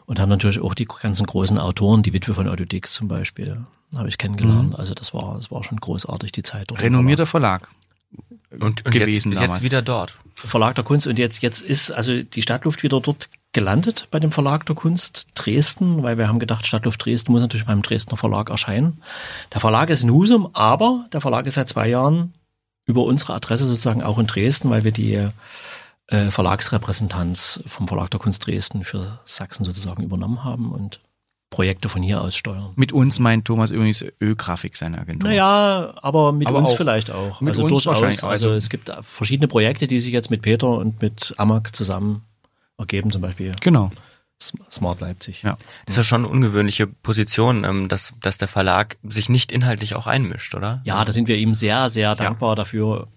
Und 0.05 0.21
habe 0.21 0.29
natürlich 0.29 0.61
auch 0.61 0.75
die 0.75 0.85
ganzen 0.85 1.27
großen 1.27 1.59
Autoren, 1.59 2.05
die 2.05 2.13
Witwe 2.13 2.35
von 2.35 2.49
Otto 2.49 2.65
Dix 2.65 2.93
zum 2.93 3.09
Beispiel, 3.09 3.65
habe 3.95 4.09
ich 4.09 4.19
kennengelernt. 4.19 4.71
Mhm. 4.71 4.77
Also 4.77 4.95
das 4.95 5.13
war, 5.13 5.35
das 5.37 5.51
war 5.51 5.65
schon 5.65 5.79
großartig, 5.79 6.31
die 6.31 6.43
Zeit. 6.43 6.71
Dort 6.71 6.81
Renommierter 6.81 7.27
Verlag. 7.27 7.69
Und, 8.51 8.85
und 8.85 8.91
gewesen 8.91 9.33
jetzt, 9.33 9.41
jetzt 9.41 9.63
wieder 9.63 9.83
dort. 9.83 10.17
Verlag 10.35 10.75
der 10.75 10.85
Kunst 10.85 11.07
und 11.07 11.19
jetzt, 11.19 11.43
jetzt 11.43 11.63
ist 11.63 11.91
also 11.91 12.23
die 12.23 12.43
Stadtluft 12.43 12.83
wieder 12.83 13.01
dort 13.01 13.29
gelandet 13.53 14.09
bei 14.11 14.19
dem 14.19 14.33
Verlag 14.33 14.67
der 14.67 14.77
Kunst 14.77 15.29
Dresden, 15.35 16.03
weil 16.03 16.19
wir 16.19 16.29
haben 16.29 16.39
gedacht, 16.39 16.67
Stadtluft 16.67 17.05
Dresden 17.05 17.33
muss 17.33 17.41
natürlich 17.41 17.67
beim 17.67 17.83
Dresdner 17.83 18.17
Verlag 18.17 18.51
erscheinen. 18.51 19.03
Der 19.53 19.61
Verlag 19.61 19.91
ist 19.91 20.03
in 20.03 20.11
Husum, 20.11 20.51
aber 20.53 21.07
der 21.13 21.21
Verlag 21.21 21.47
ist 21.47 21.55
seit 21.55 21.69
zwei 21.69 21.89
Jahren 21.89 22.35
über 22.87 23.05
unsere 23.05 23.35
Adresse 23.35 23.67
sozusagen 23.67 24.03
auch 24.03 24.19
in 24.19 24.27
Dresden, 24.27 24.71
weil 24.71 24.85
wir 24.85 24.93
die 24.93 25.29
äh, 26.09 26.31
Verlagsrepräsentanz 26.31 27.63
vom 27.67 27.89
Verlag 27.89 28.11
der 28.11 28.21
Kunst 28.21 28.47
Dresden 28.47 28.85
für 28.85 29.21
Sachsen 29.25 29.65
sozusagen 29.65 30.03
übernommen 30.03 30.45
haben 30.45 30.71
und 30.71 31.01
Projekte 31.57 31.89
von 31.89 32.03
hier 32.03 32.21
aus 32.21 32.37
steuern. 32.37 32.75
Mit 32.77 32.93
uns 32.93 33.19
meint 33.19 33.47
Thomas 33.47 33.71
übrigens 33.71 34.05
Ö-Grafik, 34.21 34.77
seine 34.77 34.99
Agentur. 34.99 35.31
Naja, 35.31 35.95
aber 36.03 36.31
mit 36.33 36.47
Aber 36.47 36.59
uns 36.59 36.73
auch. 36.73 36.77
vielleicht 36.77 37.11
auch. 37.11 37.41
Mit 37.41 37.53
also 37.53 37.63
uns 37.63 37.71
durchaus. 37.73 37.87
wahrscheinlich. 37.87 38.23
Also, 38.23 38.49
Also- 38.49 38.51
es 38.51 38.69
gibt 38.69 38.93
verschiedene 39.01 39.49
Projekte, 39.49 39.87
die 39.87 39.99
sich 39.99 40.13
jetzt 40.13 40.31
mit 40.31 40.43
Peter 40.43 40.69
und 40.69 41.01
mit 41.01 41.33
Amag 41.39 41.71
zusammen 41.75 42.21
ergeben, 42.77 43.11
zum 43.11 43.23
Beispiel 43.23 43.55
Genau. 43.63 43.91
Smart 44.71 45.01
Leipzig. 45.01 45.45
Ja. 45.45 45.57
Das 45.87 45.95
ist 45.95 45.97
ja 45.97 46.03
schon 46.03 46.27
eine 46.27 46.29
ungewöhnliche 46.29 46.87
Position, 46.87 47.65
ähm, 47.65 47.89
dass, 47.89 48.13
dass 48.21 48.37
der 48.37 48.49
Verlag 48.49 48.99
sich 49.09 49.31
nicht 49.31 49.51
inhaltlich 49.51 49.95
auch 49.95 50.07
einmischt, 50.07 50.55
oder? 50.55 50.83
Ja, 50.85 51.03
da 51.07 51.11
sind 51.13 51.27
wir 51.27 51.39
ihm 51.39 51.55
sehr, 51.55 51.89
sehr 51.89 52.15
dankbar 52.17 52.55
dafür. 52.55 53.09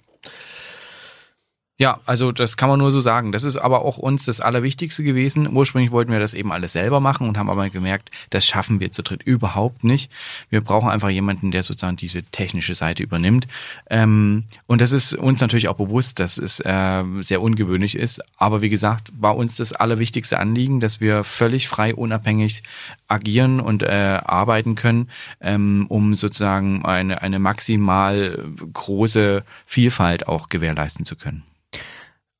Ja, 1.81 2.01
also 2.05 2.33
das 2.33 2.57
kann 2.57 2.67
man 2.67 2.77
nur 2.77 2.91
so 2.91 2.99
sagen. 2.99 3.31
Das 3.31 3.45
ist 3.45 3.55
aber 3.55 3.85
auch 3.85 3.97
uns 3.97 4.25
das 4.25 4.41
Allerwichtigste 4.41 5.01
gewesen. 5.01 5.47
Ursprünglich 5.55 5.93
wollten 5.93 6.11
wir 6.11 6.19
das 6.19 6.33
eben 6.33 6.51
alles 6.51 6.73
selber 6.73 6.99
machen 6.99 7.25
und 7.25 7.37
haben 7.37 7.49
aber 7.49 7.69
gemerkt, 7.69 8.11
das 8.31 8.45
schaffen 8.45 8.81
wir 8.81 8.91
zu 8.91 9.01
dritt 9.01 9.23
überhaupt 9.23 9.85
nicht. 9.85 10.11
Wir 10.49 10.59
brauchen 10.59 10.89
einfach 10.89 11.07
jemanden, 11.07 11.51
der 11.51 11.63
sozusagen 11.63 11.95
diese 11.95 12.21
technische 12.23 12.75
Seite 12.75 13.01
übernimmt. 13.01 13.47
Ähm, 13.89 14.43
und 14.67 14.81
das 14.81 14.91
ist 14.91 15.15
uns 15.15 15.39
natürlich 15.39 15.69
auch 15.69 15.77
bewusst, 15.77 16.19
dass 16.19 16.37
es 16.37 16.59
äh, 16.59 17.03
sehr 17.21 17.41
ungewöhnlich 17.41 17.95
ist. 17.95 18.21
Aber 18.35 18.61
wie 18.61 18.69
gesagt, 18.69 19.13
war 19.17 19.37
uns 19.37 19.55
das 19.55 19.71
allerwichtigste 19.71 20.37
Anliegen, 20.37 20.81
dass 20.81 20.99
wir 20.99 21.23
völlig 21.23 21.69
frei, 21.69 21.95
unabhängig 21.95 22.61
agieren 23.07 23.61
und 23.61 23.83
äh, 23.83 24.19
arbeiten 24.25 24.75
können, 24.75 25.09
ähm, 25.39 25.85
um 25.87 26.13
sozusagen 26.13 26.83
eine, 26.83 27.21
eine 27.21 27.39
maximal 27.39 28.37
große 28.73 29.45
Vielfalt 29.65 30.27
auch 30.27 30.49
gewährleisten 30.49 31.05
zu 31.05 31.15
können. 31.15 31.43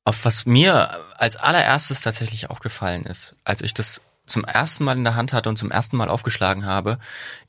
Auf 0.04 0.24
was 0.24 0.46
mir 0.46 0.98
als 1.18 1.36
allererstes 1.36 2.00
tatsächlich 2.00 2.50
aufgefallen 2.50 3.04
ist, 3.04 3.34
als 3.44 3.62
ich 3.62 3.74
das 3.74 4.00
zum 4.26 4.44
ersten 4.44 4.84
Mal 4.84 4.96
in 4.96 5.04
der 5.04 5.14
Hand 5.14 5.32
hatte 5.32 5.48
und 5.48 5.56
zum 5.56 5.70
ersten 5.70 5.96
Mal 5.96 6.08
aufgeschlagen 6.08 6.64
habe, 6.64 6.98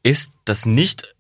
ist, 0.04 0.32
dass 0.46 0.66
nicht 0.66 1.16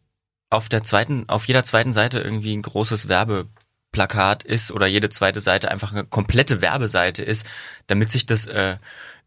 auf 0.49 0.70
der 0.70 0.84
zweiten, 0.84 1.30
auf 1.30 1.47
jeder 1.47 1.64
zweiten 1.64 1.93
Seite 1.93 2.20
irgendwie 2.20 2.55
ein 2.55 2.62
großes 2.62 3.07
Werbeplakat 3.07 4.43
ist 4.43 4.72
oder 4.72 4.88
jede 4.88 5.09
zweite 5.09 5.39
Seite 5.39 5.72
einfach 5.72 5.93
eine 5.93 6.03
komplette 6.03 6.62
Werbeseite 6.62 7.24
ist, 7.24 7.49
damit 7.88 8.12
sich 8.12 8.26
das 8.26 8.45
äh, 8.47 8.78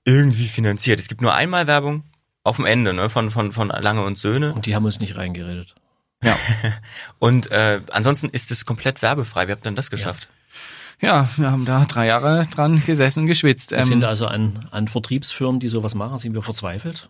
irgendwie 0.05 0.49
finanziert. 0.49 1.01
Es 1.01 1.09
gibt 1.09 1.23
nur 1.23 1.35
einmal 1.35 1.67
Werbung 1.67 2.05
auf 2.43 2.57
dem 2.57 2.67
Ende, 2.67 2.93
ne, 2.93 3.09
von, 3.09 3.31
von, 3.31 3.53
von 3.53 3.69
Lange 3.69 4.05
und 4.05 4.19
Söhne. 4.19 4.53
Und 4.53 4.67
die 4.67 4.75
haben 4.75 4.85
uns 4.85 5.01
nicht 5.01 5.17
reingeredet. 5.17 5.75
Und 7.19 7.51
äh, 7.51 7.81
ansonsten 7.91 8.31
ist 8.31 8.51
es 8.51 8.65
komplett 8.65 9.03
werbefrei. 9.03 9.47
Wie 9.47 9.53
habt 9.53 9.63
ihr 9.63 9.71
denn 9.71 9.77
das 9.77 9.91
geschafft? 9.91 10.29
Ja, 10.31 10.44
wir 11.01 11.51
haben 11.51 11.65
da 11.65 11.85
drei 11.85 12.07
Jahre 12.07 12.47
dran 12.47 12.83
gesessen 12.85 13.21
und 13.21 13.27
geschwitzt. 13.27 13.71
Wir 13.73 13.79
Ähm, 13.79 13.85
sind 13.85 14.05
also 14.05 14.27
an, 14.27 14.67
an 14.71 14.89
Vertriebsfirmen, 14.89 15.61
die 15.61 15.69
sowas 15.69 15.95
machen, 15.95 16.19
sind 16.19 16.35
wir 16.35 16.43
verzweifelt. 16.43 17.09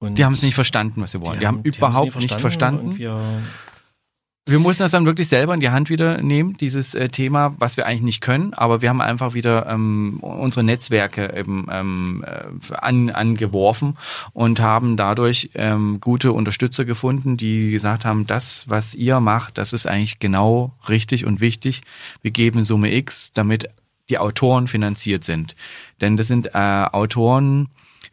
Und 0.00 0.16
die 0.16 0.24
haben 0.24 0.32
es 0.32 0.42
nicht 0.42 0.54
verstanden, 0.54 1.02
was 1.02 1.12
wir 1.12 1.20
wollen. 1.20 1.40
Die, 1.40 1.46
haben, 1.46 1.62
die 1.62 1.70
überhaupt 1.70 2.16
nicht 2.16 2.32
Und 2.32 2.40
verstanden. 2.40 2.96
Wir, 4.48 4.58
mussten 4.58 4.82
das 4.82 4.92
dann 4.92 5.06
wirklich 5.06 5.28
selber 5.28 5.54
in 5.54 5.60
die 5.60 5.70
Hand 5.70 5.90
wieder 5.90 6.22
nehmen, 6.22 6.56
dieses 6.56 6.94
äh, 6.94 7.08
Thema, 7.08 7.54
was 7.58 7.76
wir 7.76 7.86
eigentlich 7.86 8.02
nicht 8.02 8.20
können, 8.20 8.54
aber 8.54 8.82
wir 8.82 8.88
haben 8.88 9.00
einfach 9.00 9.34
wieder 9.34 9.66
ähm, 9.66 10.18
unsere 10.20 10.64
Netzwerke 10.64 11.34
eben 11.36 11.66
ähm, 11.70 12.24
äh, 12.26 12.74
an, 12.74 13.10
angeworfen 13.10 13.96
und 14.32 14.60
haben 14.60 14.96
dadurch 14.96 15.50
ähm, 15.54 15.98
gute 16.00 16.32
Unterstützer 16.32 16.84
gefunden, 16.84 17.36
die 17.36 17.70
gesagt 17.70 18.04
haben, 18.04 18.26
das, 18.26 18.64
was 18.68 18.94
ihr 18.94 19.20
macht, 19.20 19.58
das 19.58 19.72
ist 19.72 19.86
eigentlich 19.86 20.18
genau 20.18 20.72
richtig 20.88 21.24
und 21.24 21.40
wichtig. 21.40 21.82
Wir 22.22 22.30
geben 22.30 22.64
Summe 22.64 22.94
X, 22.94 23.32
damit 23.34 23.68
die 24.08 24.18
Autoren 24.18 24.68
finanziert 24.68 25.24
sind. 25.24 25.54
Denn 26.00 26.16
das 26.16 26.28
sind 26.28 26.54
äh, 26.54 26.86
Autoren, 26.92 27.68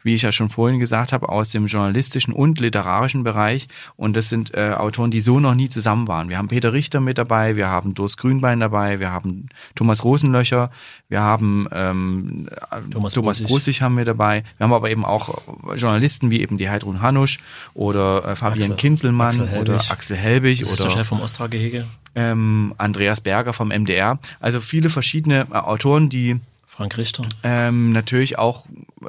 wie 0.06 0.14
ich 0.14 0.22
ja 0.22 0.32
schon 0.32 0.48
vorhin 0.48 0.78
gesagt 0.78 1.12
habe, 1.12 1.28
aus 1.28 1.50
dem 1.50 1.66
journalistischen 1.66 2.32
und 2.32 2.60
literarischen 2.60 3.24
Bereich. 3.24 3.66
Und 3.96 4.16
das 4.16 4.28
sind 4.28 4.54
äh, 4.54 4.72
Autoren, 4.76 5.10
die 5.10 5.20
so 5.20 5.40
noch 5.40 5.54
nie 5.54 5.68
zusammen 5.68 6.06
waren. 6.08 6.28
Wir 6.28 6.38
haben 6.38 6.48
Peter 6.48 6.72
Richter 6.72 7.00
mit 7.00 7.18
dabei, 7.18 7.56
wir 7.56 7.68
haben 7.68 7.92
Durst 7.94 8.16
Grünbein 8.16 8.60
dabei, 8.60 9.00
wir 9.00 9.10
haben 9.10 9.48
Thomas 9.74 10.04
Rosenlöcher, 10.04 10.70
wir 11.08 11.20
haben 11.20 11.66
ähm, 11.72 12.48
Thomas 12.90 13.12
Thomas 13.12 13.42
Brussig. 13.42 13.82
Haben 13.82 13.96
wir 13.96 14.04
dabei. 14.04 14.44
Wir 14.56 14.64
haben 14.64 14.72
aber 14.72 14.90
eben 14.90 15.04
auch 15.04 15.38
Journalisten 15.74 16.30
wie 16.30 16.40
eben 16.40 16.56
die 16.56 16.70
Heidrun 16.70 17.02
Hanusch 17.02 17.40
oder 17.74 18.24
äh, 18.24 18.36
Fabian 18.36 18.62
Axel- 18.72 18.76
Kinzelmann 18.76 19.40
Axel 19.40 19.60
oder. 19.60 19.74
Axel 19.90 20.16
Helbig 20.16 20.60
das 20.60 20.70
ist 20.70 20.78
der 20.78 20.86
oder 20.86 20.94
Chef 20.96 21.06
vom 21.08 21.20
Ostra-Gehege, 21.20 21.84
ähm, 22.14 22.74
Andreas 22.78 23.20
Berger 23.20 23.52
vom 23.52 23.68
MDR. 23.68 24.18
Also 24.40 24.60
viele 24.60 24.88
verschiedene 24.88 25.48
äh, 25.50 25.54
Autoren, 25.56 26.08
die 26.08 26.38
Frank 26.76 26.98
Richter. 26.98 27.26
ähm, 27.42 27.90
natürlich 27.92 28.38
auch 28.38 28.66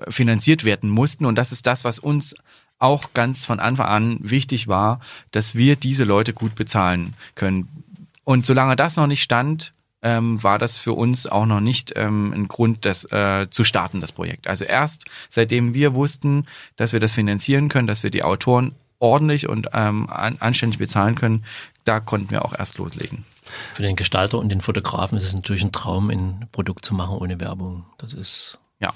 finanziert 0.07 0.63
werden 0.63 0.89
mussten. 0.89 1.25
Und 1.25 1.35
das 1.35 1.51
ist 1.51 1.67
das, 1.67 1.83
was 1.83 1.99
uns 1.99 2.33
auch 2.79 3.13
ganz 3.13 3.45
von 3.45 3.59
Anfang 3.59 3.87
an 3.87 4.17
wichtig 4.21 4.67
war, 4.67 5.01
dass 5.31 5.55
wir 5.55 5.75
diese 5.75 6.03
Leute 6.03 6.33
gut 6.33 6.55
bezahlen 6.55 7.15
können. 7.35 7.67
Und 8.23 8.45
solange 8.45 8.75
das 8.75 8.95
noch 8.95 9.07
nicht 9.07 9.23
stand, 9.23 9.73
ähm, 10.01 10.41
war 10.43 10.59
das 10.59 10.77
für 10.77 10.93
uns 10.93 11.27
auch 11.27 11.45
noch 11.45 11.59
nicht 11.59 11.93
ähm, 11.95 12.31
ein 12.33 12.47
Grund, 12.47 12.85
das 12.85 13.03
äh, 13.11 13.47
zu 13.49 13.63
starten, 13.63 13.99
das 13.99 14.11
Projekt. 14.11 14.47
Also 14.47 14.63
erst 14.63 15.05
seitdem 15.27 15.73
wir 15.73 15.93
wussten, 15.93 16.45
dass 16.75 16.93
wir 16.93 16.99
das 16.99 17.13
finanzieren 17.13 17.67
können, 17.67 17.87
dass 17.87 18.03
wir 18.03 18.11
die 18.11 18.23
Autoren 18.23 18.75
ordentlich 18.99 19.49
und 19.49 19.69
ähm, 19.73 20.09
an, 20.09 20.37
anständig 20.39 20.79
bezahlen 20.79 21.15
können, 21.15 21.43
da 21.83 21.99
konnten 21.99 22.31
wir 22.31 22.45
auch 22.45 22.57
erst 22.57 22.77
loslegen. 22.77 23.25
Für 23.73 23.81
den 23.81 23.95
Gestalter 23.95 24.37
und 24.37 24.49
den 24.49 24.61
Fotografen 24.61 25.17
ist 25.17 25.23
es 25.23 25.35
natürlich 25.35 25.63
ein 25.63 25.71
Traum, 25.71 26.09
ein 26.09 26.47
Produkt 26.51 26.85
zu 26.85 26.93
machen 26.93 27.17
ohne 27.17 27.39
Werbung. 27.39 27.85
Das 27.97 28.13
ist 28.13 28.59
Ja. 28.79 28.93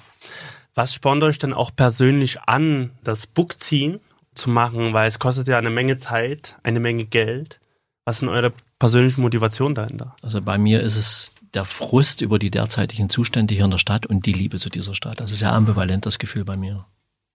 Was 0.74 0.94
spornt 0.94 1.24
euch 1.24 1.38
denn 1.38 1.54
auch 1.54 1.72
persönlich 1.76 2.42
an, 2.44 2.92
das 3.04 3.28
Bookziehen 3.28 4.00
zu 4.34 4.50
machen? 4.50 4.94
Weil 4.94 5.08
es 5.08 5.20
kostet 5.20 5.48
ja 5.48 5.58
eine 5.58 5.70
Menge 5.70 5.98
Zeit, 5.98 6.58
eine 6.64 6.80
Menge 6.80 7.06
Geld. 7.06 7.60
Was 8.06 8.20
sind 8.20 8.30
eure 8.30 8.54
persönlichen 8.80 9.22
Motivationen 9.22 9.76
dahinter? 9.76 10.16
Also 10.22 10.42
bei 10.42 10.58
mir 10.58 10.82
ist 10.82 10.96
es 10.96 11.34
der 11.54 11.66
Frust 11.66 12.22
über 12.22 12.40
die 12.40 12.50
derzeitigen 12.50 13.10
Zustände 13.10 13.54
hier 13.54 13.66
in 13.66 13.72
der 13.72 13.78
Stadt 13.78 14.06
und 14.06 14.26
die 14.26 14.34
Liebe 14.34 14.58
zu 14.58 14.70
dieser 14.70 14.96
Stadt. 14.96 15.20
Das 15.20 15.32
ist 15.32 15.40
sehr 15.40 15.54
ambivalent, 15.54 16.06
das 16.06 16.20
Gefühl 16.20 16.46
bei 16.46 16.56
mir. 16.56 16.86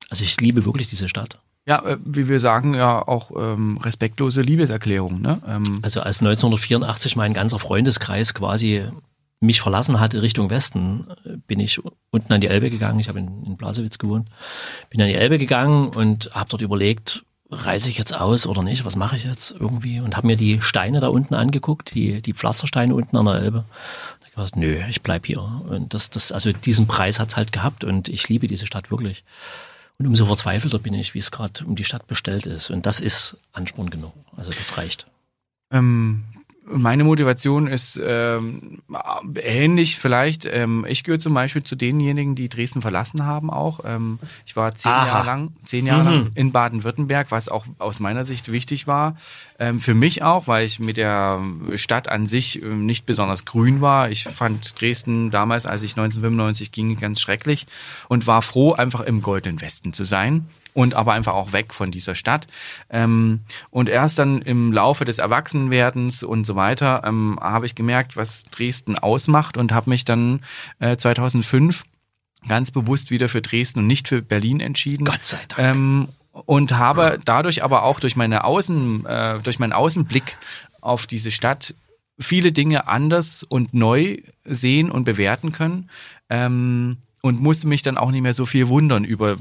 Also 0.09 0.25
ich 0.25 0.41
liebe 0.41 0.65
wirklich 0.65 0.87
diese 0.87 1.09
Stadt. 1.09 1.39
Ja, 1.67 1.85
äh, 1.85 1.99
wie 2.05 2.29
wir 2.29 2.41
sagen, 2.41 2.75
ja 2.75 3.07
auch 3.07 3.33
ähm, 3.37 3.79
respektlose 3.79 4.41
Liebeserklärung. 4.41 5.21
Ne? 5.21 5.43
Ähm, 5.47 5.81
Also 5.83 6.01
als 6.01 6.21
1984 6.21 7.17
mein 7.17 7.35
ganzer 7.35 7.59
Freundeskreis 7.59 8.35
quasi 8.35 8.85
mich 9.41 9.61
verlassen 9.61 10.01
hatte 10.01 10.23
Richtung 10.23 10.49
Westen, 10.49 11.09
äh, 11.25 11.37
bin 11.47 11.61
ich 11.61 11.81
unten 12.11 12.33
an 12.33 12.41
die 12.41 12.47
Elbe 12.47 12.71
gegangen. 12.71 13.01
Ich 13.01 13.09
habe 13.09 13.19
in, 13.19 13.45
in 13.45 13.57
Blasewitz 13.57 13.99
gewohnt. 13.99 14.29
Bin 14.91 15.03
an 15.03 15.09
die 15.09 15.15
Elbe 15.15 15.39
gegangen 15.39 15.89
und 15.89 16.31
habe 16.33 16.49
dort 16.49 16.63
überlegt, 16.63 17.25
reise 17.51 17.89
ich 17.91 17.99
jetzt 17.99 18.19
aus 18.19 18.47
oder 18.47 18.63
nicht? 18.63 18.85
Was 18.85 18.97
mache 18.97 19.17
ich 19.17 19.25
jetzt 19.25 19.55
irgendwie? 19.59 20.01
Und 20.01 20.17
habe 20.17 20.27
mir 20.27 20.37
die 20.37 20.61
Steine 20.63 21.01
da 21.01 21.09
unten 21.09 21.35
angeguckt, 21.35 21.95
die, 21.95 22.23
die 22.23 22.33
Pflastersteine 22.33 22.95
unten 22.95 23.17
an 23.17 23.27
der 23.27 23.37
Elbe. 23.37 23.65
Hab 24.21 24.31
gedacht, 24.35 24.57
nö, 24.57 24.81
ich 24.89 25.03
bleib 25.03 25.27
hier. 25.27 25.41
Und 25.41 25.95
das, 25.95 26.11
das, 26.11 26.33
also 26.33 26.53
diesen 26.53 26.87
Preis 26.87 27.19
hat's 27.19 27.37
halt 27.37 27.53
gehabt 27.53 27.85
und 27.85 28.09
ich 28.09 28.29
liebe 28.29 28.49
diese 28.49 28.67
Stadt 28.67 28.91
wirklich. 28.91 29.25
Und 29.99 30.07
umso 30.07 30.27
verzweifelter 30.27 30.79
bin 30.79 30.95
ich, 30.95 31.15
wie 31.15 31.19
es 31.19 31.31
gerade 31.31 31.65
um 31.65 31.75
die 31.75 31.85
Stadt 31.85 32.07
bestellt 32.07 32.47
ist. 32.47 32.71
Und 32.71 32.87
das 32.87 33.01
ist 33.01 33.39
Ansporn 33.53 33.91
genug. 33.91 34.13
Also 34.37 34.51
das 34.51 34.77
reicht. 34.77 35.07
Ähm, 35.71 36.25
meine 36.69 37.05
Motivation 37.05 37.67
ist 37.69 38.01
ähm, 38.05 38.79
ähnlich 39.41 39.99
vielleicht. 39.99 40.45
Ähm, 40.47 40.85
ich 40.89 41.05
gehöre 41.05 41.19
zum 41.21 41.33
Beispiel 41.35 41.63
zu 41.63 41.77
denjenigen, 41.77 42.35
die 42.35 42.49
Dresden 42.49 42.83
verlassen 42.83 43.25
haben 43.25 43.51
auch. 43.51 43.81
Ähm, 43.85 44.19
ich 44.45 44.57
war 44.57 44.75
zehn 44.75 44.91
Aha. 44.91 45.07
Jahre 45.07 45.27
lang, 45.27 45.53
zehn 45.65 45.87
Jahre 45.87 46.03
Mhm. 46.03 46.07
lang 46.09 46.31
in 46.35 46.53
Baden-Württemberg, 46.53 47.31
was 47.31 47.49
auch 47.49 47.67
aus 47.79 48.01
meiner 48.01 48.25
Sicht 48.25 48.51
wichtig 48.51 48.87
war. 48.87 49.17
Ähm, 49.59 49.81
für 49.81 49.95
mich 49.95 50.23
auch, 50.23 50.49
weil 50.49 50.67
ich 50.67 50.81
mit 50.81 50.97
der 50.97 51.41
Stadt 51.77 52.09
an 52.09 52.27
sich 52.27 52.63
ähm, 52.63 52.85
nicht 52.85 53.07
besonders 53.07 53.45
grün 53.45 53.81
war. 53.81 54.11
Ich 54.11 54.25
fand 54.25 54.81
Dresden 54.81 55.31
damals, 55.31 55.67
als 55.67 55.83
ich 55.83 55.93
1995 55.93 56.73
ging, 56.73 56.97
ganz 56.97 57.21
schrecklich 57.21 57.67
und 58.09 58.27
war 58.27 58.43
froh, 58.43 58.73
einfach 58.73 59.01
im 59.03 59.23
Goldenen 59.23 59.61
Westen 59.61 59.93
zu 59.93 60.05
sein 60.05 60.47
und 60.77 60.95
aber 60.95 61.15
einfach 61.15 61.33
auch 61.33 61.55
weg 61.55 61.73
von 61.73 61.91
dieser 61.91 62.15
Stadt. 62.15 62.47
Ähm, 62.91 63.41
und 63.71 63.89
erst 63.89 64.19
dann 64.19 64.43
im 64.43 64.75
Laufe 64.75 65.07
des 65.07 65.17
Erwachsenwerdens 65.17 66.23
und 66.23 66.45
so 66.45 66.55
weiter 66.55 67.03
ähm, 67.03 67.39
habe 67.41 67.65
ich 67.65 67.75
gemerkt, 67.75 68.15
was 68.15 68.43
Dresden 68.43 68.99
ausmacht 68.99 69.57
und 69.57 69.73
habe 69.73 69.89
mich 69.89 70.05
dann 70.05 70.41
äh, 70.79 70.99
2005 70.99 71.85
ganz 72.47 72.73
bewusst 72.73 73.11
wieder 73.11 73.31
für 73.31 73.41
Dresden 73.41 73.79
und 73.79 73.87
nicht 73.87 74.07
für 74.07 74.21
Berlin 74.21 74.61
entschieden. 74.61 75.07
Gott 75.07 75.25
sei 75.25 75.39
Dank. 75.49 75.59
Ähm, 75.59 76.09
und 76.33 76.77
habe 76.77 77.17
dadurch 77.25 77.65
aber 77.65 77.85
auch 77.85 77.99
durch 77.99 78.15
meine 78.15 78.45
Außen, 78.45 79.07
äh, 79.07 79.39
durch 79.39 79.59
meinen 79.59 79.73
Außenblick 79.73 80.37
auf 80.83 81.07
diese 81.07 81.31
Stadt 81.31 81.75
viele 82.19 82.53
Dinge 82.53 82.87
anders 82.87 83.45
und 83.45 83.73
neu 83.73 84.19
sehen 84.45 84.91
und 84.91 85.05
bewerten 85.05 85.53
können 85.53 85.89
ähm, 86.29 86.99
und 87.23 87.41
musste 87.41 87.67
mich 87.67 87.81
dann 87.81 87.97
auch 87.97 88.11
nicht 88.11 88.23
mehr 88.23 88.35
so 88.35 88.45
viel 88.45 88.69
wundern 88.69 89.05
über 89.05 89.39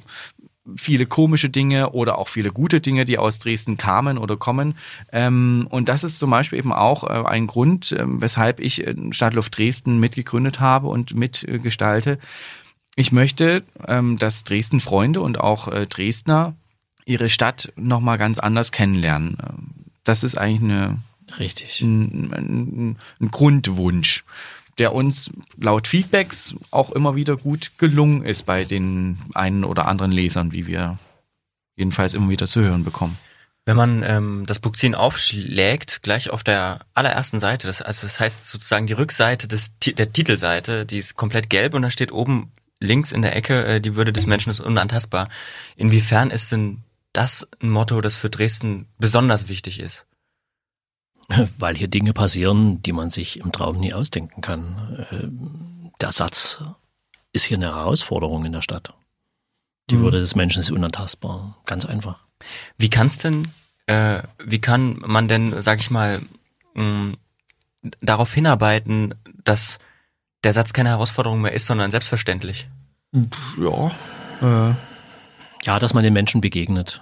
viele 0.75 1.05
komische 1.05 1.49
Dinge 1.49 1.91
oder 1.91 2.17
auch 2.17 2.27
viele 2.27 2.51
gute 2.51 2.81
Dinge, 2.81 3.05
die 3.05 3.17
aus 3.17 3.39
Dresden 3.39 3.77
kamen 3.77 4.17
oder 4.17 4.37
kommen. 4.37 4.75
Ähm, 5.11 5.67
und 5.69 5.89
das 5.89 6.03
ist 6.03 6.17
zum 6.17 6.31
Beispiel 6.31 6.59
eben 6.59 6.73
auch 6.73 7.03
äh, 7.03 7.27
ein 7.27 7.47
Grund, 7.47 7.91
äh, 7.91 8.03
weshalb 8.05 8.59
ich 8.59 8.85
äh, 8.85 8.95
Stadtluft 9.11 9.57
Dresden 9.57 9.99
mitgegründet 9.99 10.59
habe 10.59 10.87
und 10.87 11.15
mitgestalte. 11.15 12.19
Ich 12.95 13.11
möchte, 13.11 13.63
ähm, 13.87 14.17
dass 14.17 14.43
Dresden 14.43 14.79
Freunde 14.79 15.21
und 15.21 15.39
auch 15.39 15.67
äh, 15.67 15.85
Dresdner 15.85 16.55
ihre 17.05 17.29
Stadt 17.29 17.71
nochmal 17.75 18.17
ganz 18.17 18.39
anders 18.39 18.71
kennenlernen. 18.71 19.37
Das 20.03 20.23
ist 20.23 20.37
eigentlich 20.37 20.61
eine, 20.61 20.97
Richtig. 21.37 21.81
ein, 21.81 22.33
ein, 22.33 22.97
ein 23.19 23.31
Grundwunsch 23.31 24.23
der 24.77 24.93
uns 24.93 25.29
laut 25.57 25.87
Feedbacks 25.87 26.55
auch 26.71 26.91
immer 26.91 27.15
wieder 27.15 27.37
gut 27.37 27.71
gelungen 27.77 28.25
ist 28.25 28.45
bei 28.45 28.65
den 28.65 29.17
einen 29.33 29.63
oder 29.63 29.87
anderen 29.87 30.11
Lesern, 30.11 30.51
wie 30.51 30.67
wir 30.67 30.97
jedenfalls 31.75 32.13
immer 32.13 32.29
wieder 32.29 32.47
zu 32.47 32.61
hören 32.61 32.83
bekommen. 32.83 33.17
Wenn 33.65 33.77
man 33.77 34.03
ähm, 34.03 34.43
das 34.45 34.59
Bukzin 34.59 34.93
aufschlägt, 34.93 36.03
gleich 36.03 36.29
auf 36.29 36.43
der 36.43 36.85
allerersten 36.93 37.39
Seite, 37.39 37.65
das, 37.65 37.81
also 37.81 38.05
das 38.05 38.19
heißt 38.19 38.45
sozusagen 38.45 38.85
die 38.85 38.93
Rückseite 38.93 39.47
des, 39.47 39.71
der 39.79 40.13
Titelseite, 40.13 40.85
die 40.85 40.99
ist 40.99 41.15
komplett 41.15 41.49
gelb 41.49 41.73
und 41.73 41.81
da 41.81 41.89
steht 41.89 42.11
oben 42.11 42.51
links 42.79 43.11
in 43.11 43.23
der 43.23 43.35
Ecke, 43.35 43.65
äh, 43.65 43.81
die 43.81 43.95
Würde 43.95 44.13
des 44.13 44.27
Menschen 44.27 44.51
ist 44.51 44.59
unantastbar. 44.59 45.29
Inwiefern 45.75 46.29
ist 46.29 46.51
denn 46.51 46.83
das 47.11 47.47
ein 47.59 47.69
Motto, 47.69 48.01
das 48.01 48.17
für 48.17 48.29
Dresden 48.29 48.87
besonders 48.99 49.47
wichtig 49.47 49.79
ist? 49.79 50.05
Weil 51.57 51.75
hier 51.75 51.87
Dinge 51.87 52.13
passieren, 52.13 52.81
die 52.81 52.91
man 52.91 53.09
sich 53.09 53.39
im 53.39 53.51
Traum 53.51 53.79
nie 53.79 53.93
ausdenken 53.93 54.41
kann. 54.41 55.05
Äh, 55.09 55.91
der 56.01 56.11
Satz 56.11 56.63
ist 57.33 57.45
hier 57.45 57.57
eine 57.57 57.75
Herausforderung 57.75 58.45
in 58.45 58.51
der 58.51 58.61
Stadt. 58.61 58.93
Die 59.89 59.95
mhm. 59.95 60.01
Würde 60.01 60.19
des 60.19 60.35
Menschen 60.35 60.59
ist 60.59 60.71
unantastbar. 60.71 61.57
Ganz 61.65 61.85
einfach. 61.85 62.19
Wie 62.77 62.89
kann's 62.89 63.17
denn, 63.17 63.47
äh, 63.87 64.21
wie 64.43 64.59
kann 64.59 64.97
man 65.05 65.27
denn, 65.27 65.61
sag 65.61 65.79
ich 65.79 65.91
mal, 65.91 66.21
mh, 66.73 67.13
darauf 68.01 68.33
hinarbeiten, 68.33 69.13
dass 69.43 69.79
der 70.43 70.53
Satz 70.53 70.73
keine 70.73 70.89
Herausforderung 70.89 71.41
mehr 71.41 71.53
ist, 71.53 71.65
sondern 71.65 71.91
selbstverständlich? 71.91 72.67
Ja. 73.57 73.91
Äh. 74.41 74.73
Ja, 75.63 75.79
dass 75.79 75.93
man 75.93 76.03
den 76.03 76.13
Menschen 76.13 76.41
begegnet. 76.41 77.01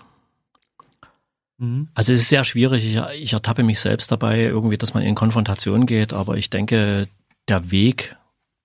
Mhm. 1.63 1.87
Also 1.93 2.11
es 2.11 2.21
ist 2.21 2.29
sehr 2.29 2.43
schwierig. 2.43 2.85
Ich, 2.85 3.01
ich 3.21 3.33
ertappe 3.33 3.63
mich 3.63 3.79
selbst 3.79 4.11
dabei, 4.11 4.41
irgendwie, 4.41 4.77
dass 4.77 4.93
man 4.93 5.03
in 5.03 5.15
Konfrontation 5.15 5.85
geht, 5.85 6.11
aber 6.11 6.35
ich 6.35 6.49
denke, 6.49 7.07
der 7.47 7.71
Weg 7.71 8.17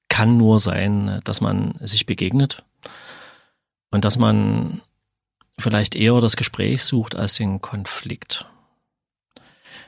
kann 0.08 0.36
nur 0.36 0.58
sein, 0.58 1.20
dass 1.24 1.40
man 1.40 1.74
sich 1.80 2.06
begegnet 2.06 2.64
und 3.90 4.04
dass 4.04 4.18
man 4.18 4.82
vielleicht 5.58 5.94
eher 5.94 6.20
das 6.20 6.36
Gespräch 6.36 6.82
sucht 6.82 7.14
als 7.14 7.34
den 7.34 7.60
Konflikt. 7.60 8.46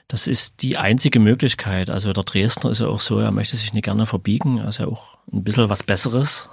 Das 0.06 0.26
ist 0.26 0.62
die 0.62 0.76
einzige 0.76 1.20
Möglichkeit. 1.20 1.90
Also 1.90 2.12
der 2.12 2.24
Dresdner 2.24 2.70
ist 2.70 2.80
ja 2.80 2.88
auch 2.88 3.00
so, 3.00 3.18
er 3.18 3.30
möchte 3.30 3.56
sich 3.56 3.72
nicht 3.72 3.84
gerne 3.84 4.06
verbiegen, 4.06 4.58
er 4.58 4.68
ist 4.68 4.78
ja 4.78 4.86
auch 4.86 5.18
ein 5.32 5.42
bisschen 5.44 5.68
was 5.68 5.82
Besseres. 5.82 6.48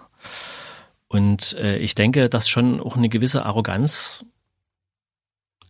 Und 1.08 1.54
äh, 1.60 1.78
ich 1.78 1.96
denke, 1.96 2.30
dass 2.30 2.50
schon 2.50 2.80
auch 2.80 2.98
eine 2.98 3.10
gewisse 3.10 3.46
Arroganz 3.46 4.26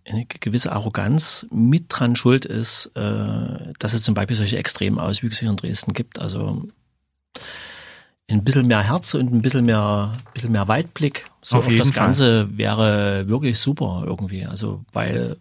eine 0.08 0.26
gewisse 0.26 0.72
Arroganz 0.72 1.46
mit 1.52 1.86
dran 1.90 2.16
schuld 2.16 2.46
ist, 2.46 2.92
äh, 2.96 3.74
dass 3.80 3.94
es 3.94 4.04
zum 4.04 4.16
Beispiel 4.16 4.36
solche 4.36 4.58
extremen 4.58 5.00
Auswüchse 5.00 5.42
hier 5.42 5.50
in 5.50 5.58
Dresden 5.58 5.94
gibt. 5.94 6.20
Also 6.20 6.68
ein 8.30 8.44
bisschen 8.44 8.68
mehr 8.68 8.84
Herz 8.84 9.14
und 9.14 9.32
ein 9.34 9.42
bisschen 9.42 9.66
mehr, 9.66 10.12
bisschen 10.34 10.52
mehr 10.52 10.68
Weitblick 10.68 11.30
so 11.42 11.58
auf, 11.58 11.68
auf 11.68 11.76
das 11.76 11.92
Fall. 11.92 12.06
Ganze 12.06 12.58
wäre 12.58 13.30
wirklich 13.30 13.58
super 13.60 14.04
irgendwie. 14.06 14.46
Also 14.46 14.84
weil 14.92 15.38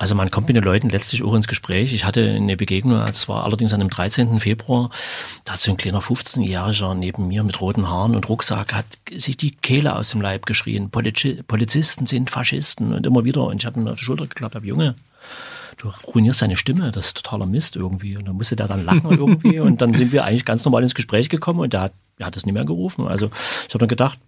also 0.00 0.14
man 0.14 0.30
kommt 0.30 0.48
mit 0.48 0.56
den 0.56 0.64
Leuten 0.64 0.88
letztlich 0.88 1.22
auch 1.22 1.34
ins 1.34 1.46
Gespräch. 1.46 1.92
Ich 1.92 2.06
hatte 2.06 2.26
eine 2.26 2.56
Begegnung, 2.56 3.04
das 3.06 3.28
war 3.28 3.44
allerdings 3.44 3.74
an 3.74 3.80
dem 3.80 3.90
13. 3.90 4.40
Februar, 4.40 4.88
da 5.44 5.52
hat 5.52 5.60
so 5.60 5.70
ein 5.70 5.76
kleiner 5.76 6.00
15-Jähriger 6.00 6.94
neben 6.94 7.28
mir 7.28 7.42
mit 7.42 7.60
roten 7.60 7.86
Haaren 7.86 8.16
und 8.16 8.26
Rucksack, 8.26 8.72
hat 8.72 8.86
sich 9.14 9.36
die 9.36 9.50
Kehle 9.50 9.94
aus 9.94 10.08
dem 10.08 10.22
Leib 10.22 10.46
geschrien. 10.46 10.90
Polizisten 10.90 12.06
sind 12.06 12.30
Faschisten 12.30 12.94
und 12.94 13.04
immer 13.04 13.24
wieder. 13.24 13.44
Und 13.44 13.58
ich 13.58 13.66
habe 13.66 13.78
ihm 13.78 13.88
auf 13.88 13.98
die 13.98 14.04
Schulter 14.04 14.26
geklappt, 14.26 14.54
habe 14.54 14.66
Junge, 14.66 14.94
du 15.76 15.92
ruinierst 16.06 16.40
deine 16.40 16.56
Stimme, 16.56 16.92
das 16.92 17.08
ist 17.08 17.18
totaler 17.18 17.44
Mist 17.44 17.76
irgendwie. 17.76 18.16
Und 18.16 18.26
dann 18.26 18.36
musste 18.36 18.56
der 18.56 18.68
dann 18.68 18.86
lachen 18.86 19.10
irgendwie. 19.10 19.60
Und 19.60 19.82
dann 19.82 19.92
sind 19.92 20.12
wir 20.12 20.24
eigentlich 20.24 20.46
ganz 20.46 20.64
normal 20.64 20.82
ins 20.82 20.94
Gespräch 20.94 21.28
gekommen 21.28 21.60
und 21.60 21.74
der 21.74 21.82
hat, 21.82 21.92
der 22.18 22.28
hat 22.28 22.36
das 22.36 22.46
nicht 22.46 22.54
mehr 22.54 22.64
gerufen. 22.64 23.06
Also 23.06 23.30
ich 23.68 23.74
habe 23.74 23.80
dann 23.80 23.88
gedacht, 23.88 24.18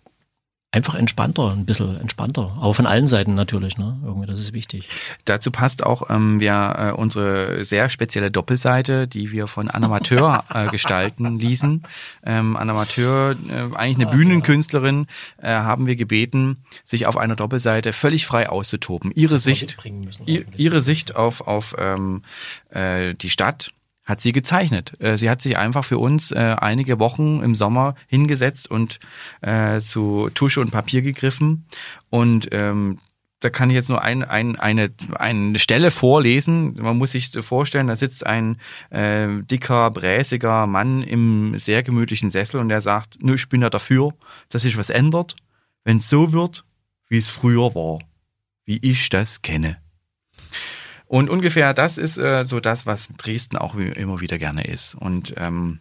einfach 0.73 0.95
entspannter, 0.95 1.53
ein 1.53 1.67
bisschen 1.67 2.01
entspannter. 2.01 2.57
Aber 2.59 2.73
von 2.73 2.87
allen 2.87 3.07
Seiten 3.07 3.35
natürlich, 3.35 3.77
ne? 3.77 4.01
Irgendwie, 4.05 4.27
das 4.27 4.41
ist 4.41 4.55
wichtig. 4.55 4.89
Dazu 5.27 5.51
passt 5.51 5.85
auch 5.85 6.09
ähm, 6.09 6.41
wir, 6.41 6.75
äh, 6.79 6.99
unsere 6.99 7.63
sehr 7.63 7.91
spezielle 7.91 8.31
Doppelseite, 8.31 9.07
die 9.07 9.31
wir 9.33 9.49
von 9.49 9.69
Anamateur 9.69 10.45
äh, 10.53 10.69
gestalten 10.69 11.39
ließen. 11.39 11.83
Ähm, 12.25 12.57
Anamateur, 12.57 13.37
äh, 13.51 13.77
eigentlich 13.77 13.97
eine 13.97 14.07
Bühnenkünstlerin, 14.07 15.07
äh, 15.43 15.49
haben 15.49 15.87
wir 15.87 15.95
gebeten, 15.95 16.57
sich 16.87 17.07
auf 17.07 17.19
einer 17.19 17.37
Doppelseite 17.37 17.93
völlig 17.93 18.25
frei 18.25 18.49
auszutoben. 18.49 19.13
Ihre 19.15 19.39
Sicht, 19.39 19.77
ihre 20.25 20.83
Sicht 20.83 21.15
auf, 21.15 21.43
auf 21.43 21.75
ähm, 21.79 22.23
äh, 22.71 23.15
die 23.15 23.29
Stadt 23.31 23.73
hat 24.05 24.21
sie 24.21 24.33
gezeichnet. 24.33 25.01
Äh, 25.01 25.17
sie 25.17 25.31
hat 25.31 25.43
sich 25.43 25.59
einfach 25.59 25.85
für 25.85 25.99
uns 25.99 26.33
äh, 26.33 26.57
einige 26.59 26.99
Wochen 26.99 27.41
im 27.43 27.55
Sommer 27.55 27.95
hingesetzt 28.07 28.71
und 28.71 28.99
äh, 29.41 29.81
zu 29.81 30.29
Tusche 30.35 30.61
und 30.61 30.71
Papier 30.71 31.03
gegriffen. 31.03 31.67
Und 32.11 32.49
ähm, 32.53 32.99
da 33.41 33.51
kann 33.51 33.71
ich 33.71 33.75
jetzt 33.75 33.89
nur 33.89 34.03
ein, 34.03 34.23
ein, 34.23 34.57
eine, 34.57 34.91
eine 35.17 35.59
Stelle 35.59 35.91
vorlesen. 35.91 36.77
Man 36.81 36.99
muss 36.99 37.11
sich 37.11 37.31
vorstellen, 37.41 37.89
da 37.89 37.97
sitzt 37.97 38.25
ein 38.25 38.59
dicker, 38.93 39.91
bräsiger 39.91 40.69
Mann 40.69 41.03
im 41.03 41.59
sehr 41.59 41.83
gemütlichen 41.83 42.31
Sessel 42.31 42.61
und 42.61 42.69
der 42.69 42.81
sagt, 42.81 43.19
nö, 43.21 43.35
ich 43.35 43.49
bin 43.49 43.63
ja 43.63 43.69
dafür, 43.69 44.15
dass 44.49 44.63
sich 44.63 44.79
was 44.79 44.91
ändert, 44.91 45.35
wenn 45.83 45.97
es 45.97 46.09
so 46.09 46.33
wird, 46.33 46.65
wie 47.09 47.19
es 47.19 47.31
früher 47.31 47.75
war, 47.75 47.99
wie 48.65 48.79
ich 48.81 49.09
das 49.09 49.43
kenne. 49.43 49.83
Und 51.13 51.29
ungefähr 51.29 51.75
das 51.75 51.99
ist 51.99 52.17
äh, 52.17 52.47
so 52.47 52.59
das, 52.59 52.87
was 52.87 53.09
Dresden 53.19 53.59
auch 53.59 53.75
immer 53.75 54.23
wieder 54.23 54.39
gerne 54.39 54.65
ist. 54.65 54.95
Und 54.95 55.35
ähm, 55.37 55.79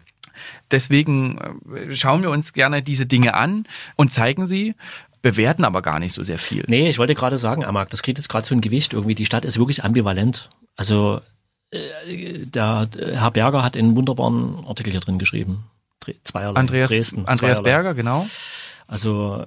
deswegen 0.71 1.37
äh, 1.73 1.95
schauen 1.95 2.21
wir 2.21 2.31
uns 2.31 2.51
gerne 2.51 2.81
diese 2.81 3.05
Dinge 3.05 3.33
an 3.33 3.63
und 3.95 4.11
zeigen 4.11 4.45
sie 4.45 4.75
bewerten 5.21 5.63
aber 5.63 5.81
gar 5.81 5.99
nicht 5.99 6.11
so 6.11 6.21
sehr 6.21 6.37
viel. 6.37 6.65
Nee, 6.67 6.89
ich 6.89 6.97
wollte 6.97 7.15
gerade 7.15 7.37
sagen, 7.37 7.63
Amak, 7.63 7.89
das 7.91 8.03
kriegt 8.03 8.17
jetzt 8.17 8.27
gerade 8.27 8.45
so 8.45 8.53
ein 8.53 8.59
Gewicht 8.59 8.91
irgendwie. 8.91 9.15
Die 9.15 9.25
Stadt 9.25 9.45
ist 9.45 9.57
wirklich 9.57 9.85
ambivalent. 9.85 10.49
Also 10.75 11.21
äh, 11.69 12.45
der 12.45 12.89
Herr 12.99 13.31
Berger 13.31 13.63
hat 13.63 13.77
einen 13.77 13.95
wunderbaren 13.95 14.65
Artikel 14.65 14.91
hier 14.91 14.99
drin 14.99 15.17
geschrieben. 15.17 15.63
Zweierlei. 16.25 16.59
Andreas, 16.59 16.89
Dresden. 16.89 17.19
Andreas 17.19 17.59
zweierlei. 17.59 17.61
Berger, 17.61 17.93
genau. 17.93 18.27
Also 18.85 19.45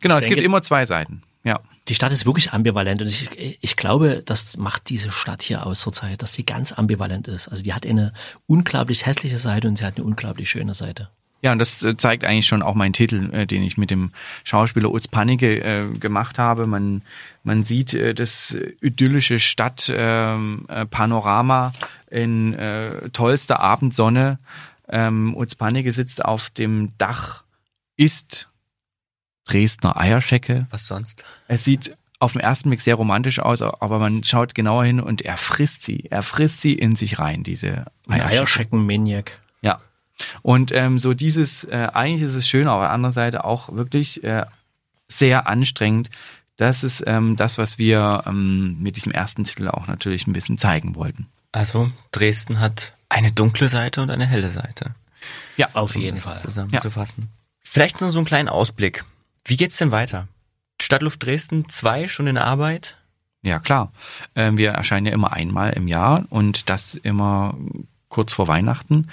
genau, 0.00 0.16
es 0.16 0.24
denke, 0.24 0.36
gibt 0.36 0.46
immer 0.46 0.62
zwei 0.62 0.86
Seiten. 0.86 1.20
Ja. 1.46 1.60
Die 1.86 1.94
Stadt 1.94 2.10
ist 2.10 2.26
wirklich 2.26 2.52
ambivalent 2.52 3.02
und 3.02 3.06
ich, 3.06 3.28
ich 3.60 3.76
glaube, 3.76 4.24
das 4.26 4.56
macht 4.56 4.88
diese 4.88 5.12
Stadt 5.12 5.42
hier 5.42 5.64
aus 5.64 5.80
zur 5.80 5.92
Zeit, 5.92 6.22
dass 6.22 6.32
sie 6.32 6.44
ganz 6.44 6.72
ambivalent 6.72 7.28
ist. 7.28 7.46
Also 7.46 7.62
die 7.62 7.72
hat 7.72 7.86
eine 7.86 8.12
unglaublich 8.46 9.06
hässliche 9.06 9.38
Seite 9.38 9.68
und 9.68 9.78
sie 9.78 9.84
hat 9.84 9.96
eine 9.96 10.04
unglaublich 10.04 10.50
schöne 10.50 10.74
Seite. 10.74 11.08
Ja, 11.42 11.52
und 11.52 11.60
das 11.60 11.84
äh, 11.84 11.96
zeigt 11.96 12.24
eigentlich 12.24 12.48
schon 12.48 12.62
auch 12.62 12.74
meinen 12.74 12.94
Titel, 12.94 13.32
äh, 13.32 13.46
den 13.46 13.62
ich 13.62 13.78
mit 13.78 13.92
dem 13.92 14.10
Schauspieler 14.42 14.90
Utz 14.90 15.06
Pannige 15.06 15.62
äh, 15.62 15.86
gemacht 16.00 16.40
habe. 16.40 16.66
Man, 16.66 17.02
man 17.44 17.62
sieht 17.62 17.94
äh, 17.94 18.12
das 18.12 18.58
idyllische 18.80 19.38
Stadtpanorama 19.38 21.72
ähm, 22.10 22.10
äh, 22.10 22.24
in 22.24 22.54
äh, 22.54 23.08
tollster 23.10 23.60
Abendsonne. 23.60 24.40
Ähm, 24.88 25.36
Utz 25.36 25.54
Pannige 25.54 25.92
sitzt 25.92 26.24
auf 26.24 26.50
dem 26.50 26.90
Dach, 26.98 27.44
isst 27.96 28.48
Dresdner 29.46 29.96
Eierschecke. 29.96 30.66
Was 30.70 30.86
sonst? 30.86 31.24
Es 31.48 31.64
sieht 31.64 31.96
auf 32.18 32.32
den 32.32 32.40
ersten 32.40 32.70
Blick 32.70 32.80
sehr 32.80 32.94
romantisch 32.94 33.38
aus, 33.38 33.62
aber 33.62 33.98
man 33.98 34.24
schaut 34.24 34.54
genauer 34.54 34.84
hin 34.84 35.00
und 35.00 35.22
er 35.22 35.36
frisst 35.36 35.84
sie. 35.84 36.04
Er 36.10 36.22
frisst 36.22 36.62
sie 36.62 36.74
in 36.74 36.96
sich 36.96 37.18
rein, 37.18 37.42
diese 37.42 37.86
Eierschecken. 38.08 38.38
Eierschecken-Maniac. 38.38 39.38
Ja. 39.60 39.80
Und 40.42 40.72
ähm, 40.72 40.98
so 40.98 41.14
dieses, 41.14 41.64
äh, 41.64 41.88
eigentlich 41.92 42.22
ist 42.22 42.34
es 42.34 42.48
schön, 42.48 42.68
aber 42.68 42.76
auf 42.76 42.82
der 42.84 42.92
anderen 42.92 43.12
Seite 43.12 43.44
auch 43.44 43.72
wirklich 43.74 44.24
äh, 44.24 44.46
sehr 45.08 45.46
anstrengend. 45.46 46.10
Das 46.56 46.82
ist 46.82 47.04
ähm, 47.06 47.36
das, 47.36 47.58
was 47.58 47.76
wir 47.76 48.24
ähm, 48.26 48.78
mit 48.80 48.96
diesem 48.96 49.12
ersten 49.12 49.44
Titel 49.44 49.68
auch 49.68 49.86
natürlich 49.86 50.26
ein 50.26 50.32
bisschen 50.32 50.56
zeigen 50.56 50.94
wollten. 50.94 51.28
Also 51.52 51.90
Dresden 52.12 52.60
hat 52.60 52.94
eine 53.10 53.30
dunkle 53.30 53.68
Seite 53.68 54.00
und 54.00 54.10
eine 54.10 54.26
helle 54.26 54.50
Seite. 54.50 54.94
Ja, 55.56 55.68
auf 55.74 55.94
jeden 55.96 56.16
Fall. 56.16 56.36
Zusammenzufassen. 56.36 57.24
Ja. 57.24 57.28
Vielleicht 57.62 58.00
nur 58.00 58.10
so 58.10 58.18
einen 58.18 58.26
kleinen 58.26 58.48
Ausblick. 58.48 59.04
Wie 59.46 59.56
geht's 59.56 59.76
denn 59.76 59.92
weiter? 59.92 60.28
Stadtluft 60.80 61.24
Dresden 61.24 61.68
2 61.68 62.08
schon 62.08 62.26
in 62.26 62.36
Arbeit? 62.36 62.96
Ja, 63.42 63.60
klar. 63.60 63.92
Ähm, 64.34 64.58
wir 64.58 64.72
erscheinen 64.72 65.06
ja 65.06 65.12
immer 65.12 65.32
einmal 65.32 65.72
im 65.72 65.86
Jahr 65.88 66.24
und 66.30 66.68
das 66.68 66.94
immer 66.94 67.56
kurz 68.08 68.34
vor 68.34 68.48
Weihnachten. 68.48 69.08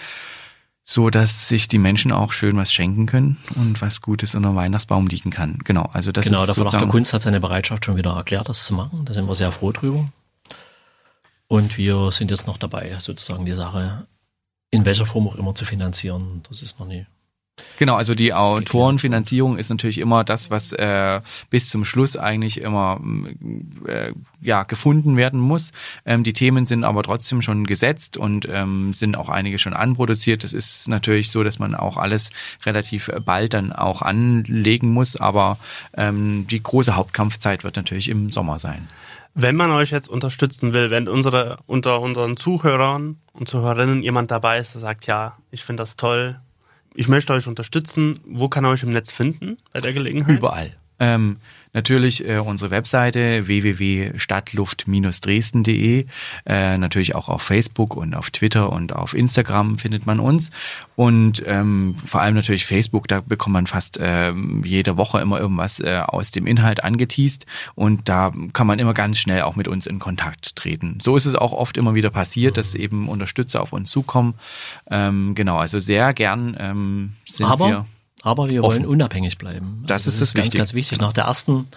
so 0.85 1.09
dass 1.09 1.47
sich 1.47 1.69
die 1.69 1.77
Menschen 1.77 2.11
auch 2.11 2.33
schön 2.33 2.57
was 2.57 2.73
schenken 2.73 3.05
können 3.05 3.37
und 3.55 3.81
was 3.81 4.01
Gutes 4.01 4.35
unter 4.35 4.49
dem 4.49 4.55
Weihnachtsbaum 4.57 5.07
liegen 5.07 5.29
kann. 5.31 5.59
Genau, 5.63 5.89
also 5.93 6.11
das 6.11 6.25
genau, 6.25 6.41
ist 6.41 6.47
der 6.47 6.55
Verlag 6.55 6.77
der 6.77 6.89
Kunst 6.89 7.13
hat 7.13 7.21
seine 7.21 7.39
Bereitschaft 7.39 7.85
schon 7.85 7.95
wieder 7.95 8.11
erklärt, 8.11 8.49
das 8.49 8.65
zu 8.65 8.73
machen. 8.73 9.05
Da 9.05 9.13
sind 9.13 9.25
wir 9.25 9.35
sehr 9.35 9.53
froh 9.53 9.71
drüber. 9.71 10.09
Und 11.47 11.77
wir 11.77 12.11
sind 12.11 12.31
jetzt 12.31 12.47
noch 12.47 12.57
dabei, 12.57 12.97
sozusagen 12.99 13.45
die 13.45 13.53
Sache 13.53 14.07
in 14.71 14.85
welcher 14.85 15.05
Form 15.05 15.27
auch 15.27 15.35
immer 15.35 15.55
zu 15.55 15.65
finanzieren. 15.65 16.43
Das 16.49 16.61
ist 16.61 16.79
noch 16.79 16.87
nie. 16.87 17.05
Genau, 17.77 17.95
also 17.95 18.15
die 18.15 18.33
Autorenfinanzierung 18.33 19.59
ist 19.59 19.69
natürlich 19.69 19.99
immer 19.99 20.23
das, 20.23 20.49
was 20.49 20.73
äh, 20.73 21.21
bis 21.51 21.69
zum 21.69 21.85
Schluss 21.85 22.17
eigentlich 22.17 22.59
immer 22.59 22.97
mm, 22.99 23.85
äh, 23.87 24.13
ja 24.41 24.63
gefunden 24.63 25.17
werden 25.17 25.39
muss. 25.39 25.71
Ähm, 26.03 26.23
die 26.23 26.33
Themen 26.33 26.65
sind 26.65 26.83
aber 26.83 27.03
trotzdem 27.03 27.43
schon 27.43 27.67
gesetzt 27.67 28.17
und 28.17 28.47
ähm, 28.49 28.95
sind 28.95 29.15
auch 29.15 29.29
einige 29.29 29.59
schon 29.59 29.73
anproduziert. 29.73 30.43
Das 30.43 30.51
ist 30.51 30.87
natürlich 30.87 31.29
so, 31.29 31.43
dass 31.43 31.59
man 31.59 31.75
auch 31.75 31.97
alles 31.97 32.31
relativ 32.65 33.11
bald 33.23 33.53
dann 33.53 33.71
auch 33.71 34.01
anlegen 34.01 34.89
muss, 34.89 35.15
aber 35.15 35.59
ähm, 35.95 36.47
die 36.47 36.61
große 36.61 36.95
Hauptkampfzeit 36.95 37.63
wird 37.63 37.75
natürlich 37.75 38.09
im 38.09 38.31
Sommer 38.31 38.57
sein. 38.57 38.89
Wenn 39.35 39.55
man 39.55 39.69
euch 39.71 39.91
jetzt 39.91 40.09
unterstützen 40.09 40.73
will, 40.73 40.89
wenn 40.89 41.07
unsere, 41.07 41.57
unter 41.67 42.01
unseren 42.01 42.35
Zuhörern 42.35 43.17
und 43.33 43.47
Zuhörerinnen 43.47 44.01
jemand 44.01 44.31
dabei 44.31 44.57
ist, 44.57 44.73
der 44.73 44.81
sagt, 44.81 45.05
ja, 45.05 45.37
ich 45.51 45.63
finde 45.63 45.81
das 45.81 45.95
toll, 45.95 46.39
ich 46.95 47.07
möchte 47.07 47.33
euch 47.33 47.47
unterstützen, 47.47 48.19
wo 48.25 48.49
kann 48.49 48.63
er 48.65 48.71
euch 48.71 48.83
im 48.83 48.89
Netz 48.89 49.11
finden 49.11 49.57
bei 49.71 49.79
der 49.79 49.93
Gelegenheit? 49.93 50.37
Überall. 50.37 50.75
Ähm, 50.99 51.37
natürlich 51.73 52.25
äh, 52.27 52.37
unsere 52.37 52.71
Webseite 52.71 53.47
www.stadtluft-dresden.de, 53.47 56.05
äh, 56.45 56.77
natürlich 56.77 57.15
auch 57.15 57.29
auf 57.29 57.41
Facebook 57.41 57.95
und 57.95 58.13
auf 58.15 58.29
Twitter 58.31 58.71
und 58.71 58.95
auf 58.95 59.15
Instagram 59.15 59.79
findet 59.79 60.05
man 60.05 60.19
uns 60.19 60.51
und 60.95 61.41
ähm, 61.47 61.95
vor 62.05 62.21
allem 62.21 62.35
natürlich 62.35 62.67
Facebook, 62.67 63.07
da 63.07 63.21
bekommt 63.21 63.53
man 63.53 63.65
fast 63.67 63.97
ähm, 63.99 64.61
jede 64.63 64.97
Woche 64.97 65.19
immer 65.19 65.39
irgendwas 65.39 65.79
äh, 65.79 66.03
aus 66.05 66.29
dem 66.31 66.45
Inhalt 66.45 66.83
angeteased 66.83 67.47
und 67.75 68.07
da 68.07 68.31
kann 68.53 68.67
man 68.67 68.77
immer 68.79 68.93
ganz 68.93 69.17
schnell 69.17 69.41
auch 69.41 69.55
mit 69.55 69.67
uns 69.67 69.87
in 69.87 69.97
Kontakt 69.99 70.55
treten. 70.55 70.99
So 71.01 71.17
ist 71.17 71.25
es 71.25 71.33
auch 71.35 71.53
oft 71.53 71.77
immer 71.77 71.95
wieder 71.95 72.11
passiert, 72.11 72.57
dass 72.57 72.75
eben 72.75 73.09
Unterstützer 73.09 73.61
auf 73.61 73.73
uns 73.73 73.89
zukommen. 73.89 74.35
Ähm, 74.89 75.33
genau, 75.35 75.57
also 75.57 75.79
sehr 75.79 76.13
gern 76.13 76.55
ähm, 76.59 77.13
sind 77.25 77.47
Aber, 77.47 77.67
wir 77.67 77.85
aber 78.23 78.49
wir 78.49 78.63
offen. 78.63 78.79
wollen 78.79 78.85
unabhängig 78.85 79.37
bleiben. 79.37 79.83
Das 79.85 80.07
ist 80.07 80.19
das 80.21 80.33
ganz, 80.33 80.45
Wichtige. 80.45 80.59
ganz 80.59 80.73
wichtig. 80.73 80.99
Nach 80.99 81.13
der 81.13 81.25
ersten 81.25 81.67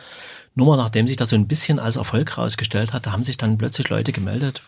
Nummer, 0.55 0.76
nachdem 0.76 1.07
sich 1.07 1.16
das 1.16 1.30
so 1.30 1.36
ein 1.36 1.47
bisschen 1.47 1.78
als 1.78 1.97
Erfolg 1.97 2.38
rausgestellt 2.38 2.92
hat, 2.94 3.07
da 3.07 3.12
haben 3.12 3.24
sich 3.24 3.36
dann 3.36 3.59
plötzlich 3.59 3.88
Leute 3.90 4.12
gemeldet, 4.12 4.62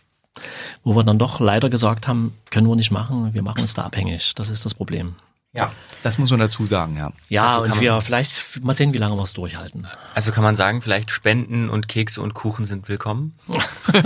wo 0.85 0.95
wir 0.95 1.05
dann 1.05 1.19
doch 1.19 1.41
leider 1.41 1.71
gesagt 1.71 2.09
haben, 2.09 2.35
können 2.51 2.69
wir 2.69 2.77
nicht 2.77 2.91
machen, 2.91 3.33
wir 3.33 3.43
machen 3.43 3.61
uns 3.61 3.75
da 3.75 3.83
abhängig. 3.85 4.35
Das 4.35 4.51
ist 4.51 4.65
das 4.65 4.75
Problem. 4.75 5.15
Ja, 5.53 5.73
das 6.03 6.19
muss 6.19 6.31
man 6.31 6.41
dazu 6.41 6.67
sagen, 6.67 6.97
ja. 6.97 7.13
Ja, 7.29 7.47
Also 7.49 7.63
und 7.63 7.69
man- 7.71 7.81
wir 7.81 8.01
vielleicht 8.03 8.63
mal 8.63 8.75
sehen, 8.77 8.93
wie 8.93 8.99
lange 8.99 9.17
wir 9.17 9.23
es 9.23 9.33
durchhalten. 9.33 9.87
Also 10.15 10.31
kann 10.33 10.43
man 10.45 10.55
sagen, 10.55 10.83
vielleicht 10.83 11.11
Spenden 11.11 11.69
und 11.71 11.89
Kekse 11.89 12.21
und 12.23 12.35
Kuchen 12.35 12.65
sind 12.65 12.89
willkommen. 12.89 13.35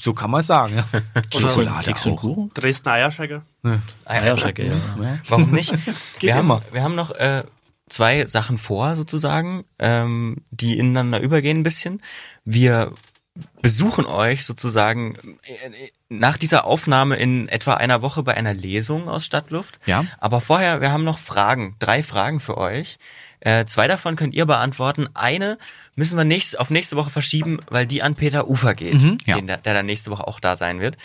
So 0.00 0.14
kann 0.14 0.30
man 0.30 0.42
sagen, 0.42 0.76
ja. 0.76 1.38
Schokolade 1.38 1.84
Keks 1.84 2.06
und 2.06 2.12
auch. 2.14 2.20
Kuchen? 2.20 2.50
Dresden 2.54 2.88
Eierschecke. 2.88 3.42
Eierschecke, 4.06 4.66
ja. 4.66 4.74
Warum 5.28 5.50
nicht? 5.50 5.74
wir, 6.20 6.34
haben, 6.34 6.46
immer. 6.46 6.62
wir 6.72 6.82
haben 6.82 6.94
noch 6.94 7.10
äh, 7.10 7.42
zwei 7.90 8.24
Sachen 8.26 8.56
vor, 8.56 8.96
sozusagen, 8.96 9.64
ähm, 9.78 10.38
die 10.50 10.78
ineinander 10.78 11.20
übergehen 11.20 11.58
ein 11.58 11.62
bisschen. 11.62 12.02
Wir 12.44 12.92
besuchen 13.62 14.04
euch 14.04 14.44
sozusagen 14.44 15.38
äh, 15.44 15.88
nach 16.08 16.36
dieser 16.36 16.64
Aufnahme 16.64 17.16
in 17.16 17.48
etwa 17.48 17.74
einer 17.74 18.02
Woche 18.02 18.22
bei 18.22 18.34
einer 18.34 18.52
Lesung 18.52 19.08
aus 19.08 19.24
Stadtluft. 19.24 19.78
Ja. 19.86 20.04
Aber 20.18 20.40
vorher, 20.40 20.80
wir 20.80 20.92
haben 20.92 21.04
noch 21.04 21.18
Fragen, 21.18 21.76
drei 21.78 22.02
Fragen 22.02 22.40
für 22.40 22.58
euch. 22.58 22.98
Äh, 23.40 23.64
zwei 23.64 23.88
davon 23.88 24.14
könnt 24.16 24.34
ihr 24.34 24.46
beantworten. 24.46 25.08
Eine 25.14 25.58
müssen 25.96 26.16
wir 26.16 26.24
nächst, 26.24 26.58
auf 26.60 26.70
nächste 26.70 26.96
Woche 26.96 27.10
verschieben, 27.10 27.58
weil 27.68 27.86
die 27.86 28.02
an 28.02 28.14
Peter 28.14 28.48
Ufer 28.48 28.74
geht, 28.74 29.00
Mhm, 29.02 29.18
ja. 29.26 29.36
den, 29.36 29.46
der, 29.46 29.56
der 29.56 29.74
dann 29.74 29.86
nächste 29.86 30.10
Woche 30.10 30.26
auch 30.28 30.38
da 30.38 30.54
sein 30.56 30.80
wird. 30.80 30.96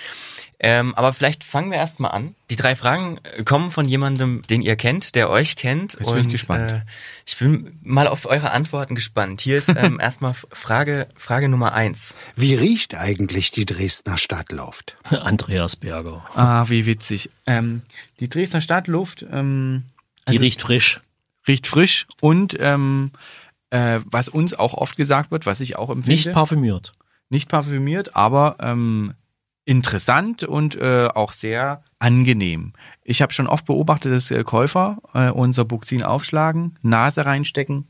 Ähm, 0.60 0.95
aber 0.95 1.14
vielleicht 1.14 1.43
fangen 1.43 1.70
wir 1.70 1.78
erst 1.78 1.99
mal 1.99 2.08
an. 2.10 2.34
Die 2.49 2.55
drei 2.55 2.76
Fragen 2.76 3.20
äh, 3.24 3.43
kommen 3.43 3.70
von 3.70 3.88
jemandem, 3.88 4.41
den 4.49 4.64
ihr 4.64 4.76
kennt, 4.76 5.14
der 5.14 5.30
euch 5.30 5.55
kennt. 5.55 5.93
Jetzt 5.99 6.12
bin 6.12 6.26
ich 6.26 6.32
gespannt. 6.32 6.72
Äh, 6.72 6.82
ich 7.28 7.38
bin 7.38 7.78
mal 7.84 8.08
auf 8.08 8.26
eure 8.26 8.49
Antworten 8.51 8.95
gespannt. 8.95 9.41
Hier 9.41 9.60
ist 9.60 9.70
ähm, 9.70 9.99
erstmal 10.01 10.34
Frage, 10.51 11.08
Frage 11.16 11.47
Nummer 11.47 11.74
eins. 11.74 12.16
Wie 12.36 12.55
riecht 12.55 12.95
eigentlich 12.95 13.51
die 13.51 13.66
Dresdner 13.66 14.18
Stadtluft? 14.18 14.97
Andreas 15.12 15.76
Berger. 15.76 16.26
Ah, 16.34 16.66
wie 16.70 16.88
witzig. 16.88 17.30
Ähm, 17.45 17.84
die 18.20 18.28
Dresdner 18.30 18.62
Stadtluft 18.62 19.26
ähm, 19.32 19.84
Die 20.28 20.38
riecht 20.38 20.64
frisch. 20.64 21.01
riecht 21.47 21.68
frisch 21.68 22.08
und 22.20 22.58
ähm, 22.60 23.12
äh, 23.70 23.99
was 24.05 24.28
uns 24.28 24.55
auch 24.55 24.74
oft 24.74 24.97
gesagt 24.97 25.30
wird, 25.30 25.45
was 25.45 25.60
ich 25.60 25.76
auch 25.76 25.89
empfinde, 25.91 26.16
Nicht 26.16 26.32
parfümiert. 26.32 26.93
nicht 27.30 27.47
parfümiert, 27.47 28.16
aber 28.16 28.55
ähm, 28.60 29.14
interessant 29.68 30.43
und 30.43 30.76
äh, 30.76 31.09
auch 31.13 31.34
sehr 31.34 31.84
angenehm. 31.99 32.72
Ich 33.03 33.22
habe 33.22 33.34
schon 33.34 33.47
oft 33.47 33.65
beobachtet, 33.65 34.13
dass 34.13 34.32
äh, 34.32 34.43
Käufer 34.43 34.97
äh, 35.13 35.30
unser 35.30 35.65
Buxin 35.65 36.03
aufschlagen, 36.03 36.78
Nase 36.82 37.26
reinstecken 37.26 37.89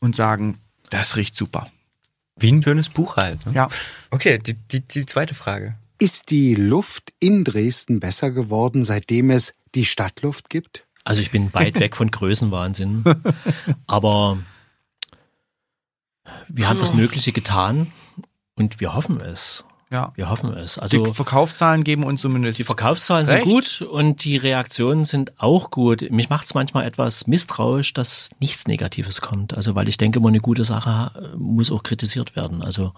und 0.00 0.16
sagen, 0.16 0.58
das 0.88 1.16
riecht 1.16 1.36
super. 1.36 1.70
Wie 2.36 2.50
ein 2.50 2.62
schönes 2.62 2.88
Buch 2.88 3.16
halt. 3.18 3.44
Ne? 3.44 3.52
Ja. 3.52 3.68
Okay, 4.10 4.38
die, 4.38 4.54
die, 4.54 4.80
die 4.80 5.04
zweite 5.04 5.34
Frage. 5.34 5.76
Ist 5.98 6.30
die 6.30 6.54
Luft 6.54 7.12
in 7.20 7.44
Dresden 7.44 8.00
besser 8.00 8.30
geworden, 8.30 8.82
seitdem 8.82 9.30
es 9.30 9.54
die 9.74 9.84
Stadtluft 9.84 10.48
gibt? 10.48 10.86
Also 11.04 11.20
ich 11.20 11.30
bin 11.30 11.52
weit 11.52 11.78
weg 11.78 11.96
von 11.96 12.10
Größenwahnsinn. 12.10 13.04
Aber 13.86 14.38
wir 16.48 16.68
haben 16.68 16.78
das 16.78 16.94
Mögliche 16.94 17.32
getan 17.32 17.92
und 18.54 18.80
wir 18.80 18.94
hoffen 18.94 19.20
es. 19.20 19.64
Ja. 19.90 20.12
Wir 20.16 20.28
hoffen 20.28 20.52
es. 20.54 20.74
Die 20.74 20.80
Also 20.80 21.12
Verkaufszahlen 21.14 21.84
geben 21.84 22.02
uns 22.02 22.20
zumindest 22.20 22.58
die 22.58 22.64
Verkaufszahlen 22.64 23.26
sind 23.28 23.36
Recht. 23.36 23.46
gut 23.46 23.82
und 23.82 24.24
die 24.24 24.36
Reaktionen 24.36 25.04
sind 25.04 25.40
auch 25.40 25.70
gut. 25.70 26.10
Mich 26.10 26.28
macht 26.28 26.46
es 26.46 26.54
manchmal 26.54 26.84
etwas 26.86 27.26
misstrauisch, 27.28 27.92
dass 27.94 28.30
nichts 28.40 28.66
Negatives 28.66 29.20
kommt. 29.20 29.56
Also 29.56 29.74
weil 29.76 29.88
ich 29.88 29.96
denke, 29.96 30.18
immer 30.18 30.28
eine 30.28 30.40
gute 30.40 30.64
Sache 30.64 31.12
äh, 31.32 31.36
muss 31.36 31.70
auch 31.70 31.84
kritisiert 31.84 32.34
werden. 32.34 32.62
Also 32.62 32.92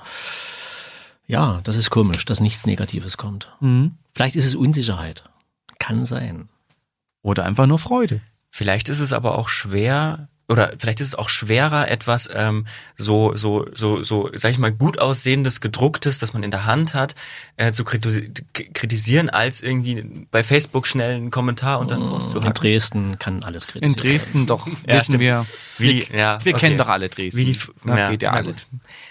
ja, 1.27 1.61
das 1.65 1.77
ist 1.77 1.91
komisch, 1.91 2.25
dass 2.25 2.41
nichts 2.41 2.65
Negatives 2.65 3.19
kommt. 3.19 3.49
Mhm. 3.61 3.97
Vielleicht 4.15 4.37
ist 4.37 4.47
es 4.47 4.55
Unsicherheit. 4.55 5.25
Kann 5.79 6.05
sein. 6.05 6.49
oder 7.23 7.45
einfach 7.45 7.67
nur 7.67 7.79
Freude. 7.79 8.21
Vielleicht 8.51 8.89
ist 8.89 9.01
es 9.01 9.13
aber 9.13 9.37
auch 9.39 9.49
schwer, 9.51 10.27
oder 10.49 10.73
vielleicht 10.79 11.01
ist 11.01 11.09
es 11.09 11.15
auch 11.15 11.29
schwerer, 11.29 11.91
etwas 11.91 12.29
ähm, 12.33 12.67
so, 12.97 13.37
so, 13.37 13.67
so, 13.75 14.03
so, 14.03 14.31
sag 14.35 14.51
ich 14.51 14.59
mal, 14.59 14.73
gut 14.73 14.99
aussehendes, 14.99 15.61
gedrucktes, 15.61 16.19
das 16.19 16.33
man 16.33 16.43
in 16.43 16.51
der 16.51 16.65
Hand 16.65 16.95
hat, 16.95 17.15
äh, 17.59 17.71
zu 17.73 17.85
kritisieren, 17.85 19.29
als 19.31 19.63
irgendwie 19.63 20.27
bei 20.31 20.43
Facebook 20.43 20.87
schnell 20.87 21.17
einen 21.17 21.31
Kommentar 21.31 21.81
und 21.81 21.91
dann 21.91 22.01
In 22.03 22.09
rauszuhacken. 22.09 22.53
Dresden 22.55 23.19
kann 23.19 23.43
alles 23.45 23.67
In 23.67 23.71
kritisiert 23.73 24.05
werden. 24.05 24.11
Dresden 24.19 24.47
doch 24.47 24.67
Ja, 24.67 24.73
wissen 24.95 25.05
stimmt. 25.05 25.21
wir, 25.21 25.47
Wie 25.79 25.89
die, 26.07 26.17
ja, 26.17 26.45
wir 26.45 26.55
okay. 26.55 26.61
kennen 26.67 26.79
doch 26.79 26.89
alle 26.89 27.09
Dresden. 27.09 27.39
Wie 27.39 27.45
die, 27.45 27.59
Da 27.85 28.11
geht 28.11 28.23
ja 28.23 28.31
na 28.33 28.39
alles. 28.39 28.67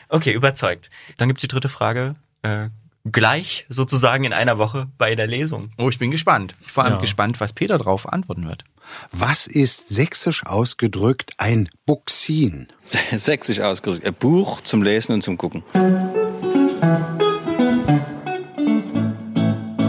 Okay, 0.10 0.34
überzeugt. 0.34 0.90
Dann 1.18 1.28
gibt's 1.30 1.42
die 1.42 1.48
dritte 1.48 1.70
Frage. 1.70 2.16
Äh, 2.42 2.70
gleich 3.10 3.66
sozusagen 3.70 4.24
in 4.26 4.34
einer 4.34 4.58
Woche 4.58 4.88
bei 4.98 5.16
der 5.16 5.28
Lesung. 5.28 5.72
Oh, 5.78 5.88
ich 5.90 5.98
bin 6.00 6.12
gespannt. 6.12 6.56
Vor 6.60 6.84
allem 6.84 6.96
Ja. 6.96 7.00
gespannt, 7.00 7.40
was 7.40 7.54
Peter 7.54 7.78
drauf 7.78 8.12
antworten 8.12 8.48
wird. 8.48 8.66
Was 9.12 9.48
ist 9.48 9.90
sächsisch 9.90 10.46
ausgedrückt 10.46 11.34
ein 11.38 11.70
Buxin? 11.86 12.68
Sächsisch 12.84 13.60
ausgedrückt. 13.60 14.06
Ein 14.06 14.14
Buch 14.14 14.62
zum 14.62 14.84
Lesen 14.84 15.14
und 15.14 15.22
zum 15.22 15.38
Gucken. 15.38 15.64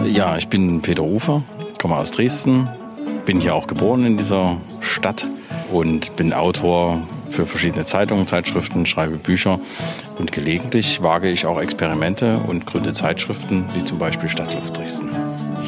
Ja, 0.04 0.36
ich 0.36 0.48
bin 0.48 0.82
Peter 0.82 1.04
Ufer, 1.04 1.44
komme 1.80 1.96
aus 1.96 2.10
Dresden, 2.10 2.68
bin 3.24 3.40
hier 3.40 3.54
auch 3.54 3.66
geboren 3.66 4.04
in 4.04 4.16
dieser 4.16 4.60
Stadt 4.80 5.28
und 5.70 6.16
bin 6.16 6.32
Autor 6.32 7.06
für 7.30 7.46
verschiedene 7.46 7.84
Zeitungen, 7.84 8.26
Zeitschriften, 8.26 8.86
schreibe 8.86 9.16
Bücher 9.16 9.60
und 10.18 10.32
gelegentlich 10.32 11.02
wage 11.02 11.28
ich 11.28 11.46
auch 11.46 11.60
Experimente 11.60 12.38
und 12.38 12.66
gründe 12.66 12.92
Zeitschriften, 12.94 13.66
wie 13.74 13.84
zum 13.84 13.98
Beispiel 13.98 14.28
Stadtluft 14.28 14.76
Dresden. 14.76 15.10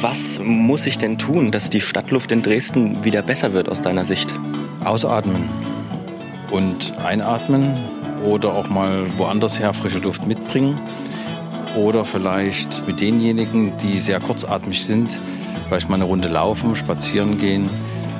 Was 0.01 0.41
muss 0.43 0.87
ich 0.87 0.97
denn 0.97 1.19
tun, 1.19 1.51
dass 1.51 1.69
die 1.69 1.79
Stadtluft 1.79 2.31
in 2.31 2.41
Dresden 2.41 3.03
wieder 3.05 3.21
besser 3.21 3.53
wird 3.53 3.69
aus 3.69 3.81
deiner 3.81 4.03
Sicht? 4.03 4.33
Ausatmen 4.83 5.47
und 6.49 6.97
einatmen 6.97 7.77
oder 8.25 8.51
auch 8.51 8.67
mal 8.67 9.05
woanders 9.17 9.59
her 9.59 9.73
frische 9.73 9.99
Luft 9.99 10.25
mitbringen. 10.25 10.79
Oder 11.77 12.03
vielleicht 12.03 12.85
mit 12.87 12.99
denjenigen, 12.99 13.77
die 13.77 13.99
sehr 13.99 14.19
kurzatmig 14.19 14.83
sind, 14.83 15.19
vielleicht 15.67 15.87
mal 15.87 15.95
eine 15.95 16.05
Runde 16.05 16.29
laufen, 16.29 16.75
spazieren 16.75 17.37
gehen 17.37 17.69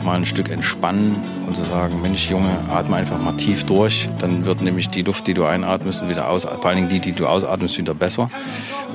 mal 0.04 0.16
ein 0.16 0.26
Stück 0.26 0.50
entspannen 0.50 1.24
und 1.48 1.56
zu 1.56 1.66
sagen, 1.66 2.02
Mensch 2.02 2.30
Junge, 2.30 2.50
atme 2.70 2.96
einfach 2.96 3.20
mal 3.20 3.34
tief 3.34 3.64
durch. 3.64 4.10
Dann 4.20 4.46
wird 4.46 4.62
nämlich 4.62 4.90
die 4.90 5.04
Luft, 5.04 5.28
die 5.28 5.34
du 5.34 5.46
einatmest 5.46 6.08
wieder 6.08 6.30
aus, 6.30 6.44
vor 6.44 6.66
allen 6.66 6.76
Dingen 6.76 6.90
die, 6.90 7.00
die 7.00 7.12
du 7.12 7.28
ausatmest, 7.28 7.78
wieder 7.78 7.94
besser. 7.94 8.30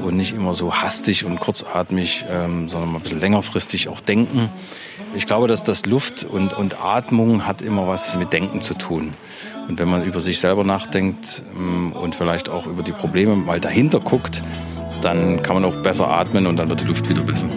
Und 0.02 0.16
nicht 0.16 0.32
immer 0.32 0.54
so 0.54 0.74
hastig 0.74 1.24
und 1.24 1.40
kurzatmig, 1.40 2.24
ähm, 2.28 2.68
sondern 2.68 2.90
mal 2.90 2.98
ein 2.98 3.02
bisschen 3.02 3.20
längerfristig 3.20 3.88
auch 3.88 4.00
denken. 4.00 4.50
Ich 5.14 5.26
glaube, 5.26 5.48
dass 5.48 5.64
das 5.64 5.86
Luft 5.86 6.24
und, 6.24 6.52
und 6.52 6.82
Atmung 6.82 7.46
hat 7.46 7.62
immer 7.62 7.86
was 7.86 8.18
mit 8.18 8.32
Denken 8.32 8.60
zu 8.60 8.74
tun. 8.74 9.14
Und 9.68 9.78
wenn 9.78 9.88
man 9.88 10.04
über 10.04 10.20
sich 10.20 10.38
selber 10.38 10.64
nachdenkt 10.64 11.42
ähm, 11.56 11.92
und 11.92 12.14
vielleicht 12.14 12.48
auch 12.48 12.66
über 12.66 12.82
die 12.82 12.92
Probleme 12.92 13.34
mal 13.34 13.60
dahinter 13.60 14.00
guckt, 14.00 14.42
dann 15.02 15.42
kann 15.42 15.60
man 15.60 15.64
auch 15.64 15.76
besser 15.82 16.08
atmen 16.08 16.46
und 16.46 16.56
dann 16.56 16.70
wird 16.70 16.80
die 16.80 16.86
Luft 16.86 17.08
wieder 17.08 17.22
besser. 17.22 17.48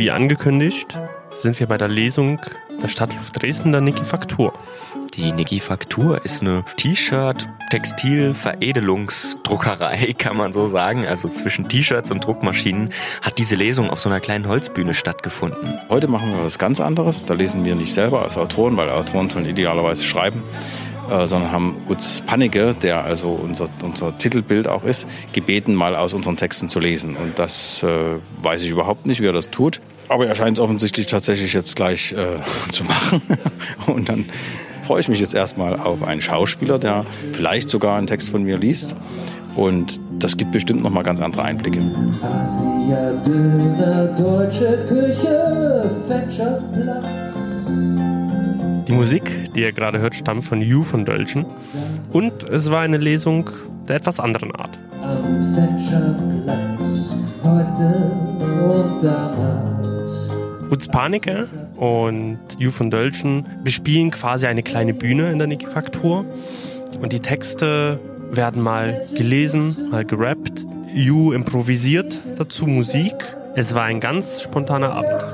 Wie 0.00 0.10
angekündigt 0.10 0.96
sind 1.30 1.60
wir 1.60 1.66
bei 1.66 1.76
der 1.76 1.88
Lesung 1.88 2.40
der 2.82 2.88
Stadtluft 2.88 3.42
Dresden 3.42 3.70
der 3.70 3.82
Niki 3.82 4.02
Faktur. 4.02 4.54
Die 5.12 5.30
Niki 5.30 5.60
Faktur 5.60 6.24
ist 6.24 6.40
eine 6.40 6.64
T-Shirt, 6.78 7.46
Textil, 7.68 8.32
Veredelungsdruckerei, 8.32 10.14
kann 10.18 10.38
man 10.38 10.54
so 10.54 10.68
sagen. 10.68 11.06
Also 11.06 11.28
zwischen 11.28 11.68
T-Shirts 11.68 12.10
und 12.10 12.24
Druckmaschinen 12.24 12.88
hat 13.20 13.36
diese 13.36 13.56
Lesung 13.56 13.90
auf 13.90 14.00
so 14.00 14.08
einer 14.08 14.20
kleinen 14.20 14.48
Holzbühne 14.48 14.94
stattgefunden. 14.94 15.78
Heute 15.90 16.08
machen 16.08 16.30
wir 16.30 16.42
was 16.42 16.58
ganz 16.58 16.80
anderes. 16.80 17.26
Da 17.26 17.34
lesen 17.34 17.66
wir 17.66 17.74
nicht 17.74 17.92
selber 17.92 18.22
als 18.22 18.38
Autoren, 18.38 18.78
weil 18.78 18.88
Autoren 18.88 19.28
sollen 19.28 19.44
idealerweise 19.44 20.04
schreiben 20.04 20.42
äh, 21.10 21.26
sondern 21.26 21.50
haben 21.52 21.76
Utz 21.88 22.22
Pannike, 22.24 22.74
der 22.74 23.04
also 23.04 23.30
unser, 23.30 23.68
unser 23.82 24.16
Titelbild 24.16 24.68
auch 24.68 24.84
ist, 24.84 25.08
gebeten, 25.32 25.74
mal 25.74 25.96
aus 25.96 26.14
unseren 26.14 26.36
Texten 26.36 26.68
zu 26.68 26.80
lesen. 26.80 27.16
Und 27.16 27.38
das 27.38 27.82
äh, 27.82 28.18
weiß 28.42 28.62
ich 28.62 28.70
überhaupt 28.70 29.06
nicht, 29.06 29.20
wie 29.20 29.26
er 29.26 29.32
das 29.32 29.50
tut. 29.50 29.80
Aber 30.08 30.26
er 30.26 30.34
scheint 30.34 30.58
es 30.58 30.62
offensichtlich 30.62 31.06
tatsächlich 31.06 31.52
jetzt 31.52 31.76
gleich 31.76 32.12
äh, 32.12 32.38
zu 32.70 32.84
machen. 32.84 33.22
Und 33.86 34.08
dann 34.08 34.26
freue 34.84 35.00
ich 35.00 35.08
mich 35.08 35.20
jetzt 35.20 35.34
erstmal 35.34 35.78
auf 35.78 36.02
einen 36.02 36.20
Schauspieler, 36.20 36.78
der 36.78 37.06
vielleicht 37.32 37.68
sogar 37.70 37.96
einen 37.96 38.06
Text 38.06 38.28
von 38.28 38.42
mir 38.42 38.58
liest. 38.58 38.94
Und 39.56 40.00
das 40.18 40.36
gibt 40.36 40.52
bestimmt 40.52 40.82
noch 40.82 40.90
mal 40.90 41.02
ganz 41.02 41.20
andere 41.20 41.42
Einblicke. 41.42 41.80
Asia, 42.22 43.12
Döner, 43.24 44.06
deutsche 44.16 44.86
Küche, 44.88 45.90
Fetcherplatz. 46.08 47.49
Die 48.90 48.96
Musik, 48.96 49.54
die 49.54 49.60
ihr 49.60 49.70
gerade 49.70 50.00
hört, 50.00 50.16
stammt 50.16 50.42
von 50.42 50.60
You 50.60 50.82
von 50.82 51.04
Dölschen. 51.04 51.46
Und 52.12 52.42
es 52.48 52.72
war 52.72 52.80
eine 52.80 52.96
Lesung 52.96 53.48
der 53.86 53.94
etwas 53.94 54.18
anderen 54.18 54.52
Art. 54.56 54.76
Am 55.00 55.56
heute 57.44 58.12
und. 58.64 59.04
Utz 60.72 60.88
Panike 60.88 61.46
und 61.76 62.40
You 62.58 62.72
von 62.72 62.90
Dölschen 62.90 63.46
bespielen 63.62 64.10
quasi 64.10 64.46
eine 64.46 64.64
kleine 64.64 64.92
Bühne 64.92 65.30
in 65.30 65.38
der 65.38 65.46
Niki 65.46 65.66
Faktur. 65.66 66.24
Und 67.00 67.12
die 67.12 67.20
Texte 67.20 68.00
werden 68.32 68.60
mal 68.60 69.06
gelesen, 69.14 69.76
mal 69.92 70.04
gerappt. 70.04 70.66
You 70.92 71.30
improvisiert 71.30 72.20
dazu 72.38 72.66
Musik. 72.66 73.14
Es 73.54 73.72
war 73.72 73.84
ein 73.84 74.00
ganz 74.00 74.42
spontaner 74.42 74.90
Abend. 74.90 75.26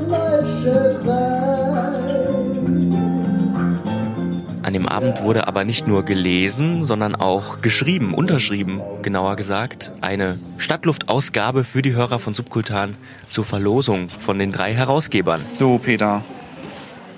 An 4.66 4.72
dem 4.72 4.88
Abend 4.88 5.22
wurde 5.22 5.46
aber 5.46 5.62
nicht 5.62 5.86
nur 5.86 6.02
gelesen, 6.02 6.84
sondern 6.84 7.14
auch 7.14 7.60
geschrieben, 7.60 8.12
unterschrieben, 8.14 8.82
genauer 9.00 9.36
gesagt. 9.36 9.92
Eine 10.00 10.40
Stadtluftausgabe 10.58 11.62
für 11.62 11.82
die 11.82 11.92
Hörer 11.92 12.18
von 12.18 12.34
Subkultan 12.34 12.96
zur 13.30 13.44
Verlosung 13.44 14.08
von 14.08 14.40
den 14.40 14.50
drei 14.50 14.74
Herausgebern. 14.74 15.44
So, 15.50 15.78
Peter, 15.78 16.24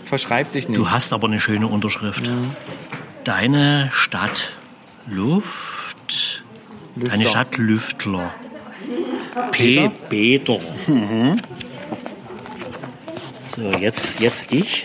verschreib 0.04 0.52
dich 0.52 0.68
nicht. 0.68 0.76
Du 0.76 0.90
hast 0.90 1.14
aber 1.14 1.26
eine 1.26 1.40
schöne 1.40 1.68
Unterschrift. 1.68 2.30
Deine 3.24 3.88
Stadt 3.92 4.54
Luft. 5.06 6.44
Deine 6.96 7.24
Stadt 7.24 7.56
Lüftler. 7.56 8.34
P. 9.52 9.90
Peter. 10.10 10.60
So, 13.56 13.62
jetzt, 13.80 14.20
jetzt 14.20 14.52
ich. 14.52 14.84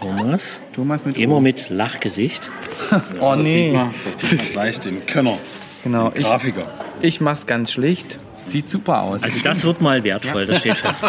Thomas. 0.00 0.62
Thomas 0.74 1.04
mit 1.04 1.16
Immer 1.16 1.40
mit 1.40 1.70
Lachgesicht. 1.70 2.50
Oh 3.20 3.34
nee. 3.34 3.76
das 4.04 4.18
sieht 4.20 4.38
man 4.38 4.46
gleich 4.52 4.80
den 4.80 5.04
Könner, 5.06 5.36
Genau. 5.84 6.10
den 6.10 6.20
Ich, 6.20 6.26
Grafiker. 6.26 6.62
ich 7.02 7.20
mach's 7.20 7.46
ganz 7.46 7.72
schlicht. 7.72 8.18
Sieht 8.46 8.70
super 8.70 9.02
aus. 9.02 9.22
Also 9.22 9.40
das 9.42 9.64
wird 9.64 9.80
mal 9.82 10.04
wertvoll, 10.04 10.46
das 10.46 10.58
steht 10.60 10.78
fest. 10.78 11.04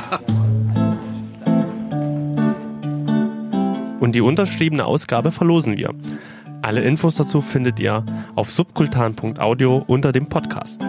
Und 3.99 4.13
die 4.15 4.21
unterschriebene 4.21 4.85
Ausgabe 4.85 5.31
verlosen 5.31 5.77
wir. 5.77 5.93
Alle 6.61 6.81
Infos 6.81 7.15
dazu 7.15 7.41
findet 7.41 7.79
ihr 7.79 8.05
auf 8.35 8.51
subkultan.audio 8.51 9.83
unter 9.87 10.11
dem 10.11 10.27
Podcast. 10.27 10.81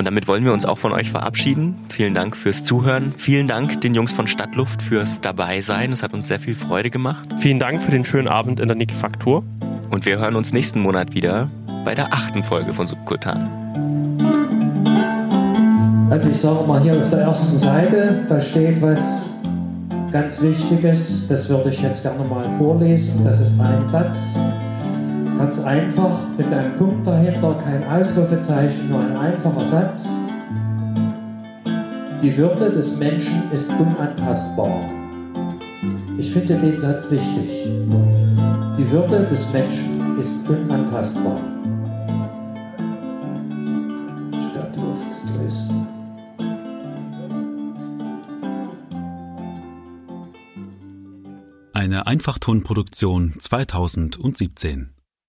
Und 0.00 0.06
damit 0.06 0.26
wollen 0.28 0.46
wir 0.46 0.54
uns 0.54 0.64
auch 0.64 0.78
von 0.78 0.94
euch 0.94 1.10
verabschieden. 1.10 1.74
Vielen 1.90 2.14
Dank 2.14 2.34
fürs 2.34 2.64
Zuhören. 2.64 3.12
Vielen 3.18 3.46
Dank 3.46 3.82
den 3.82 3.92
Jungs 3.92 4.14
von 4.14 4.26
Stadtluft 4.26 4.80
fürs 4.80 5.20
Dabeisein. 5.20 5.92
Es 5.92 6.02
hat 6.02 6.14
uns 6.14 6.26
sehr 6.26 6.40
viel 6.40 6.54
Freude 6.54 6.88
gemacht. 6.88 7.28
Vielen 7.36 7.58
Dank 7.58 7.82
für 7.82 7.90
den 7.90 8.06
schönen 8.06 8.26
Abend 8.26 8.60
in 8.60 8.68
der 8.68 8.78
Niki 8.78 8.94
Faktur. 8.94 9.44
Und 9.90 10.06
wir 10.06 10.18
hören 10.18 10.36
uns 10.36 10.54
nächsten 10.54 10.80
Monat 10.80 11.12
wieder 11.12 11.50
bei 11.84 11.94
der 11.94 12.14
achten 12.14 12.42
Folge 12.42 12.72
von 12.72 12.86
Subkultan. 12.86 13.50
Also 16.08 16.30
ich 16.30 16.40
sage 16.40 16.66
mal 16.66 16.80
hier 16.80 16.96
auf 16.96 17.10
der 17.10 17.18
ersten 17.18 17.58
Seite, 17.58 18.24
da 18.26 18.40
steht 18.40 18.80
was 18.80 19.34
ganz 20.10 20.40
Wichtiges, 20.40 21.28
das 21.28 21.46
würde 21.50 21.68
ich 21.68 21.82
jetzt 21.82 22.02
gerne 22.02 22.24
mal 22.24 22.48
vorlesen. 22.56 23.22
Das 23.22 23.38
ist 23.38 23.60
ein 23.60 23.84
Satz. 23.84 24.38
Ganz 25.40 25.58
einfach, 25.60 26.18
mit 26.36 26.52
einem 26.52 26.74
Punkt 26.74 27.06
dahinter, 27.06 27.54
kein 27.64 27.82
Ausrufezeichen, 27.82 28.90
nur 28.90 29.00
ein 29.00 29.16
einfacher 29.16 29.64
Satz. 29.64 30.06
Die 32.20 32.36
Würde 32.36 32.70
des 32.70 32.98
Menschen 32.98 33.50
ist 33.50 33.70
unantastbar. 33.70 34.82
Ich 36.18 36.30
finde 36.30 36.58
den 36.58 36.78
Satz 36.78 37.10
wichtig. 37.10 37.66
Die 38.76 38.90
Würde 38.90 39.24
des 39.28 39.50
Menschen 39.50 40.18
ist 40.20 40.46
unantastbar. 40.46 41.40
Stadtluft 44.50 45.06
Dresden. 45.26 45.86
Eine 51.72 52.06
Einfachtonproduktion 52.06 53.36
2017. 53.38 54.99